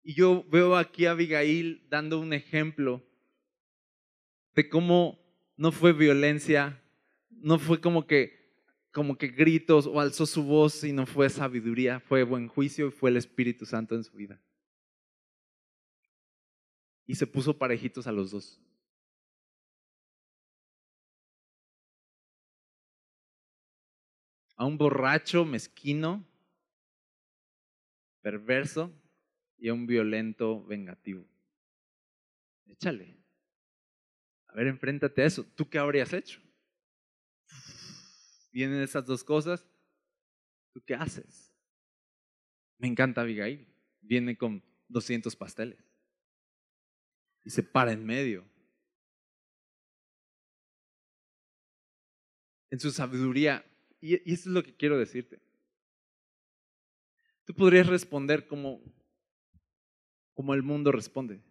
Y 0.03 0.15
yo 0.15 0.43
veo 0.49 0.75
aquí 0.75 1.05
a 1.05 1.11
Abigail 1.11 1.87
dando 1.91 2.19
un 2.19 2.33
ejemplo 2.33 3.05
de 4.55 4.67
cómo 4.71 5.23
no 5.59 5.73
fue 5.73 5.93
violencia, 5.93 6.83
no 7.29 7.59
fue 7.59 7.83
como 7.83 8.07
que, 8.07 8.33
como 8.93 9.19
que 9.19 9.29
gritos 9.29 9.87
o 9.87 10.01
alzó 10.01 10.25
su 10.25 10.43
voz, 10.43 10.73
sino 10.73 11.05
fue 11.05 11.29
sabiduría, 11.29 12.01
fue 12.01 12.23
buen 12.23 12.49
juicio 12.49 12.89
y 12.89 12.93
fue 12.93 13.11
el 13.11 13.19
Espíritu 13.19 13.67
Santo 13.67 13.95
en 13.95 14.05
su 14.05 14.17
vida. 14.17 14.41
Y 17.07 17.15
se 17.15 17.27
puso 17.27 17.59
parejitos 17.59 18.07
a 18.07 18.13
los 18.13 18.31
dos. 18.31 18.59
A 24.59 24.67
un 24.67 24.77
borracho 24.77 25.45
mezquino, 25.45 26.27
perverso 28.21 28.93
y 29.57 29.69
a 29.69 29.73
un 29.73 29.87
violento 29.87 30.65
vengativo. 30.65 31.25
Échale. 32.67 33.17
A 34.49 34.55
ver, 34.55 34.67
enfréntate 34.67 35.23
a 35.23 35.27
eso. 35.27 35.45
¿Tú 35.55 35.71
qué 35.71 35.79
habrías 35.79 36.13
hecho? 36.13 36.41
Vienen 38.51 38.83
esas 38.83 39.07
dos 39.07 39.23
cosas. 39.23 39.65
¿Tú 40.73 40.83
qué 40.85 40.95
haces? 40.97 41.55
Me 42.79 42.89
encanta 42.89 43.21
Abigail. 43.21 43.73
Viene 44.01 44.37
con 44.37 44.65
200 44.89 45.37
pasteles. 45.37 45.79
Y 47.45 47.51
se 47.51 47.63
para 47.63 47.93
en 47.93 48.05
medio. 48.05 48.45
En 52.71 52.81
su 52.81 52.91
sabiduría 52.91 53.65
y, 54.01 54.15
eso 54.33 54.49
es 54.49 54.55
lo 54.55 54.63
que 54.63 54.75
quiero 54.75 54.99
decirte. 54.99 55.41
Tú 57.45 57.55
podrías 57.55 57.87
responder 57.87 58.47
como, 58.47 58.81
como 60.35 60.55
el 60.55 60.63
mundo 60.63 60.93
responde. 60.93 61.43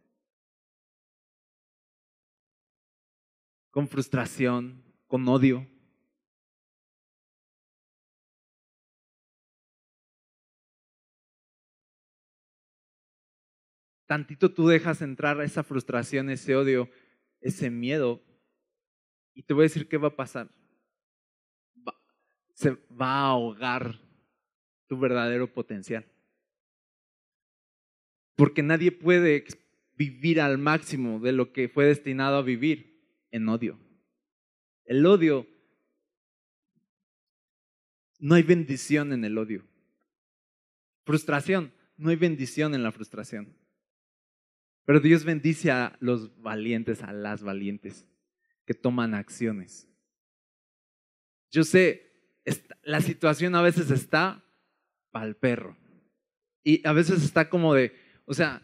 Con 3.72 3.88
frustración, 3.88 4.84
con 5.08 5.28
odio. 5.28 5.68
Tantito 14.06 14.54
tú 14.54 14.68
dejas 14.68 15.02
entrar 15.02 15.41
esa 15.41 15.64
frustración, 15.64 16.30
ese 16.30 16.56
odio, 16.56 16.89
ese 17.41 17.70
miedo. 17.70 18.24
Y 19.34 19.43
te 19.43 19.54
voy 19.54 19.64
a 19.64 19.70
decir 19.70 19.89
qué 19.89 19.98
va 19.98 20.08
a 20.08 20.16
pasar 20.16 20.50
se 22.58 22.72
va 22.72 23.12
a 23.12 23.30
ahogar 23.30 23.99
tu 24.88 24.97
verdadero 24.97 25.53
potencial. 25.53 26.03
Porque 28.36 28.64
nadie 28.64 28.91
puede 28.91 29.45
vivir 29.93 30.41
al 30.41 30.58
máximo 30.58 31.20
de 31.20 31.34
lo 31.34 31.53
que 31.53 31.70
fue 31.70 31.86
destinado 31.86 32.38
a 32.38 32.41
vivir 32.41 32.99
en 33.30 33.47
odio. 33.47 33.80
El 34.86 35.05
odio, 35.05 35.47
no 38.18 38.34
hay 38.34 38.41
bendición 38.41 39.14
en 39.14 39.24
el 39.24 39.38
odio. 39.38 39.64
Frustración, 41.05 41.72
no 41.95 42.10
hay 42.10 42.16
bendición 42.16 42.74
en 42.74 42.82
la 42.82 42.91
frustración. 42.91 43.55
Pero 44.84 44.99
Dios 44.99 45.24
bendice 45.26 45.70
a 45.70 45.95
los 45.99 46.41
valientes, 46.41 47.03
a 47.03 47.14
las 47.14 47.43
valientes, 47.43 48.08
que 48.66 48.74
toman 48.74 49.14
acciones. 49.14 49.88
Yo 51.51 51.64
sé, 51.64 52.07
la 52.84 53.02
situación 53.02 53.56
a 53.56 53.62
veces 53.62 53.91
está 53.91 54.43
para 55.12 55.26
el 55.26 55.36
perro. 55.36 55.78
Y 56.64 56.86
a 56.88 56.93
veces 56.93 57.24
está 57.24 57.50
como 57.50 57.74
de, 57.74 57.93
o 58.26 58.34
sea, 58.34 58.62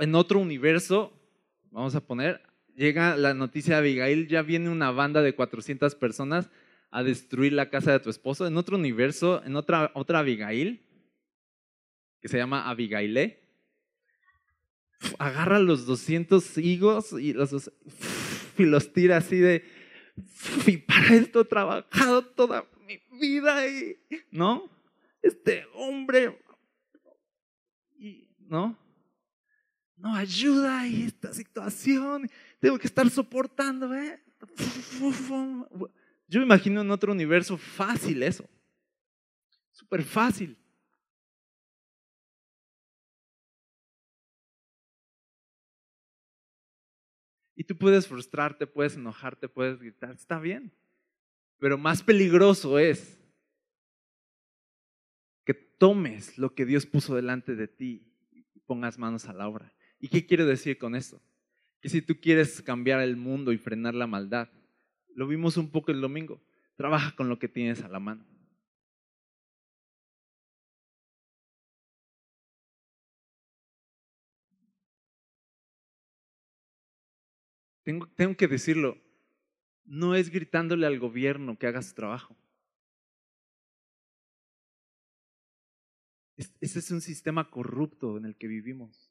en 0.00 0.14
otro 0.14 0.38
universo, 0.38 1.12
vamos 1.70 1.94
a 1.94 2.00
poner, 2.06 2.40
llega 2.74 3.16
la 3.16 3.34
noticia 3.34 3.74
de 3.74 3.78
Abigail, 3.80 4.28
ya 4.28 4.42
viene 4.42 4.70
una 4.70 4.90
banda 4.90 5.22
de 5.22 5.34
400 5.34 5.94
personas 5.96 6.50
a 6.90 7.02
destruir 7.02 7.52
la 7.52 7.70
casa 7.70 7.92
de 7.92 8.00
tu 8.00 8.10
esposo. 8.10 8.46
En 8.46 8.56
otro 8.56 8.76
universo, 8.76 9.42
en 9.44 9.56
otra, 9.56 9.90
otra 9.94 10.20
Abigail, 10.20 10.86
que 12.20 12.28
se 12.28 12.38
llama 12.38 12.68
Abigailé, 12.68 13.40
agarra 15.18 15.58
los 15.58 15.86
200 15.86 16.58
higos 16.58 17.12
y 17.12 17.32
los, 17.32 17.70
y 18.58 18.64
los 18.64 18.92
tira 18.92 19.18
así 19.18 19.36
de, 19.36 19.64
y 20.66 20.76
para 20.78 21.14
esto 21.14 21.40
he 21.40 21.44
trabajado 21.44 22.24
toda 22.24 22.64
mi 22.86 23.00
vida 23.18 23.66
y, 23.66 23.98
¿no? 24.30 24.68
Este 25.22 25.66
hombre, 25.74 26.38
y, 27.98 28.28
¿no? 28.38 28.76
No 29.96 30.14
ayuda 30.14 30.86
y 30.86 31.02
esta 31.04 31.32
situación, 31.32 32.30
tengo 32.60 32.78
que 32.78 32.86
estar 32.86 33.08
soportando, 33.10 33.92
¿eh? 33.94 34.22
Yo 36.28 36.42
imagino 36.42 36.82
en 36.82 36.90
otro 36.90 37.12
universo 37.12 37.56
fácil 37.56 38.22
eso, 38.22 38.48
súper 39.72 40.04
fácil. 40.04 40.56
Y 47.58 47.64
tú 47.64 47.76
puedes 47.76 48.06
frustrarte, 48.06 48.68
puedes 48.68 48.94
enojarte, 48.94 49.48
puedes 49.48 49.80
gritar, 49.80 50.12
está 50.12 50.38
bien. 50.38 50.72
Pero 51.58 51.76
más 51.76 52.04
peligroso 52.04 52.78
es 52.78 53.20
que 55.44 55.54
tomes 55.54 56.38
lo 56.38 56.54
que 56.54 56.64
Dios 56.64 56.86
puso 56.86 57.16
delante 57.16 57.56
de 57.56 57.66
ti 57.66 58.14
y 58.30 58.60
pongas 58.60 58.96
manos 58.96 59.24
a 59.24 59.32
la 59.32 59.48
obra. 59.48 59.74
¿Y 59.98 60.06
qué 60.06 60.24
quiero 60.24 60.46
decir 60.46 60.78
con 60.78 60.94
esto? 60.94 61.20
Que 61.80 61.88
si 61.88 62.00
tú 62.00 62.20
quieres 62.20 62.62
cambiar 62.62 63.00
el 63.00 63.16
mundo 63.16 63.50
y 63.50 63.58
frenar 63.58 63.96
la 63.96 64.06
maldad, 64.06 64.48
lo 65.16 65.26
vimos 65.26 65.56
un 65.56 65.72
poco 65.72 65.90
el 65.90 66.00
domingo, 66.00 66.40
trabaja 66.76 67.16
con 67.16 67.28
lo 67.28 67.40
que 67.40 67.48
tienes 67.48 67.82
a 67.82 67.88
la 67.88 67.98
mano. 67.98 68.24
Tengo, 78.14 78.36
que 78.36 78.48
decirlo, 78.48 78.98
no 79.84 80.14
es 80.14 80.30
gritándole 80.30 80.86
al 80.86 80.98
gobierno 80.98 81.58
que 81.58 81.66
haga 81.66 81.80
su 81.80 81.94
trabajo. 81.94 82.36
Ese 86.36 86.78
es 86.78 86.90
un 86.90 87.00
sistema 87.00 87.50
corrupto 87.50 88.16
en 88.16 88.26
el 88.26 88.36
que 88.36 88.46
vivimos. 88.46 89.10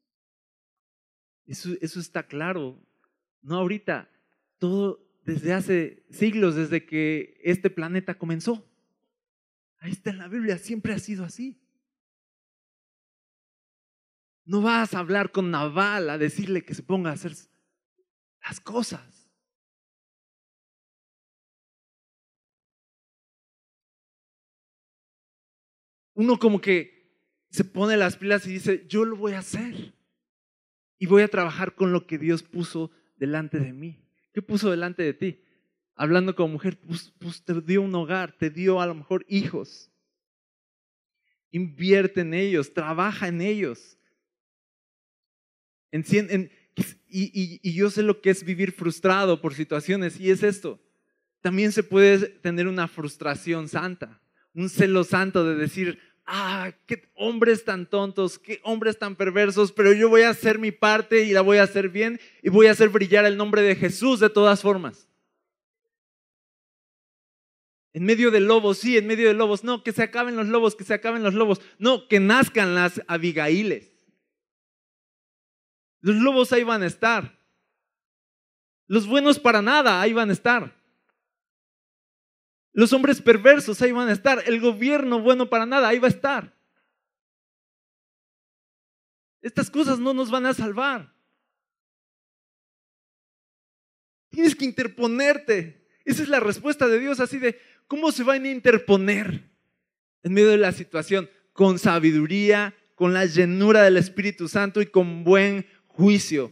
Eso, 1.45 1.71
eso, 1.81 1.99
está 1.99 2.27
claro. 2.27 2.79
No 3.41 3.55
ahorita, 3.55 4.09
todo 4.59 5.05
desde 5.23 5.53
hace 5.53 6.05
siglos, 6.09 6.55
desde 6.55 6.85
que 6.85 7.41
este 7.43 7.69
planeta 7.69 8.17
comenzó. 8.17 8.69
Ahí 9.79 9.91
está 9.91 10.11
en 10.11 10.19
la 10.19 10.27
Biblia, 10.27 10.57
siempre 10.57 10.93
ha 10.93 10.99
sido 10.99 11.25
así. 11.25 11.59
No 14.45 14.61
vas 14.61 14.93
a 14.93 14.99
hablar 14.99 15.31
con 15.31 15.51
Naval 15.51 16.09
a 16.09 16.17
decirle 16.17 16.63
que 16.63 16.73
se 16.73 16.83
ponga 16.83 17.09
a 17.09 17.13
hacer 17.13 17.33
las 18.47 18.59
cosas. 18.59 19.29
Uno 26.13 26.39
como 26.39 26.59
que 26.61 26.97
se 27.49 27.63
pone 27.63 27.97
las 27.97 28.17
pilas 28.17 28.45
y 28.47 28.53
dice, 28.53 28.85
yo 28.87 29.05
lo 29.05 29.15
voy 29.17 29.33
a 29.33 29.39
hacer. 29.39 29.93
Y 30.97 31.05
voy 31.05 31.21
a 31.21 31.27
trabajar 31.27 31.75
con 31.75 31.91
lo 31.91 32.07
que 32.07 32.17
Dios 32.17 32.41
puso 32.41 32.91
delante 33.17 33.59
de 33.59 33.71
mí. 33.71 33.99
¿Qué 34.33 34.41
puso 34.41 34.71
delante 34.71 35.03
de 35.03 35.13
ti? 35.13 35.43
Hablando 35.95 36.35
como 36.35 36.53
mujer, 36.53 36.79
pues, 36.79 37.43
te 37.43 37.61
dio 37.61 37.81
un 37.81 37.93
hogar, 37.93 38.35
te 38.37 38.49
dio 38.49 38.81
a 38.81 38.87
lo 38.87 38.95
mejor 38.95 39.25
hijos. 39.27 39.91
Invierte 41.51 42.21
en 42.21 42.33
ellos, 42.33 42.73
trabaja 42.73 43.27
en 43.27 43.41
ellos. 43.41 43.97
Y, 47.09 47.73
yo 47.73 47.89
sé 47.89 48.03
lo 48.03 48.21
que 48.21 48.29
es 48.29 48.43
vivir 48.43 48.71
frustrado 48.71 49.41
por 49.41 49.53
situaciones 49.53 50.19
y 50.19 50.29
es 50.29 50.43
esto. 50.43 50.79
También 51.41 51.71
se 51.71 51.83
puede 51.83 52.27
tener 52.27 52.67
una 52.67 52.87
frustración 52.87 53.67
santa, 53.67 54.19
un 54.53 54.69
celo 54.69 55.03
santo 55.03 55.45
de 55.45 55.55
decir, 55.55 55.99
ah, 56.25 56.71
qué 56.85 57.09
hombres 57.15 57.63
tan 57.63 57.89
tontos, 57.89 58.37
qué 58.37 58.59
hombres 58.63 58.97
tan 58.99 59.15
perversos, 59.15 59.71
pero 59.71 59.93
yo 59.93 60.09
voy 60.09 60.23
a 60.23 60.29
hacer 60.29 60.59
mi 60.59 60.71
parte 60.71 61.23
y 61.23 61.31
la 61.31 61.41
voy 61.41 61.57
a 61.57 61.63
hacer 61.63 61.89
bien 61.89 62.19
y 62.43 62.49
voy 62.49 62.67
a 62.67 62.71
hacer 62.71 62.89
brillar 62.89 63.25
el 63.25 63.37
nombre 63.37 63.61
de 63.61 63.75
Jesús 63.75 64.19
de 64.19 64.29
todas 64.29 64.61
formas. 64.61 65.07
En 67.93 68.05
medio 68.05 68.29
de 68.29 68.41
lobos, 68.41 68.77
sí, 68.77 68.95
en 68.97 69.07
medio 69.07 69.27
de 69.27 69.33
lobos, 69.33 69.63
no, 69.63 69.83
que 69.83 69.91
se 69.91 70.03
acaben 70.03 70.35
los 70.35 70.47
lobos, 70.47 70.75
que 70.75 70.83
se 70.83 70.93
acaben 70.93 71.23
los 71.23 71.33
lobos, 71.33 71.61
no, 71.79 72.07
que 72.07 72.19
nazcan 72.19 72.75
las 72.75 73.01
Abigailes. 73.07 73.96
Los 76.07 76.15
lobos 76.15 76.53
ahí 76.53 76.63
van 76.63 76.83
a 76.83 76.87
estar. 76.87 77.37
Los 78.87 79.05
buenos 79.05 79.39
para 79.39 79.61
nada, 79.61 79.99
ahí 79.99 80.13
van 80.13 80.29
a 80.29 80.33
estar. 80.33 80.73
Los 82.71 82.93
hombres 82.93 83.21
perversos, 83.21 83.81
ahí 83.81 83.91
van 83.91 84.07
a 84.07 84.13
estar. 84.13 84.41
El 84.45 84.61
gobierno 84.61 85.19
bueno 85.19 85.49
para 85.49 85.65
nada, 85.65 85.89
ahí 85.89 85.99
va 85.99 86.07
a 86.07 86.11
estar. 86.11 86.57
Estas 89.41 89.69
cosas 89.69 89.99
no 89.99 90.13
nos 90.13 90.31
van 90.31 90.45
a 90.45 90.53
salvar. 90.53 91.13
Tienes 94.29 94.55
que 94.55 94.63
interponerte. 94.63 95.89
Esa 96.05 96.23
es 96.23 96.29
la 96.29 96.39
respuesta 96.39 96.87
de 96.87 96.99
Dios, 96.99 97.19
así 97.19 97.37
de, 97.37 97.59
¿cómo 97.85 98.13
se 98.13 98.23
van 98.23 98.45
a 98.45 98.49
interponer 98.49 99.51
en 100.23 100.33
medio 100.33 100.51
de 100.51 100.57
la 100.57 100.71
situación? 100.71 101.29
Con 101.51 101.77
sabiduría, 101.79 102.73
con 102.95 103.13
la 103.13 103.25
llenura 103.25 103.83
del 103.83 103.97
Espíritu 103.97 104.47
Santo 104.47 104.81
y 104.81 104.85
con 104.85 105.25
buen 105.25 105.67
juicio. 105.97 106.51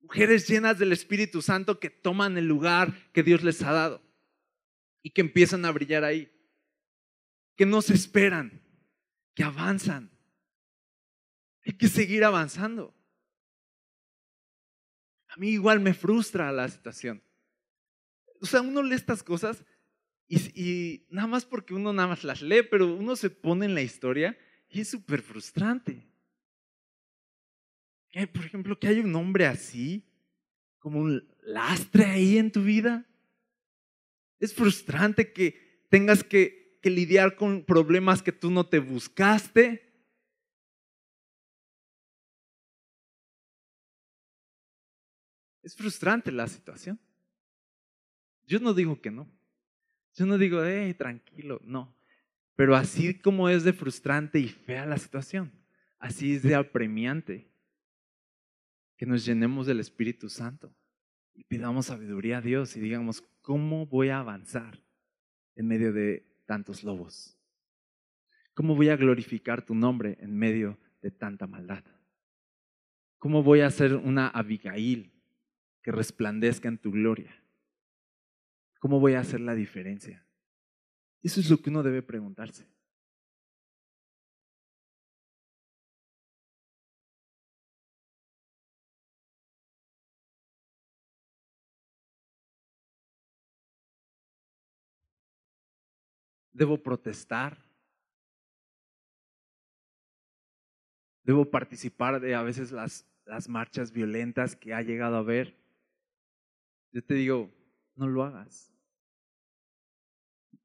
Mujeres 0.00 0.48
llenas 0.48 0.78
del 0.78 0.92
Espíritu 0.92 1.42
Santo 1.42 1.78
que 1.78 1.90
toman 1.90 2.38
el 2.38 2.46
lugar 2.46 2.94
que 3.12 3.22
Dios 3.22 3.44
les 3.44 3.62
ha 3.62 3.72
dado 3.72 4.02
y 5.02 5.10
que 5.10 5.20
empiezan 5.20 5.66
a 5.66 5.70
brillar 5.70 6.02
ahí. 6.02 6.32
Que 7.56 7.66
no 7.66 7.82
se 7.82 7.92
esperan, 7.92 8.62
que 9.34 9.44
avanzan. 9.44 10.10
Hay 11.66 11.74
que 11.74 11.88
seguir 11.88 12.24
avanzando. 12.24 12.94
A 15.28 15.36
mí 15.36 15.50
igual 15.50 15.80
me 15.80 15.92
frustra 15.92 16.50
la 16.52 16.68
situación. 16.68 17.22
O 18.40 18.46
sea, 18.46 18.62
uno 18.62 18.82
lee 18.82 18.94
estas 18.94 19.22
cosas 19.22 19.62
y, 20.26 21.04
nada 21.10 21.28
más 21.28 21.44
porque 21.44 21.74
uno 21.74 21.92
nada 21.92 22.08
más 22.08 22.24
las 22.24 22.40
lee, 22.40 22.62
pero 22.62 22.94
uno 22.94 23.14
se 23.14 23.28
pone 23.28 23.66
en 23.66 23.74
la 23.74 23.82
historia 23.82 24.38
y 24.70 24.80
es 24.80 24.88
súper 24.88 25.20
frustrante 25.20 26.07
por 28.32 28.44
ejemplo, 28.44 28.78
que 28.78 28.88
hay 28.88 29.00
un 29.00 29.14
hombre 29.14 29.46
así, 29.46 30.04
como 30.78 31.00
un 31.00 31.28
lastre 31.42 32.04
ahí 32.04 32.38
en 32.38 32.50
tu 32.50 32.62
vida. 32.62 33.06
Es 34.38 34.54
frustrante 34.54 35.32
que 35.32 35.84
tengas 35.88 36.24
que, 36.24 36.78
que 36.82 36.90
lidiar 36.90 37.36
con 37.36 37.64
problemas 37.64 38.22
que 38.22 38.32
tú 38.32 38.50
no 38.50 38.66
te 38.66 38.78
buscaste. 38.78 39.84
Es 45.62 45.76
frustrante 45.76 46.32
la 46.32 46.46
situación. 46.46 46.98
Yo 48.46 48.58
no 48.60 48.72
digo 48.72 49.00
que 49.00 49.10
no. 49.10 49.30
Yo 50.14 50.24
no 50.24 50.38
digo, 50.38 50.64
hey, 50.64 50.94
tranquilo, 50.94 51.60
no. 51.62 51.94
Pero 52.56 52.74
así 52.74 53.18
como 53.18 53.48
es 53.48 53.64
de 53.64 53.72
frustrante 53.72 54.40
y 54.40 54.48
fea 54.48 54.86
la 54.86 54.96
situación, 54.98 55.52
así 55.98 56.34
es 56.34 56.42
de 56.42 56.54
apremiante 56.54 57.47
que 58.98 59.06
nos 59.06 59.24
llenemos 59.24 59.66
del 59.66 59.78
Espíritu 59.78 60.28
Santo 60.28 60.74
y 61.32 61.44
pidamos 61.44 61.86
sabiduría 61.86 62.38
a 62.38 62.40
Dios 62.42 62.76
y 62.76 62.80
digamos, 62.80 63.22
¿cómo 63.40 63.86
voy 63.86 64.08
a 64.08 64.18
avanzar 64.18 64.82
en 65.54 65.68
medio 65.68 65.92
de 65.92 66.26
tantos 66.46 66.82
lobos? 66.82 67.38
¿Cómo 68.54 68.74
voy 68.74 68.88
a 68.88 68.96
glorificar 68.96 69.64
tu 69.64 69.72
nombre 69.72 70.18
en 70.20 70.36
medio 70.36 70.80
de 71.00 71.12
tanta 71.12 71.46
maldad? 71.46 71.84
¿Cómo 73.18 73.44
voy 73.44 73.60
a 73.60 73.70
ser 73.70 73.94
una 73.94 74.28
Abigail 74.28 75.12
que 75.80 75.92
resplandezca 75.92 76.66
en 76.66 76.78
tu 76.78 76.90
gloria? 76.90 77.40
¿Cómo 78.80 78.98
voy 78.98 79.14
a 79.14 79.20
hacer 79.20 79.38
la 79.38 79.54
diferencia? 79.54 80.26
Eso 81.22 81.38
es 81.38 81.48
lo 81.48 81.58
que 81.58 81.70
uno 81.70 81.84
debe 81.84 82.02
preguntarse. 82.02 82.66
Debo 96.58 96.76
protestar. 96.82 97.56
Debo 101.22 101.48
participar 101.48 102.20
de 102.20 102.34
a 102.34 102.42
veces 102.42 102.72
las, 102.72 103.06
las 103.24 103.48
marchas 103.48 103.92
violentas 103.92 104.56
que 104.56 104.74
ha 104.74 104.82
llegado 104.82 105.16
a 105.16 105.22
ver. 105.22 105.56
Yo 106.90 107.04
te 107.04 107.14
digo, 107.14 107.48
no 107.94 108.08
lo 108.08 108.24
hagas. 108.24 108.74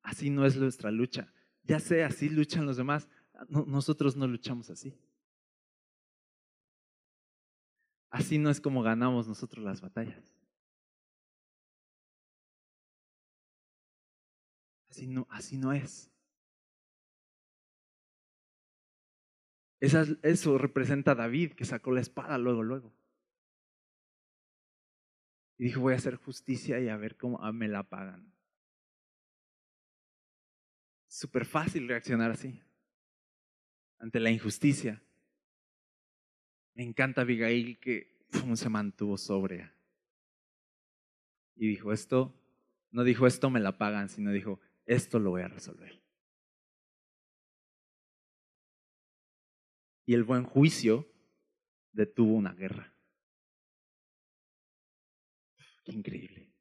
Así 0.01 0.31
no 0.31 0.47
es 0.47 0.57
nuestra 0.57 0.89
lucha. 0.89 1.31
Ya 1.61 1.79
sé, 1.79 2.03
así 2.03 2.27
luchan 2.27 2.65
los 2.65 2.77
demás. 2.77 3.07
nosotros 3.47 4.15
no 4.15 4.25
luchamos 4.25 4.71
así. 4.71 4.97
Así 8.09 8.39
no 8.39 8.49
es 8.49 8.59
como 8.59 8.81
ganamos 8.81 9.27
nosotros 9.27 9.63
las 9.63 9.79
batallas. 9.79 10.35
Así 14.93 15.07
no, 15.07 15.25
así 15.31 15.57
no 15.57 15.73
es. 15.73 16.11
eso 19.79 20.57
representa 20.59 21.11
a 21.11 21.15
David 21.15 21.53
que 21.53 21.65
sacó 21.65 21.91
la 21.91 21.99
espada 21.99 22.37
luego, 22.37 22.61
luego. 22.61 22.93
Y 25.57 25.63
dijo, 25.63 25.81
voy 25.81 25.93
a 25.93 25.97
hacer 25.97 26.17
justicia 26.17 26.79
y 26.79 26.89
a 26.89 26.95
ver 26.95 27.17
cómo 27.17 27.43
ah, 27.43 27.51
me 27.51 27.67
la 27.67 27.81
pagan. 27.81 28.31
Súper 31.07 31.45
fácil 31.45 31.87
reaccionar 31.87 32.29
así 32.29 32.61
ante 33.97 34.19
la 34.19 34.29
injusticia. 34.29 35.01
Me 36.75 36.83
encanta 36.83 37.21
Abigail 37.21 37.79
que 37.79 38.27
se 38.53 38.69
mantuvo 38.69 39.17
sobria. 39.17 39.73
Y 41.55 41.67
dijo, 41.67 41.91
esto, 41.91 42.31
no 42.91 43.03
dijo 43.03 43.25
esto 43.25 43.49
me 43.49 43.59
la 43.59 43.79
pagan, 43.79 44.07
sino 44.07 44.31
dijo, 44.31 44.59
esto 44.85 45.19
lo 45.19 45.31
voy 45.31 45.41
a 45.41 45.47
resolver. 45.47 46.01
Y 50.05 50.13
el 50.13 50.23
buen 50.23 50.43
juicio 50.43 51.07
detuvo 51.91 52.33
una 52.33 52.53
guerra. 52.53 52.93
Qué 55.83 55.91
increíble. 55.91 56.53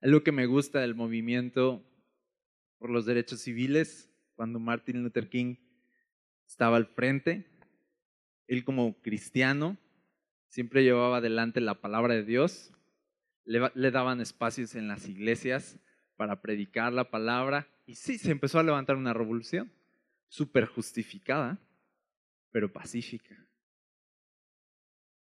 Algo 0.00 0.22
que 0.22 0.32
me 0.32 0.46
gusta 0.46 0.80
del 0.80 0.94
movimiento 0.94 1.82
por 2.78 2.90
los 2.90 3.06
derechos 3.06 3.40
civiles, 3.40 4.10
cuando 4.34 4.58
Martin 4.58 5.02
Luther 5.02 5.30
King 5.30 5.56
estaba 6.46 6.76
al 6.76 6.86
frente, 6.86 7.46
él 8.46 8.64
como 8.64 9.00
cristiano 9.00 9.78
siempre 10.48 10.82
llevaba 10.82 11.16
adelante 11.16 11.60
la 11.60 11.80
palabra 11.80 12.14
de 12.14 12.24
Dios, 12.24 12.72
le, 13.44 13.90
daban 13.90 14.20
espacios 14.20 14.74
en 14.74 14.88
las 14.88 15.08
iglesias 15.08 15.78
para 16.16 16.40
predicar 16.40 16.92
la 16.92 17.10
palabra 17.10 17.68
y 17.86 17.94
sí, 17.96 18.18
se 18.18 18.30
empezó 18.30 18.58
a 18.58 18.62
levantar 18.62 18.96
una 18.96 19.12
revolución 19.12 19.70
súper 20.28 20.66
justificada, 20.66 21.58
pero 22.50 22.72
pacífica 22.72 23.44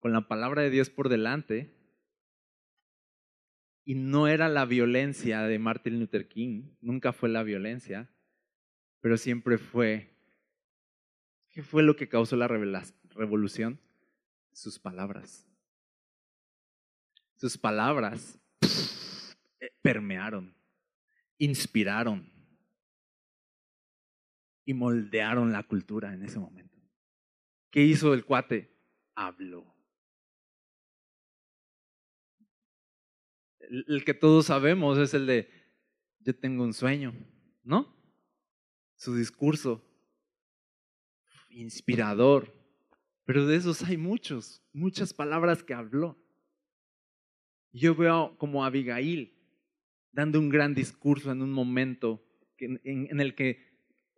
con 0.06 0.14
la 0.14 0.28
palabra 0.28 0.62
de 0.62 0.70
Dios 0.70 0.92
por 0.92 1.10
delante. 1.10 1.74
Y 3.84 3.96
no 3.96 4.28
era 4.28 4.50
la 4.50 4.66
violencia 4.66 5.42
de 5.42 5.58
Martin 5.58 6.00
Luther 6.00 6.28
King, 6.28 6.76
nunca 6.80 7.12
fue 7.12 7.28
la 7.28 7.42
violencia, 7.42 8.08
pero 9.02 9.18
siempre 9.18 9.58
fue, 9.58 10.16
¿qué 11.50 11.64
fue 11.64 11.82
lo 11.82 11.96
que 11.96 12.08
causó 12.08 12.36
la 12.36 12.48
revolución? 12.48 13.80
Sus 14.54 14.78
palabras. 14.78 15.48
Sus 17.36 17.58
palabras 17.58 18.40
permearon, 19.82 20.56
inspiraron 21.38 22.32
y 24.66 24.74
moldearon 24.74 25.52
la 25.52 25.64
cultura 25.64 26.14
en 26.14 26.24
ese 26.24 26.40
momento. 26.40 26.78
¿Qué 27.70 27.82
hizo 27.84 28.14
el 28.14 28.26
cuate? 28.26 28.72
Habló. 29.16 29.76
el 33.70 34.04
que 34.06 34.14
todos 34.14 34.48
sabemos 34.48 34.98
es 34.98 35.14
el 35.14 35.26
de, 35.26 35.50
yo 36.20 36.36
tengo 36.36 36.64
un 36.64 36.74
sueño, 36.74 37.14
¿no? 37.64 37.96
Su 38.96 39.16
discurso, 39.16 39.84
inspirador, 41.50 42.54
pero 43.26 43.46
de 43.46 43.56
esos 43.56 43.84
hay 43.84 43.98
muchos, 43.98 44.64
muchas 44.72 45.14
palabras 45.14 45.64
que 45.64 45.74
habló. 45.74 46.18
Yo 47.76 47.94
veo 47.94 48.38
como 48.38 48.64
Abigail 48.64 49.34
dando 50.14 50.40
un 50.40 50.48
gran 50.48 50.74
discurso 50.74 51.34
en 51.34 51.42
un 51.42 51.52
momento 51.52 52.24
en 52.58 53.20
el 53.20 53.36
que 53.36 53.66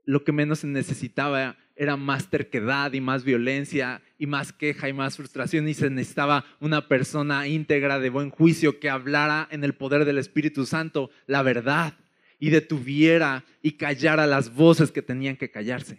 lo 0.05 0.23
que 0.23 0.31
menos 0.31 0.59
se 0.59 0.67
necesitaba 0.67 1.57
era 1.75 1.97
más 1.97 2.29
terquedad 2.29 2.93
y 2.93 3.01
más 3.01 3.23
violencia 3.23 4.03
y 4.19 4.27
más 4.27 4.53
queja 4.53 4.89
y 4.89 4.93
más 4.93 5.17
frustración 5.17 5.67
y 5.67 5.73
se 5.73 5.89
necesitaba 5.89 6.45
una 6.59 6.87
persona 6.87 7.47
íntegra 7.47 7.99
de 7.99 8.11
buen 8.11 8.29
juicio 8.29 8.79
que 8.79 8.91
hablara 8.91 9.47
en 9.49 9.63
el 9.63 9.73
poder 9.73 10.05
del 10.05 10.19
Espíritu 10.19 10.67
Santo 10.67 11.09
la 11.25 11.41
verdad 11.41 11.97
y 12.37 12.51
detuviera 12.51 13.43
y 13.63 13.71
callara 13.71 14.27
las 14.27 14.53
voces 14.53 14.91
que 14.91 15.01
tenían 15.01 15.35
que 15.35 15.49
callarse. 15.49 15.97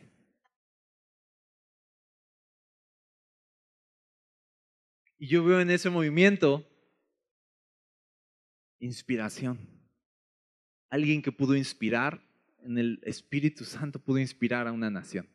Y 5.18 5.26
yo 5.26 5.42
veo 5.42 5.60
en 5.60 5.70
ese 5.70 5.90
movimiento 5.90 6.64
inspiración. 8.78 9.58
Alguien 10.90 11.22
que 11.22 11.32
pudo 11.32 11.54
inspirar 11.54 12.22
en 12.62 12.78
el 12.78 13.00
Espíritu 13.02 13.64
Santo 13.64 13.98
pudo 13.98 14.18
inspirar 14.18 14.66
a 14.66 14.72
una 14.72 14.90
nación 14.90 15.28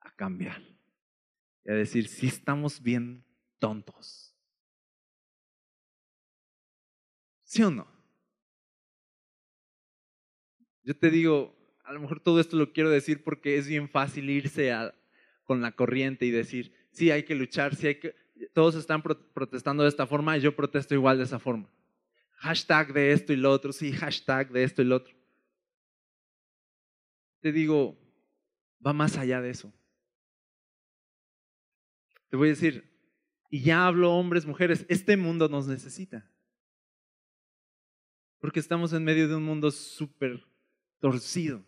a 0.00 0.10
cambiar 0.14 0.62
y 1.64 1.70
a 1.70 1.74
decir, 1.74 2.08
si 2.08 2.26
estamos 2.26 2.82
bien 2.82 3.24
tontos. 3.58 4.34
¿Sí 7.44 7.62
o 7.62 7.70
no? 7.70 7.86
Yo 10.82 10.96
te 10.96 11.10
digo, 11.10 11.56
a 11.84 11.92
lo 11.92 12.00
mejor 12.00 12.20
todo 12.20 12.40
esto 12.40 12.56
lo 12.56 12.72
quiero 12.72 12.90
decir 12.90 13.22
porque 13.22 13.58
es 13.58 13.66
bien 13.66 13.88
fácil 13.88 14.30
irse 14.30 14.72
con 15.44 15.60
la 15.60 15.72
corriente 15.72 16.24
y 16.26 16.30
decir, 16.30 16.72
sí, 16.90 17.10
hay 17.10 17.24
que 17.24 17.34
luchar, 17.34 17.74
sí 17.74 17.88
hay 17.88 17.94
que... 17.96 18.14
Todos 18.54 18.74
están 18.74 19.02
protestando 19.02 19.82
de 19.82 19.90
esta 19.90 20.06
forma 20.06 20.36
y 20.38 20.40
yo 20.40 20.56
protesto 20.56 20.94
igual 20.94 21.18
de 21.18 21.24
esa 21.24 21.38
forma. 21.38 21.68
Hashtag 22.40 22.92
de 22.92 23.12
esto 23.12 23.32
y 23.32 23.36
lo 23.36 23.50
otro, 23.50 23.72
sí, 23.72 23.92
hashtag 23.92 24.50
de 24.50 24.64
esto 24.64 24.82
y 24.82 24.84
lo 24.84 24.96
otro 24.96 25.20
te 27.40 27.52
digo, 27.52 27.98
va 28.84 28.92
más 28.92 29.16
allá 29.16 29.40
de 29.40 29.50
eso. 29.50 29.72
Te 32.28 32.36
voy 32.36 32.48
a 32.48 32.50
decir, 32.50 32.88
y 33.50 33.62
ya 33.62 33.86
hablo 33.86 34.12
hombres, 34.14 34.46
mujeres, 34.46 34.86
este 34.88 35.16
mundo 35.16 35.48
nos 35.48 35.66
necesita. 35.66 36.30
Porque 38.38 38.60
estamos 38.60 38.92
en 38.92 39.04
medio 39.04 39.28
de 39.28 39.34
un 39.34 39.42
mundo 39.42 39.70
súper 39.70 40.42
torcido, 41.00 41.64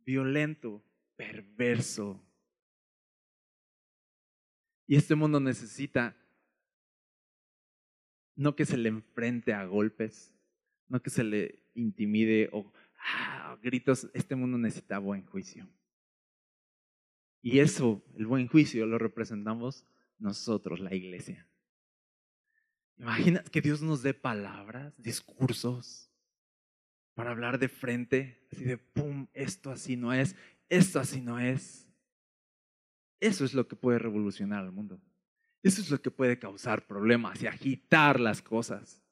violento, 0.00 0.82
perverso. 1.16 2.22
Y 4.86 4.96
este 4.96 5.14
mundo 5.14 5.40
necesita 5.40 6.16
no 8.36 8.54
que 8.54 8.66
se 8.66 8.76
le 8.76 8.88
enfrente 8.90 9.52
a 9.52 9.64
golpes, 9.64 10.32
no 10.88 11.02
que 11.02 11.10
se 11.10 11.24
le 11.24 11.64
intimide 11.74 12.48
o 12.52 12.72
Ah, 13.08 13.56
gritos, 13.62 14.08
este 14.14 14.34
mundo 14.34 14.58
necesita 14.58 14.98
buen 14.98 15.24
juicio. 15.26 15.68
Y 17.40 17.60
eso, 17.60 18.02
el 18.16 18.26
buen 18.26 18.48
juicio, 18.48 18.84
lo 18.86 18.98
representamos 18.98 19.86
nosotros, 20.18 20.80
la 20.80 20.94
iglesia. 20.94 21.46
Imagina 22.98 23.44
que 23.44 23.60
Dios 23.60 23.82
nos 23.82 24.02
dé 24.02 24.14
palabras, 24.14 25.00
discursos, 25.00 26.10
para 27.14 27.30
hablar 27.30 27.58
de 27.58 27.68
frente, 27.68 28.44
así 28.50 28.64
de, 28.64 28.78
¡pum!, 28.78 29.28
esto 29.32 29.70
así 29.70 29.96
no 29.96 30.12
es, 30.12 30.34
esto 30.68 30.98
así 30.98 31.20
no 31.20 31.38
es. 31.38 31.86
Eso 33.20 33.44
es 33.44 33.54
lo 33.54 33.68
que 33.68 33.76
puede 33.76 33.98
revolucionar 33.98 34.64
al 34.64 34.72
mundo. 34.72 35.00
Eso 35.66 35.80
es 35.80 35.90
lo 35.90 36.00
que 36.00 36.12
puede 36.12 36.38
causar 36.38 36.86
problemas 36.86 37.42
y 37.42 37.48
agitar 37.48 38.20
las 38.20 38.40
cosas. 38.40 39.02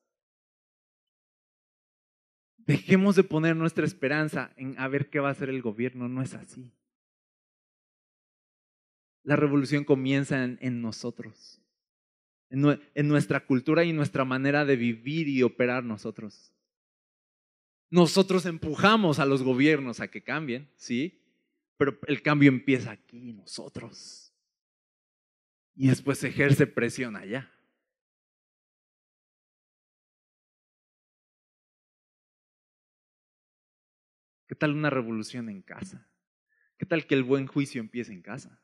Dejemos 2.59 3.17
de 3.17 3.25
poner 3.25 3.57
nuestra 3.57 3.85
esperanza 3.85 4.53
en 4.57 4.79
a 4.79 4.87
ver 4.87 5.11
qué 5.11 5.19
va 5.19 5.31
a 5.31 5.33
hacer 5.33 5.49
el 5.49 5.63
gobierno. 5.63 6.09
No 6.09 6.23
es 6.23 6.33
así. 6.33 6.71
La 9.25 9.35
revolución 9.35 9.83
comienza 9.83 10.45
en, 10.45 10.81
nosotros, 10.81 11.61
en, 12.51 12.81
en 12.95 13.09
nuestra 13.09 13.45
cultura 13.45 13.83
y 13.83 13.93
nuestra 13.93 14.25
manera 14.25 14.65
de 14.65 14.77
vivir 14.77 15.27
y 15.27 15.43
operar 15.43 15.83
nosotros. 15.83 16.53
Nosotros 17.91 18.47
empujamos 18.47 19.19
a 19.19 19.27
los 19.27 19.43
gobiernos 19.43 19.99
a 19.99 20.07
que 20.07 20.23
cambien, 20.23 20.71
¿sí? 20.77 21.21
Pero 21.79 21.99
el 22.07 22.23
cambio 22.23 22.49
empieza 22.49 22.93
aquí, 22.93 23.33
nosotros. 23.33 24.24
Y 25.77 25.89
después 25.89 26.23
ejerce 26.23 26.67
presión 26.67 27.17
allá. 27.17 27.51
¿Qué 34.47 34.55
tal 34.55 34.73
una 34.73 34.91
revolución 34.91 35.49
en 35.49 35.63
casa? 35.63 36.07
¿Qué 36.79 36.87
tal 36.87 37.07
que 37.07 37.15
el 37.15 37.25
buen 37.25 37.47
juicio 37.47 37.81
empiece 37.81 38.13
en 38.13 38.23
casa? 38.23 38.61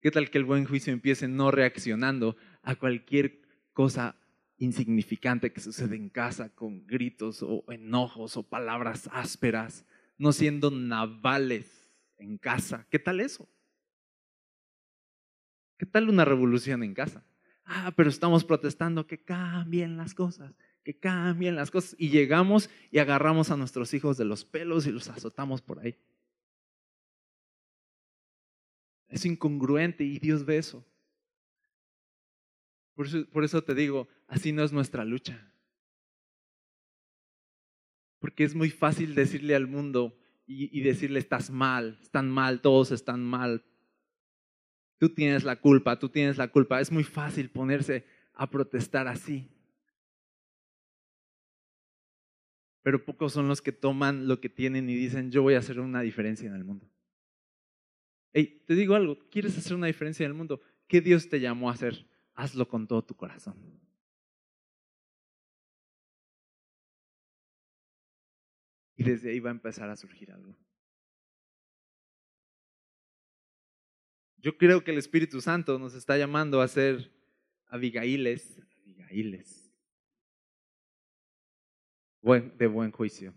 ¿Qué 0.00 0.10
tal 0.10 0.30
que 0.30 0.38
el 0.38 0.44
buen 0.44 0.64
juicio 0.64 0.92
empiece 0.92 1.28
no 1.28 1.50
reaccionando 1.50 2.36
a 2.62 2.76
cualquier 2.76 3.40
cosa 3.72 4.16
insignificante 4.58 5.52
que 5.52 5.60
sucede 5.60 5.96
en 5.96 6.08
casa 6.08 6.54
con 6.54 6.86
gritos 6.86 7.42
o 7.42 7.64
enojos 7.68 8.36
o 8.36 8.42
palabras 8.42 9.08
ásperas, 9.12 9.84
no 10.16 10.32
siendo 10.32 10.70
navales 10.70 11.90
en 12.18 12.38
casa? 12.38 12.86
¿Qué 12.90 12.98
tal 12.98 13.20
eso? 13.20 13.48
¿Qué 15.76 15.86
tal 15.86 16.08
una 16.08 16.24
revolución 16.24 16.82
en 16.82 16.94
casa? 16.94 17.24
Ah, 17.64 17.92
pero 17.96 18.10
estamos 18.10 18.44
protestando 18.44 19.06
que 19.06 19.22
cambien 19.22 19.96
las 19.96 20.14
cosas, 20.14 20.54
que 20.82 20.98
cambien 20.98 21.56
las 21.56 21.70
cosas. 21.70 21.96
Y 21.98 22.10
llegamos 22.10 22.70
y 22.90 22.98
agarramos 22.98 23.50
a 23.50 23.56
nuestros 23.56 23.94
hijos 23.94 24.16
de 24.16 24.24
los 24.24 24.44
pelos 24.44 24.86
y 24.86 24.92
los 24.92 25.08
azotamos 25.08 25.62
por 25.62 25.80
ahí. 25.80 25.96
Es 29.08 29.24
incongruente 29.24 30.04
y 30.04 30.18
Dios 30.18 30.44
ve 30.44 30.58
eso. 30.58 30.84
Por 32.94 33.44
eso, 33.44 33.64
te 33.64 33.74
digo, 33.74 34.08
así 34.28 34.52
no 34.52 34.62
es 34.62 34.72
nuestra 34.72 35.04
lucha. 35.04 35.52
Porque 38.20 38.44
es 38.44 38.54
muy 38.54 38.70
fácil 38.70 39.14
decirle 39.14 39.56
al 39.56 39.66
mundo 39.66 40.16
y, 40.46 40.76
y 40.78 40.82
decirle 40.82 41.18
estás 41.18 41.50
mal, 41.50 41.98
están 42.02 42.30
mal, 42.30 42.60
todos 42.60 42.92
están 42.92 43.22
mal. 43.24 43.64
Tú 45.04 45.10
tienes 45.10 45.44
la 45.44 45.56
culpa, 45.56 45.98
tú 45.98 46.08
tienes 46.08 46.38
la 46.38 46.48
culpa. 46.48 46.80
Es 46.80 46.90
muy 46.90 47.04
fácil 47.04 47.50
ponerse 47.50 48.06
a 48.32 48.48
protestar 48.48 49.06
así. 49.06 49.46
Pero 52.82 53.04
pocos 53.04 53.34
son 53.34 53.46
los 53.46 53.60
que 53.60 53.70
toman 53.70 54.26
lo 54.26 54.40
que 54.40 54.48
tienen 54.48 54.88
y 54.88 54.94
dicen, 54.94 55.30
yo 55.30 55.42
voy 55.42 55.56
a 55.56 55.58
hacer 55.58 55.78
una 55.78 56.00
diferencia 56.00 56.48
en 56.48 56.54
el 56.54 56.64
mundo. 56.64 56.90
Hey, 58.32 58.62
te 58.66 58.74
digo 58.74 58.94
algo, 58.94 59.18
¿quieres 59.28 59.58
hacer 59.58 59.74
una 59.74 59.88
diferencia 59.88 60.24
en 60.24 60.32
el 60.32 60.38
mundo? 60.38 60.62
¿Qué 60.88 61.02
Dios 61.02 61.28
te 61.28 61.38
llamó 61.38 61.68
a 61.68 61.74
hacer? 61.74 62.06
hazlo 62.34 62.66
con 62.66 62.86
todo 62.86 63.04
tu 63.04 63.14
corazón. 63.14 63.56
Y 68.96 69.04
desde 69.04 69.32
ahí 69.32 69.38
va 69.38 69.50
a 69.50 69.52
empezar 69.52 69.90
a 69.90 69.96
surgir 69.96 70.32
algo. 70.32 70.56
Yo 74.44 74.58
creo 74.58 74.84
que 74.84 74.90
el 74.90 74.98
Espíritu 74.98 75.40
Santo 75.40 75.78
nos 75.78 75.94
está 75.94 76.18
llamando 76.18 76.60
a 76.60 76.68
ser 76.68 77.10
Abigailes, 77.66 78.60
Abigailes, 78.82 79.72
de 82.58 82.66
buen 82.66 82.90
juicio. 82.90 83.32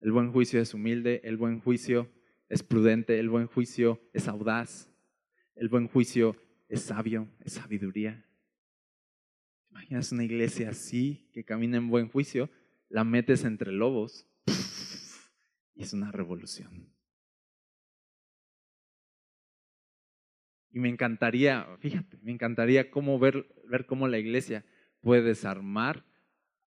El 0.00 0.10
buen 0.10 0.32
juicio 0.32 0.60
es 0.60 0.74
humilde, 0.74 1.20
el 1.22 1.36
buen 1.36 1.60
juicio 1.60 2.10
es 2.48 2.64
prudente, 2.64 3.20
el 3.20 3.28
buen 3.28 3.46
juicio 3.46 4.00
es 4.12 4.26
audaz, 4.26 4.90
el 5.54 5.68
buen 5.68 5.86
juicio 5.86 6.34
es 6.68 6.80
sabio, 6.80 7.28
es 7.44 7.52
sabiduría. 7.52 8.26
Imaginas 9.70 10.10
una 10.10 10.24
iglesia 10.24 10.70
así, 10.70 11.30
que 11.32 11.44
camina 11.44 11.76
en 11.76 11.90
buen 11.90 12.08
juicio, 12.08 12.50
la 12.88 13.04
metes 13.04 13.44
entre 13.44 13.70
lobos 13.70 14.26
y 15.76 15.84
es 15.84 15.92
una 15.92 16.10
revolución. 16.10 16.95
Y 20.76 20.78
me 20.78 20.90
encantaría, 20.90 21.66
fíjate, 21.78 22.18
me 22.20 22.32
encantaría 22.32 22.90
cómo 22.90 23.18
ver, 23.18 23.46
ver 23.66 23.86
cómo 23.86 24.08
la 24.08 24.18
iglesia 24.18 24.62
puede 25.00 25.22
desarmar 25.22 26.04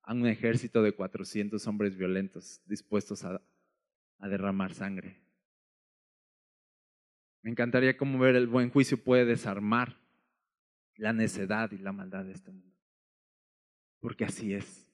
a 0.01 0.16
un 0.16 0.26
ejército 0.26 0.82
de 0.82 0.93
400 0.93 1.68
hombres 1.68 1.95
violentos 1.95 2.60
dispuestos 2.66 3.24
a, 3.24 3.39
a 4.18 4.28
derramar 4.28 4.74
sangre. 4.74 5.22
Me 7.43 7.51
encantaría 7.51 7.97
cómo 7.97 8.18
ver 8.18 8.36
el 8.36 8.47
buen 8.47 8.72
juicio 8.72 8.97
puede 8.97 9.26
desarmar 9.26 10.01
la 10.95 11.14
necedad 11.14 11.72
y 11.72 11.78
la 11.78 11.91
maldad 11.91 12.26
de 12.26 12.32
este 12.32 12.51
mundo. 12.51 12.76
Porque 13.99 14.26
así 14.26 14.55
es. 14.55 14.91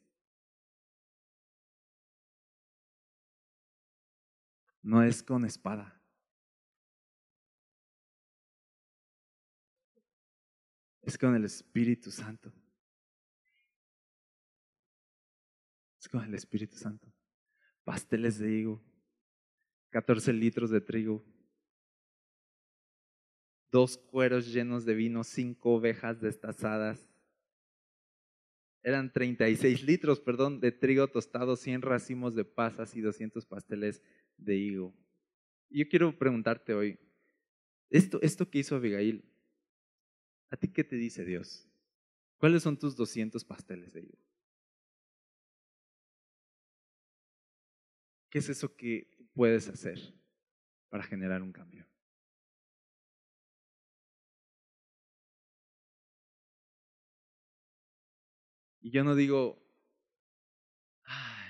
No 4.81 5.03
es 5.03 5.23
con 5.23 5.45
espada. 5.45 5.94
Es 11.05 11.19
con 11.19 11.35
el 11.35 11.45
Espíritu 11.45 12.09
Santo. 12.09 12.51
Es 16.01 16.09
con 16.09 16.23
el 16.23 16.33
Espíritu 16.33 16.75
Santo. 16.75 17.07
Pasteles 17.83 18.39
de 18.39 18.51
higo, 18.51 18.83
14 19.91 20.33
litros 20.33 20.71
de 20.71 20.81
trigo, 20.81 21.23
dos 23.69 23.97
cueros 23.97 24.51
llenos 24.51 24.83
de 24.83 24.95
vino, 24.95 25.23
cinco 25.23 25.75
ovejas 25.75 26.19
destazadas. 26.19 27.07
Eran 28.81 29.13
36 29.13 29.83
litros, 29.83 30.19
perdón, 30.19 30.59
de 30.59 30.71
trigo 30.71 31.07
tostado, 31.07 31.55
100 31.55 31.83
racimos 31.83 32.33
de 32.33 32.45
pasas 32.45 32.95
y 32.95 33.01
200 33.01 33.45
pasteles 33.45 34.01
de 34.37 34.55
higo. 34.55 34.95
yo 35.69 35.87
quiero 35.87 36.17
preguntarte 36.17 36.73
hoy, 36.73 36.97
esto, 37.91 38.19
esto 38.23 38.49
que 38.49 38.59
hizo 38.59 38.75
Abigail, 38.75 39.34
¿a 40.49 40.57
ti 40.57 40.67
qué 40.69 40.83
te 40.83 40.95
dice 40.95 41.25
Dios? 41.25 41.67
¿Cuáles 42.37 42.63
son 42.63 42.77
tus 42.77 42.95
200 42.95 43.43
pasteles 43.43 43.93
de 43.93 44.01
higo? 44.01 44.17
¿Qué 48.29 48.39
es 48.39 48.49
eso 48.49 48.75
que 48.75 49.09
puedes 49.33 49.69
hacer 49.69 49.99
para 50.89 51.03
generar 51.03 51.41
un 51.41 51.51
cambio? 51.51 51.87
Y 58.81 58.91
yo 58.91 59.03
no 59.03 59.15
digo, 59.15 59.65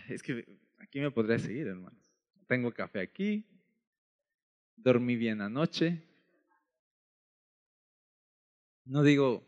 es 0.08 0.24
que 0.24 0.58
aquí 0.78 1.00
me 1.00 1.12
podría 1.12 1.40
seguir, 1.40 1.68
hermanos. 1.68 2.14
Tengo 2.48 2.72
café 2.72 3.02
aquí, 3.02 3.46
dormí 4.78 5.16
bien 5.16 5.42
anoche. 5.42 6.02
No 8.86 9.04
digo, 9.04 9.48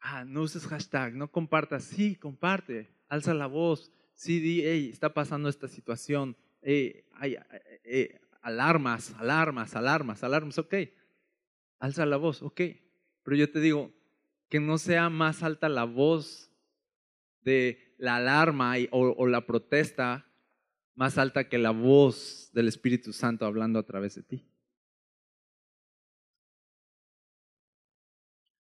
ah, 0.00 0.24
no 0.24 0.42
uses 0.42 0.66
hashtag, 0.66 1.14
no 1.14 1.30
compartas. 1.30 1.84
Sí, 1.84 2.14
comparte, 2.14 2.94
alza 3.08 3.34
la 3.34 3.46
voz. 3.46 3.90
Sí, 4.14 4.38
di, 4.38 4.62
hey, 4.62 4.90
está 4.92 5.14
pasando 5.14 5.48
esta 5.48 5.66
situación. 5.66 6.36
Hey, 6.62 7.04
hay, 7.14 7.36
eh, 7.84 8.20
alarmas, 8.42 9.14
alarmas, 9.18 9.74
alarmas, 9.74 10.22
alarmas, 10.22 10.58
ok. 10.58 10.74
Alza 11.78 12.04
la 12.06 12.16
voz, 12.16 12.42
ok. 12.42 12.60
Pero 13.22 13.36
yo 13.36 13.50
te 13.50 13.60
digo, 13.60 13.92
que 14.50 14.60
no 14.60 14.76
sea 14.78 15.08
más 15.08 15.42
alta 15.42 15.68
la 15.68 15.84
voz 15.84 16.50
de 17.42 17.94
la 17.98 18.16
alarma 18.16 18.74
o, 18.90 19.26
la 19.26 19.46
protesta 19.46 20.26
más 20.94 21.16
alta 21.16 21.48
que 21.48 21.56
la 21.56 21.70
voz 21.70 22.50
del 22.52 22.68
Espíritu 22.68 23.12
Santo 23.12 23.46
hablando 23.46 23.78
a 23.78 23.84
través 23.84 24.16
de 24.16 24.22
ti. 24.22 24.46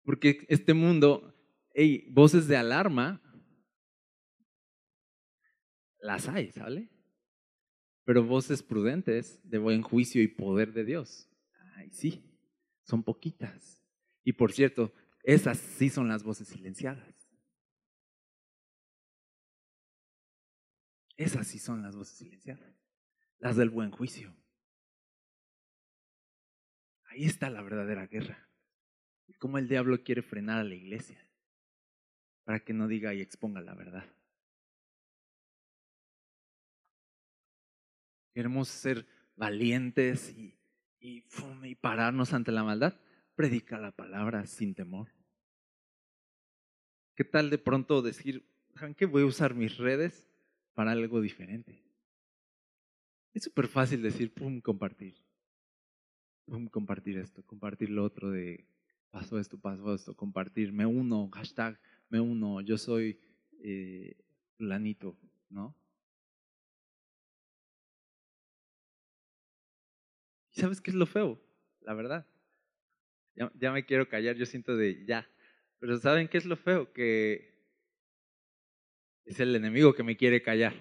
Porque 0.03 0.47
este 0.49 0.75
mundo, 0.75 1.35
hey, 1.75 2.07
voces 2.11 2.49
de 2.49 2.57
alarma, 2.57 3.23
las 6.01 6.29
hay, 6.29 6.51
¿sale? 6.51 6.91
Pero 8.05 8.25
voces 8.25 8.63
prudentes 8.63 9.41
de 9.49 9.59
buen 9.59 9.83
juicio 9.83 10.23
y 10.23 10.29
poder 10.29 10.73
de 10.73 10.85
Dios, 10.85 11.29
ay, 11.77 11.91
sí, 11.91 12.25
son 12.83 13.03
poquitas. 13.03 13.85
Y 14.25 14.33
por 14.33 14.53
cierto, 14.53 14.93
esas 15.23 15.59
sí 15.59 15.91
son 15.91 16.09
las 16.09 16.23
voces 16.23 16.49
silenciadas. 16.49 17.15
Esas 21.17 21.47
sí 21.47 21.59
son 21.59 21.83
las 21.83 21.95
voces 21.95 22.17
silenciadas, 22.17 22.75
las 23.39 23.57
del 23.57 23.69
buen 23.69 23.91
juicio. 23.91 24.35
Ahí 27.05 27.27
está 27.27 27.51
la 27.51 27.61
verdadera 27.61 28.07
guerra. 28.07 28.50
Cómo 29.39 29.59
el 29.59 29.69
diablo 29.69 30.03
quiere 30.03 30.23
frenar 30.23 30.59
a 30.59 30.65
la 30.65 30.75
iglesia 30.75 31.25
para 32.45 32.61
que 32.61 32.73
no 32.73 32.89
diga 32.89 33.15
y 33.15 33.21
exponga 33.21 33.61
la 33.61 33.75
verdad. 33.75 34.05
Queremos 38.35 38.69
ser 38.69 39.07
valientes 39.37 40.31
y, 40.37 40.59
y, 40.99 41.25
y 41.63 41.75
pararnos 41.75 42.33
ante 42.33 42.53
la 42.53 42.65
maldad. 42.65 42.99
Predica 43.35 43.79
la 43.79 43.93
palabra 43.93 44.47
sin 44.47 44.75
temor. 44.75 45.09
¿Qué 47.15 47.25
tal 47.25 47.51
de 47.51 47.59
pronto 47.59 48.03
decir, 48.03 48.45
¿saben 48.75 48.95
qué? 48.95 49.07
Voy 49.07 49.23
a 49.23 49.27
usar 49.27 49.55
mis 49.55 49.77
redes 49.77 50.27
para 50.75 50.93
algo 50.93 51.21
diferente. 51.21 51.83
Es 53.33 53.45
súper 53.45 53.69
fácil 53.69 54.03
decir, 54.03 54.33
pum, 54.33 54.61
compartir. 54.61 55.15
Pum, 56.47 56.67
compartir 56.69 57.19
esto, 57.19 57.45
compartir 57.45 57.91
lo 57.91 58.05
otro 58.05 58.31
de 58.31 58.67
pasó 59.11 59.39
esto, 59.39 59.59
pasó 59.59 59.95
esto, 59.95 60.15
compartir, 60.15 60.73
me 60.73 60.87
uno, 60.87 61.29
hashtag, 61.33 61.79
me 62.09 62.21
uno, 62.21 62.61
yo 62.61 62.79
soy 62.79 63.21
eh, 63.63 64.17
lanito, 64.59 65.19
¿no? 65.49 65.77
¿Y 70.53 70.61
sabes 70.61 70.81
qué 70.81 70.91
es 70.91 70.97
lo 70.97 71.07
feo? 71.07 71.41
La 71.81 71.95
verdad. 71.95 72.27
Ya, 73.35 73.51
ya 73.55 73.73
me 73.73 73.85
quiero 73.85 74.09
callar, 74.09 74.37
yo 74.37 74.47
siento 74.47 74.77
de 74.77 75.05
ya. 75.07 75.29
Pero 75.79 75.99
¿saben 75.99 76.29
qué 76.29 76.39
es 76.39 76.45
lo 76.45 76.57
feo? 76.57 76.93
Que 76.93 77.51
es 79.25 79.39
el 79.39 79.55
enemigo 79.55 79.95
que 79.95 80.03
me 80.03 80.17
quiere 80.17 80.43
callar. 80.43 80.75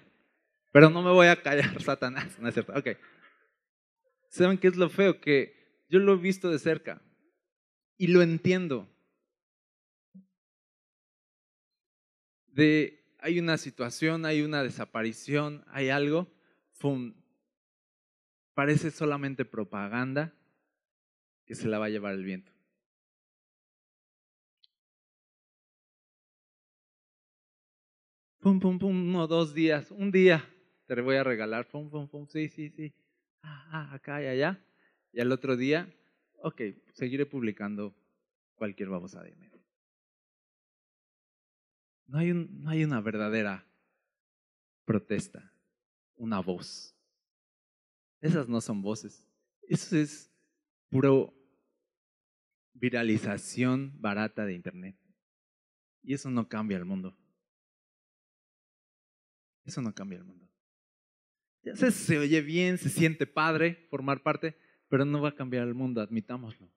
Pero 0.72 0.90
no 0.90 1.02
me 1.02 1.10
voy 1.10 1.28
a 1.28 1.40
callar, 1.40 1.80
Satanás, 1.82 2.38
¿no 2.38 2.48
es 2.48 2.54
cierto? 2.54 2.72
Ok. 2.76 2.88
¿Saben 4.28 4.58
qué 4.58 4.68
es 4.68 4.76
lo 4.76 4.88
feo? 4.88 5.20
Que 5.20 5.84
yo 5.88 6.00
lo 6.00 6.14
he 6.14 6.16
visto 6.16 6.50
de 6.50 6.58
cerca 6.58 7.00
y 8.00 8.06
lo 8.06 8.22
entiendo. 8.22 8.88
De 12.46 13.04
hay 13.18 13.38
una 13.38 13.58
situación, 13.58 14.24
hay 14.24 14.40
una 14.40 14.62
desaparición, 14.62 15.62
hay 15.68 15.90
algo, 15.90 16.26
¡fum! 16.72 17.12
parece 18.54 18.90
solamente 18.90 19.44
propaganda 19.44 20.32
que 21.44 21.54
se 21.54 21.68
la 21.68 21.78
va 21.78 21.86
a 21.86 21.88
llevar 21.90 22.14
el 22.14 22.24
viento. 22.24 22.50
Pum, 28.38 28.60
pum, 28.60 28.78
pum, 28.78 29.08
uno, 29.10 29.26
dos 29.26 29.52
días, 29.52 29.90
un 29.90 30.10
día 30.10 30.42
te 30.86 30.98
voy 31.02 31.16
a 31.16 31.24
regalar, 31.24 31.68
pum, 31.68 31.90
pum, 31.90 32.08
pum, 32.08 32.26
sí, 32.26 32.48
sí, 32.48 32.70
sí, 32.70 32.94
ah, 33.42 33.68
ah, 33.70 33.94
acá 33.94 34.22
y 34.22 34.26
allá. 34.26 34.58
Y 35.12 35.20
al 35.20 35.30
otro 35.32 35.54
día, 35.54 35.86
ok, 36.42 36.60
seguiré 36.92 37.26
publicando 37.26 37.94
cualquier 38.54 38.88
babosada 38.88 39.24
de 39.24 39.36
medio. 39.36 39.60
No 42.10 42.18
hay, 42.18 42.82
una 42.82 43.00
verdadera 43.00 43.64
protesta, 44.84 45.52
una 46.16 46.40
voz. 46.40 46.96
Esas 48.20 48.48
no 48.48 48.60
son 48.60 48.82
voces. 48.82 49.24
Eso 49.62 49.96
es 49.96 50.28
puro 50.88 51.32
viralización 52.74 53.92
barata 54.00 54.44
de 54.44 54.54
Internet. 54.54 54.96
Y 56.02 56.14
eso 56.14 56.30
no 56.30 56.48
cambia 56.48 56.78
el 56.78 56.84
mundo. 56.84 57.16
Eso 59.64 59.80
no 59.80 59.94
cambia 59.94 60.18
el 60.18 60.24
mundo. 60.24 60.50
Ya 61.62 61.76
sé, 61.76 61.92
se 61.92 62.18
oye 62.18 62.40
bien, 62.40 62.76
se 62.76 62.88
siente 62.88 63.26
padre 63.26 63.86
formar 63.88 64.22
parte, 64.22 64.58
pero 64.90 65.04
no 65.04 65.22
va 65.22 65.30
a 65.30 65.34
cambiar 65.34 65.66
el 65.66 65.74
mundo, 65.74 66.02
admitámoslo. 66.02 66.68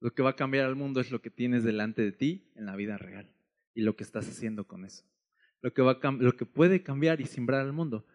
Lo 0.00 0.14
que 0.14 0.22
va 0.22 0.30
a 0.30 0.36
cambiar 0.36 0.68
el 0.68 0.76
mundo 0.76 1.00
es 1.00 1.10
lo 1.10 1.20
que 1.20 1.30
tienes 1.30 1.64
delante 1.64 2.02
de 2.02 2.12
ti 2.12 2.50
en 2.54 2.66
la 2.66 2.76
vida 2.76 2.96
real 2.96 3.30
y 3.74 3.82
lo 3.82 3.96
que 3.96 4.04
estás 4.04 4.28
haciendo 4.28 4.66
con 4.66 4.84
eso. 4.84 5.04
Lo 5.60 5.74
que, 5.74 5.82
va 5.82 5.98
lo 6.18 6.36
que 6.36 6.46
puede 6.46 6.82
cambiar 6.82 7.20
y 7.20 7.26
simbrar 7.26 7.66
el 7.66 7.72
mundo 7.72 8.06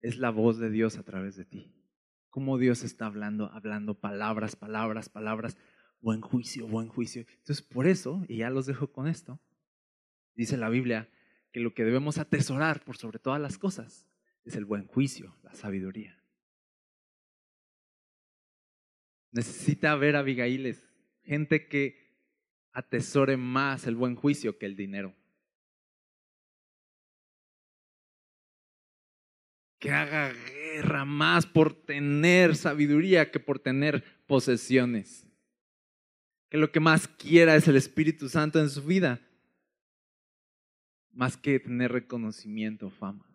es 0.00 0.18
la 0.18 0.30
voz 0.30 0.58
de 0.58 0.70
Dios 0.70 0.98
a 0.98 1.04
través 1.04 1.36
de 1.36 1.44
ti. 1.44 1.72
Cómo 2.30 2.58
Dios 2.58 2.82
está 2.82 3.06
hablando, 3.06 3.50
hablando 3.52 3.94
palabras, 3.94 4.56
palabras, 4.56 5.08
palabras, 5.08 5.56
buen 6.00 6.20
juicio, 6.20 6.66
buen 6.66 6.88
juicio. 6.88 7.24
Entonces, 7.28 7.62
por 7.62 7.86
eso, 7.86 8.24
y 8.28 8.38
ya 8.38 8.50
los 8.50 8.66
dejo 8.66 8.92
con 8.92 9.06
esto, 9.06 9.40
dice 10.34 10.56
la 10.56 10.68
Biblia 10.68 11.08
que 11.52 11.60
lo 11.60 11.74
que 11.74 11.84
debemos 11.84 12.18
atesorar 12.18 12.84
por 12.84 12.96
sobre 12.96 13.18
todas 13.18 13.40
las 13.40 13.56
cosas 13.56 14.06
es 14.44 14.56
el 14.56 14.64
buen 14.64 14.86
juicio, 14.86 15.36
la 15.42 15.54
sabiduría. 15.54 16.18
Necesita 19.30 19.92
haber 19.92 20.16
Abigailes, 20.16 20.82
gente 21.22 21.68
que 21.68 22.08
atesore 22.72 23.36
más 23.36 23.86
el 23.86 23.96
buen 23.96 24.14
juicio 24.14 24.58
que 24.58 24.66
el 24.66 24.76
dinero. 24.76 25.14
Que 29.78 29.90
haga 29.90 30.32
guerra 30.32 31.04
más 31.04 31.46
por 31.46 31.74
tener 31.74 32.56
sabiduría 32.56 33.30
que 33.30 33.38
por 33.38 33.58
tener 33.58 34.02
posesiones. 34.26 35.26
Que 36.48 36.58
lo 36.58 36.72
que 36.72 36.80
más 36.80 37.06
quiera 37.06 37.54
es 37.54 37.68
el 37.68 37.76
Espíritu 37.76 38.28
Santo 38.28 38.58
en 38.58 38.70
su 38.70 38.82
vida 38.82 39.20
más 41.18 41.36
que 41.36 41.58
tener 41.58 41.90
reconocimiento 41.90 42.86
o 42.86 42.90
fama. 42.90 43.28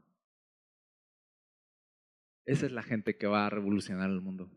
Esa 2.46 2.66
es 2.66 2.72
la 2.72 2.82
gente 2.82 3.18
que 3.18 3.28
va 3.28 3.46
a 3.46 3.50
revolucionar 3.50 4.10
el 4.10 4.22
mundo. 4.22 4.50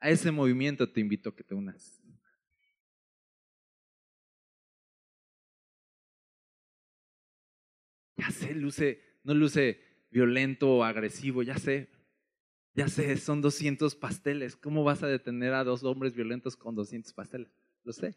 A 0.00 0.10
ese 0.10 0.30
movimiento 0.30 0.90
te 0.90 1.00
invito 1.00 1.30
a 1.30 1.36
que 1.36 1.44
te 1.44 1.54
unas. 1.54 2.00
Ya 8.16 8.30
sé, 8.30 8.54
luce, 8.54 9.00
no 9.24 9.34
luce 9.34 9.80
violento 10.10 10.70
o 10.70 10.84
agresivo, 10.84 11.42
ya 11.42 11.58
sé. 11.58 11.88
Ya 12.74 12.88
sé, 12.88 13.16
son 13.16 13.40
200 13.40 13.94
pasteles. 13.94 14.56
¿Cómo 14.56 14.84
vas 14.84 15.02
a 15.02 15.06
detener 15.06 15.54
a 15.54 15.64
dos 15.64 15.84
hombres 15.84 16.14
violentos 16.14 16.56
con 16.56 16.74
200 16.74 17.12
pasteles? 17.12 17.50
Lo 17.84 17.92
sé. 17.92 18.16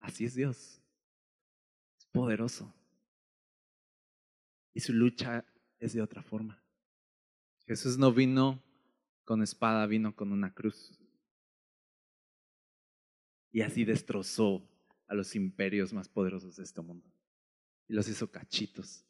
Así 0.00 0.24
es 0.24 0.34
Dios 0.34 0.82
poderoso. 2.12 2.72
Y 4.74 4.80
su 4.80 4.92
lucha 4.92 5.44
es 5.80 5.94
de 5.94 6.02
otra 6.02 6.22
forma. 6.22 6.62
Jesús 7.66 7.98
no 7.98 8.12
vino 8.12 8.62
con 9.32 9.42
espada, 9.42 9.86
vino 9.86 10.14
con 10.14 10.30
una 10.30 10.52
cruz. 10.52 10.92
Y 13.50 13.62
así 13.62 13.86
destrozó 13.86 14.68
a 15.06 15.14
los 15.14 15.34
imperios 15.34 15.94
más 15.94 16.06
poderosos 16.06 16.56
de 16.56 16.64
este 16.64 16.82
mundo. 16.82 17.10
Y 17.88 17.94
los 17.94 18.06
hizo 18.10 18.30
cachitos, 18.30 19.06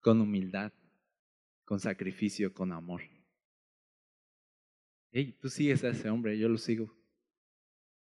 con 0.00 0.22
humildad, 0.22 0.72
con 1.66 1.80
sacrificio, 1.80 2.54
con 2.54 2.72
amor. 2.72 3.02
Hey, 5.10 5.36
tú 5.38 5.50
sigues 5.50 5.84
a 5.84 5.90
ese 5.90 6.08
hombre, 6.08 6.38
yo 6.38 6.48
lo 6.48 6.56
sigo. 6.56 6.96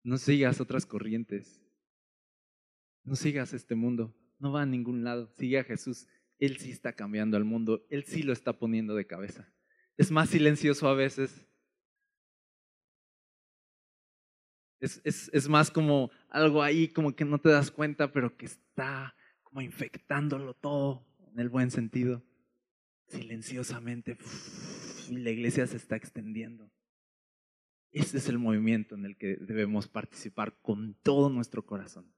No 0.05 0.19
sigas 0.19 0.61
otras 0.61 0.87
corrientes. 0.87 1.61
No 3.03 3.17
sigas 3.17 3.53
este 3.55 3.75
mundo 3.75 4.15
no 4.39 4.53
va 4.53 4.63
a 4.63 4.67
ningún 4.67 5.05
lado. 5.05 5.31
Sigue 5.37 5.59
a 5.59 5.65
Jesús. 5.65 6.09
Él 6.39 6.57
sí 6.57 6.71
está 6.71 6.95
cambiando 6.95 7.37
al 7.37 7.45
mundo. 7.45 7.87
Él 7.91 8.05
sí 8.05 8.23
lo 8.23 8.33
está 8.33 8.59
poniendo 8.59 8.95
de 8.95 9.07
cabeza. 9.07 9.53
Es 10.01 10.11
más 10.11 10.31
silencioso 10.31 10.89
a 10.89 10.95
veces. 10.95 11.47
Es, 14.79 14.99
es, 15.05 15.29
es 15.35 15.47
más 15.47 15.71
como 15.71 16.11
algo 16.31 16.63
ahí, 16.63 16.89
como 16.89 17.15
que 17.15 17.27
no 17.27 17.39
te 17.39 17.51
das 17.51 17.71
cuenta, 17.71 18.11
pero 18.11 18.35
que 18.35 18.47
está 18.47 19.15
como 19.43 19.61
infectándolo 19.61 20.55
todo 20.55 21.07
en 21.31 21.39
el 21.39 21.51
buen 21.51 21.71
sentido. 21.71 22.25
Silenciosamente. 23.09 24.17
Y 25.11 25.19
la 25.19 25.29
iglesia 25.29 25.67
se 25.67 25.77
está 25.77 25.97
extendiendo. 25.97 26.73
Ese 27.93 28.17
es 28.17 28.29
el 28.31 28.39
movimiento 28.39 28.95
en 28.95 29.05
el 29.05 29.19
que 29.19 29.37
debemos 29.37 29.87
participar 29.87 30.59
con 30.63 30.95
todo 31.03 31.29
nuestro 31.29 31.67
corazón 31.67 32.11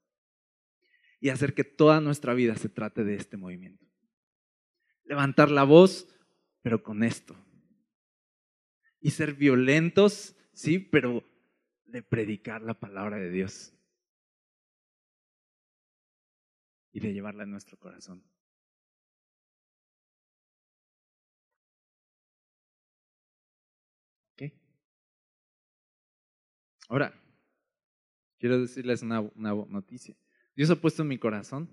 y 1.18 1.30
hacer 1.30 1.52
que 1.52 1.64
toda 1.64 2.00
nuestra 2.00 2.32
vida 2.32 2.54
se 2.54 2.68
trate 2.68 3.02
de 3.02 3.16
este 3.16 3.36
movimiento. 3.36 3.84
Levantar 5.02 5.50
la 5.50 5.64
voz, 5.64 6.06
pero 6.62 6.84
con 6.84 7.02
esto. 7.02 7.36
Y 9.02 9.10
ser 9.10 9.34
violentos, 9.34 10.34
sí, 10.54 10.78
pero 10.78 11.22
de 11.86 12.02
predicar 12.02 12.62
la 12.62 12.74
palabra 12.74 13.18
de 13.18 13.30
Dios. 13.30 13.74
Y 16.92 17.00
de 17.00 17.12
llevarla 17.12 17.42
en 17.42 17.50
nuestro 17.50 17.76
corazón. 17.78 18.22
¿Ok? 24.32 24.52
Ahora, 26.88 27.12
quiero 28.38 28.60
decirles 28.60 29.02
una, 29.02 29.20
una 29.20 29.52
noticia. 29.66 30.16
Dios 30.54 30.70
ha 30.70 30.76
puesto 30.76 31.02
en 31.02 31.08
mi 31.08 31.18
corazón. 31.18 31.68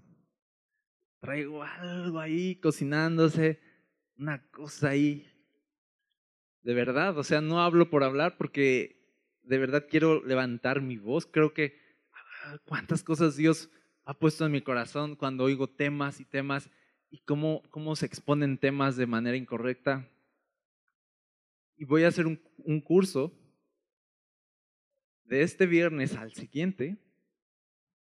Traigo 1.19 1.63
algo 1.63 2.19
ahí 2.19 2.55
cocinándose, 2.55 3.59
una 4.17 4.49
cosa 4.49 4.89
ahí. 4.89 5.27
De 6.61 6.73
verdad, 6.73 7.17
o 7.17 7.23
sea, 7.23 7.41
no 7.41 7.61
hablo 7.61 7.89
por 7.89 8.03
hablar 8.03 8.37
porque 8.37 8.99
de 9.43 9.57
verdad 9.57 9.85
quiero 9.89 10.23
levantar 10.25 10.81
mi 10.81 10.97
voz. 10.97 11.25
Creo 11.25 11.53
que 11.53 11.79
ah, 12.13 12.57
cuántas 12.65 13.03
cosas 13.03 13.35
Dios 13.35 13.69
ha 14.03 14.13
puesto 14.13 14.45
en 14.45 14.51
mi 14.51 14.61
corazón 14.61 15.15
cuando 15.15 15.43
oigo 15.43 15.67
temas 15.67 16.19
y 16.19 16.25
temas 16.25 16.69
y 17.09 17.19
cómo, 17.19 17.63
cómo 17.69 17.95
se 17.95 18.05
exponen 18.05 18.57
temas 18.57 18.97
de 18.97 19.07
manera 19.07 19.37
incorrecta. 19.37 20.09
Y 21.77 21.85
voy 21.85 22.03
a 22.03 22.09
hacer 22.09 22.27
un, 22.27 22.41
un 22.57 22.81
curso 22.81 23.33
de 25.23 25.43
este 25.43 25.65
viernes 25.65 26.15
al 26.15 26.33
siguiente 26.33 26.97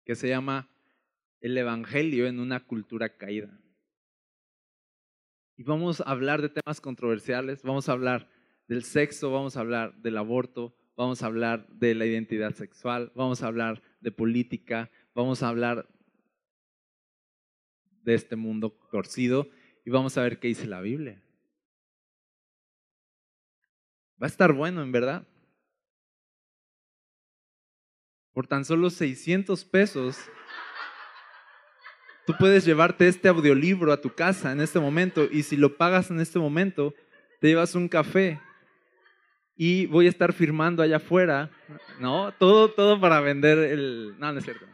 que 0.06 0.16
se 0.16 0.28
llama 0.30 0.70
El 1.42 1.58
Evangelio 1.58 2.28
en 2.28 2.40
una 2.40 2.66
cultura 2.66 3.18
caída. 3.18 3.60
Y 5.58 5.64
vamos 5.64 6.02
a 6.02 6.04
hablar 6.04 6.42
de 6.42 6.50
temas 6.50 6.82
controversiales, 6.82 7.64
vamos 7.64 7.90
a 7.90 7.94
hablar 7.94 8.30
del 8.68 8.84
sexo, 8.84 9.32
vamos 9.32 9.58
a 9.58 9.62
hablar 9.62 9.96
del 9.98 10.18
aborto, 10.18 10.76
vamos 10.96 11.22
a 11.22 11.28
hablar 11.28 11.68
de 11.68 11.96
la 11.96 12.06
identidad 12.06 12.54
sexual, 12.54 13.12
vamos 13.16 13.44
a 13.44 13.48
hablar 13.48 13.82
de 14.02 14.12
política, 14.12 14.90
vamos 15.14 15.44
a 15.44 15.50
hablar 15.50 15.88
de 18.04 18.14
este 18.14 18.36
mundo 18.36 18.78
torcido 18.92 19.50
y 19.86 19.90
vamos 19.90 20.18
a 20.18 20.24
ver 20.24 20.40
qué 20.40 20.48
dice 20.48 20.68
la 20.68 20.82
Biblia. 20.82 21.22
Va 24.22 24.28
a 24.28 24.30
estar 24.30 24.54
bueno, 24.54 24.82
en 24.82 24.92
verdad. 24.92 25.28
Por 28.32 28.48
tan 28.48 28.66
solo 28.66 28.90
600 28.90 29.66
pesos, 29.66 30.18
tú 32.26 32.34
puedes 32.38 32.66
llevarte 32.66 33.08
este 33.08 33.28
audiolibro 33.28 33.92
a 33.92 34.02
tu 34.02 34.14
casa 34.14 34.52
en 34.52 34.62
este 34.62 34.80
momento 34.80 35.28
y 35.32 35.44
si 35.44 35.56
lo 35.58 35.78
pagas 35.78 36.12
en 36.12 36.20
este 36.20 36.40
momento, 36.40 36.94
te 37.40 37.48
llevas 37.48 37.76
un 37.76 37.88
café 37.88 38.40
y 39.56 39.86
voy 39.86 40.08
a 40.08 40.10
estar 40.10 40.34
firmando 40.34 40.84
allá 40.84 40.98
afuera, 40.98 41.50
¿no? 42.00 42.34
Todo, 42.34 42.72
todo 42.72 43.00
para 43.00 43.22
vender 43.22 43.58
el... 43.58 44.16
No, 44.20 44.32
no 44.34 44.40
es 44.40 44.46
cierto. 44.46 44.66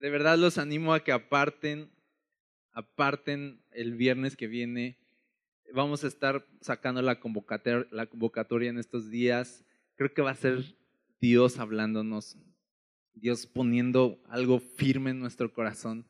De 0.00 0.10
verdad 0.10 0.36
los 0.36 0.58
animo 0.58 0.92
a 0.92 1.02
que 1.02 1.12
aparten, 1.12 1.90
aparten 2.72 3.62
el 3.72 3.94
viernes 3.94 4.36
que 4.36 4.46
viene. 4.46 4.98
Vamos 5.72 6.04
a 6.04 6.08
estar 6.08 6.46
sacando 6.60 7.00
la 7.00 7.18
convocatoria, 7.18 7.86
la 7.90 8.06
convocatoria 8.06 8.68
en 8.68 8.78
estos 8.78 9.10
días. 9.10 9.64
Creo 9.96 10.12
que 10.12 10.22
va 10.22 10.32
a 10.32 10.36
ser 10.36 10.76
Dios 11.20 11.58
hablándonos, 11.58 12.36
Dios 13.14 13.46
poniendo 13.46 14.20
algo 14.28 14.60
firme 14.60 15.10
en 15.10 15.20
nuestro 15.20 15.52
corazón 15.54 16.06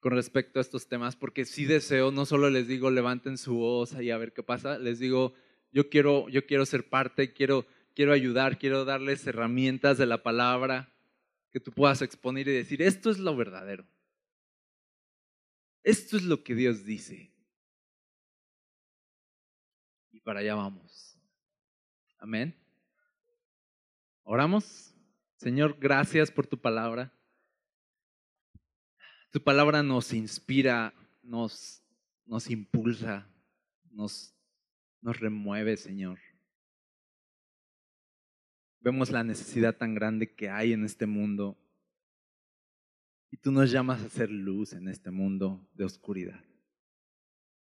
con 0.00 0.12
respecto 0.12 0.58
a 0.58 0.62
estos 0.62 0.88
temas, 0.88 1.16
porque 1.16 1.44
sí 1.44 1.64
deseo, 1.64 2.10
no 2.10 2.24
solo 2.24 2.50
les 2.50 2.68
digo 2.68 2.90
levanten 2.90 3.36
su 3.36 3.54
voz 3.54 4.00
y 4.00 4.10
a 4.10 4.18
ver 4.18 4.32
qué 4.32 4.42
pasa, 4.42 4.78
les 4.78 4.98
digo 4.98 5.34
yo 5.72 5.88
quiero, 5.90 6.28
yo 6.28 6.46
quiero 6.46 6.64
ser 6.66 6.88
parte, 6.88 7.32
quiero, 7.32 7.66
quiero 7.94 8.12
ayudar, 8.12 8.58
quiero 8.58 8.84
darles 8.84 9.26
herramientas 9.26 9.98
de 9.98 10.06
la 10.06 10.22
palabra, 10.22 10.92
que 11.50 11.60
tú 11.60 11.72
puedas 11.72 12.02
exponer 12.02 12.48
y 12.48 12.52
decir, 12.52 12.82
esto 12.82 13.10
es 13.10 13.18
lo 13.18 13.36
verdadero. 13.36 13.86
Esto 15.82 16.16
es 16.16 16.24
lo 16.24 16.42
que 16.42 16.54
Dios 16.54 16.84
dice. 16.84 17.32
Y 20.10 20.20
para 20.20 20.40
allá 20.40 20.54
vamos. 20.54 21.18
Amén. 22.18 22.54
Oramos. 24.22 24.94
Señor, 25.36 25.78
gracias 25.78 26.30
por 26.30 26.46
tu 26.46 26.60
palabra. 26.60 27.12
Tu 29.38 29.44
palabra 29.44 29.84
nos 29.84 30.12
inspira, 30.12 30.92
nos, 31.22 31.80
nos 32.26 32.50
impulsa, 32.50 33.24
nos, 33.88 34.34
nos 35.00 35.20
remueve, 35.20 35.76
Señor. 35.76 36.18
Vemos 38.80 39.12
la 39.12 39.22
necesidad 39.22 39.76
tan 39.76 39.94
grande 39.94 40.34
que 40.34 40.50
hay 40.50 40.72
en 40.72 40.84
este 40.84 41.06
mundo. 41.06 41.56
Y 43.30 43.36
tú 43.36 43.52
nos 43.52 43.70
llamas 43.70 44.02
a 44.02 44.06
hacer 44.06 44.28
luz 44.28 44.72
en 44.72 44.88
este 44.88 45.12
mundo 45.12 45.64
de 45.72 45.84
oscuridad. 45.84 46.44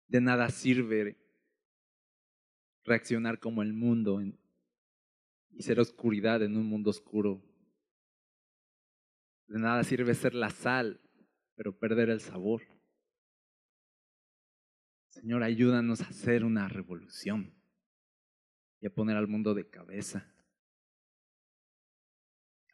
De 0.06 0.20
nada 0.20 0.50
sirve 0.50 1.18
reaccionar 2.84 3.40
como 3.40 3.62
el 3.62 3.72
mundo 3.72 4.22
y 4.22 5.60
ser 5.60 5.80
oscuridad 5.80 6.40
en 6.44 6.56
un 6.56 6.66
mundo 6.66 6.90
oscuro. 6.90 7.42
De 9.48 9.58
nada 9.58 9.82
sirve 9.82 10.14
ser 10.14 10.34
la 10.34 10.50
sal, 10.50 11.00
pero 11.54 11.78
perder 11.78 12.10
el 12.10 12.20
sabor. 12.20 12.62
Señor, 15.10 15.42
ayúdanos 15.42 16.00
a 16.00 16.08
hacer 16.08 16.44
una 16.44 16.68
revolución 16.68 17.54
y 18.80 18.86
a 18.86 18.94
poner 18.94 19.16
al 19.16 19.28
mundo 19.28 19.54
de 19.54 19.68
cabeza 19.68 20.34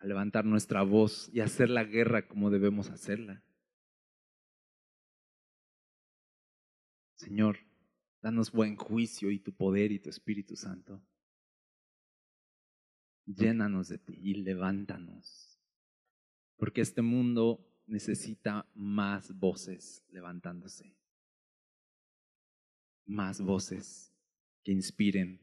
a 0.01 0.07
levantar 0.07 0.47
nuestra 0.47 0.83
voz 0.83 1.31
y 1.33 1.41
hacer 1.41 1.69
la 1.69 1.85
guerra 1.85 2.27
como 2.27 2.51
debemos 2.51 2.89
hacerla. 2.89 3.43
Señor, 7.17 7.59
danos 8.23 8.51
buen 8.51 8.77
juicio 8.77 9.31
y 9.31 9.39
tu 9.39 9.53
poder 9.53 9.93
y 9.93 9.99
tu 9.99 10.09
Espíritu 10.09 10.57
Santo. 10.57 11.03
Llénanos 13.27 13.89
de 13.89 13.99
ti 13.99 14.19
y 14.19 14.35
levántanos, 14.37 15.61
porque 16.57 16.81
este 16.81 17.03
mundo 17.03 17.70
necesita 17.91 18.67
más 18.75 19.37
voces 19.37 20.05
levantándose, 20.11 20.95
más 23.05 23.41
voces 23.41 24.13
que 24.63 24.73
inspiren 24.73 25.41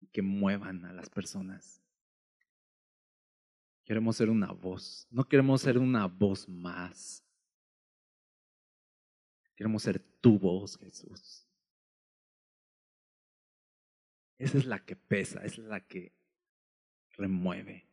y 0.00 0.08
que 0.08 0.22
muevan 0.22 0.84
a 0.84 0.92
las 0.92 1.08
personas. 1.08 1.82
Queremos 3.84 4.16
ser 4.16 4.30
una 4.30 4.50
voz. 4.52 5.06
No 5.10 5.28
queremos 5.28 5.60
ser 5.60 5.78
una 5.78 6.06
voz 6.06 6.48
más. 6.48 7.22
Queremos 9.54 9.82
ser 9.82 10.00
tu 10.20 10.38
voz, 10.38 10.78
Jesús. 10.78 11.46
Esa 14.38 14.58
es 14.58 14.66
la 14.66 14.84
que 14.84 14.96
pesa, 14.96 15.44
esa 15.44 15.60
es 15.60 15.68
la 15.68 15.86
que 15.86 16.12
remueve. 17.12 17.88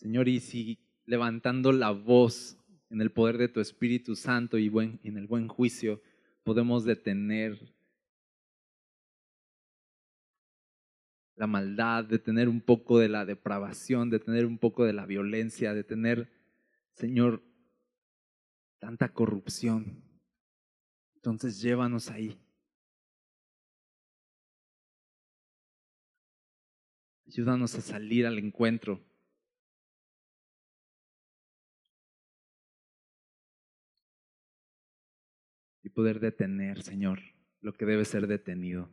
Señor, 0.00 0.28
y 0.28 0.40
si 0.40 0.78
levantando 1.04 1.72
la 1.72 1.90
voz 1.90 2.56
en 2.88 3.02
el 3.02 3.12
poder 3.12 3.36
de 3.36 3.48
tu 3.48 3.60
Espíritu 3.60 4.16
Santo 4.16 4.56
y 4.56 4.68
en 5.04 5.18
el 5.18 5.26
buen 5.26 5.46
juicio 5.46 6.00
podemos 6.42 6.84
detener 6.84 7.58
la 11.36 11.46
maldad, 11.46 12.04
de 12.04 12.18
tener 12.18 12.48
un 12.48 12.62
poco 12.62 12.98
de 12.98 13.10
la 13.10 13.26
depravación, 13.26 14.08
de 14.08 14.20
tener 14.20 14.46
un 14.46 14.56
poco 14.56 14.86
de 14.86 14.94
la 14.94 15.04
violencia, 15.04 15.74
de 15.74 15.84
tener, 15.84 16.32
Señor, 16.94 17.42
tanta 18.78 19.12
corrupción. 19.12 20.02
Entonces 21.16 21.60
llévanos 21.60 22.08
ahí. 22.10 22.38
Ayúdanos 27.26 27.74
a 27.74 27.82
salir 27.82 28.26
al 28.26 28.38
encuentro. 28.38 29.09
Poder 36.00 36.18
detener, 36.18 36.82
Señor, 36.82 37.20
lo 37.60 37.74
que 37.74 37.84
debe 37.84 38.06
ser 38.06 38.26
detenido. 38.26 38.88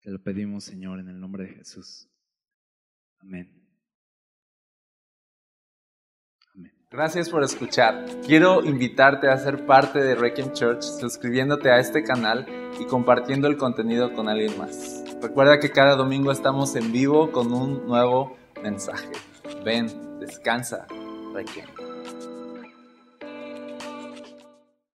Te 0.00 0.10
lo 0.10 0.18
pedimos, 0.22 0.64
Señor, 0.64 0.98
en 1.00 1.10
el 1.10 1.20
nombre 1.20 1.44
de 1.44 1.50
Jesús. 1.56 2.08
Amén. 3.18 3.52
Amén. 6.54 6.72
Gracias 6.90 7.28
por 7.28 7.42
escuchar. 7.42 8.06
Quiero 8.26 8.64
invitarte 8.64 9.28
a 9.28 9.36
ser 9.36 9.66
parte 9.66 9.98
de 9.98 10.14
Requiem 10.14 10.54
Church 10.54 10.80
suscribiéndote 10.80 11.70
a 11.70 11.80
este 11.80 12.02
canal 12.02 12.46
y 12.80 12.86
compartiendo 12.86 13.46
el 13.46 13.58
contenido 13.58 14.14
con 14.14 14.30
alguien 14.30 14.56
más. 14.56 15.04
Recuerda 15.20 15.60
que 15.60 15.70
cada 15.70 15.96
domingo 15.96 16.32
estamos 16.32 16.74
en 16.76 16.92
vivo 16.92 17.30
con 17.30 17.52
un 17.52 17.86
nuevo 17.86 18.38
mensaje. 18.62 19.10
Ven, 19.64 20.18
descansa, 20.18 20.86
Requiem. 21.34 21.77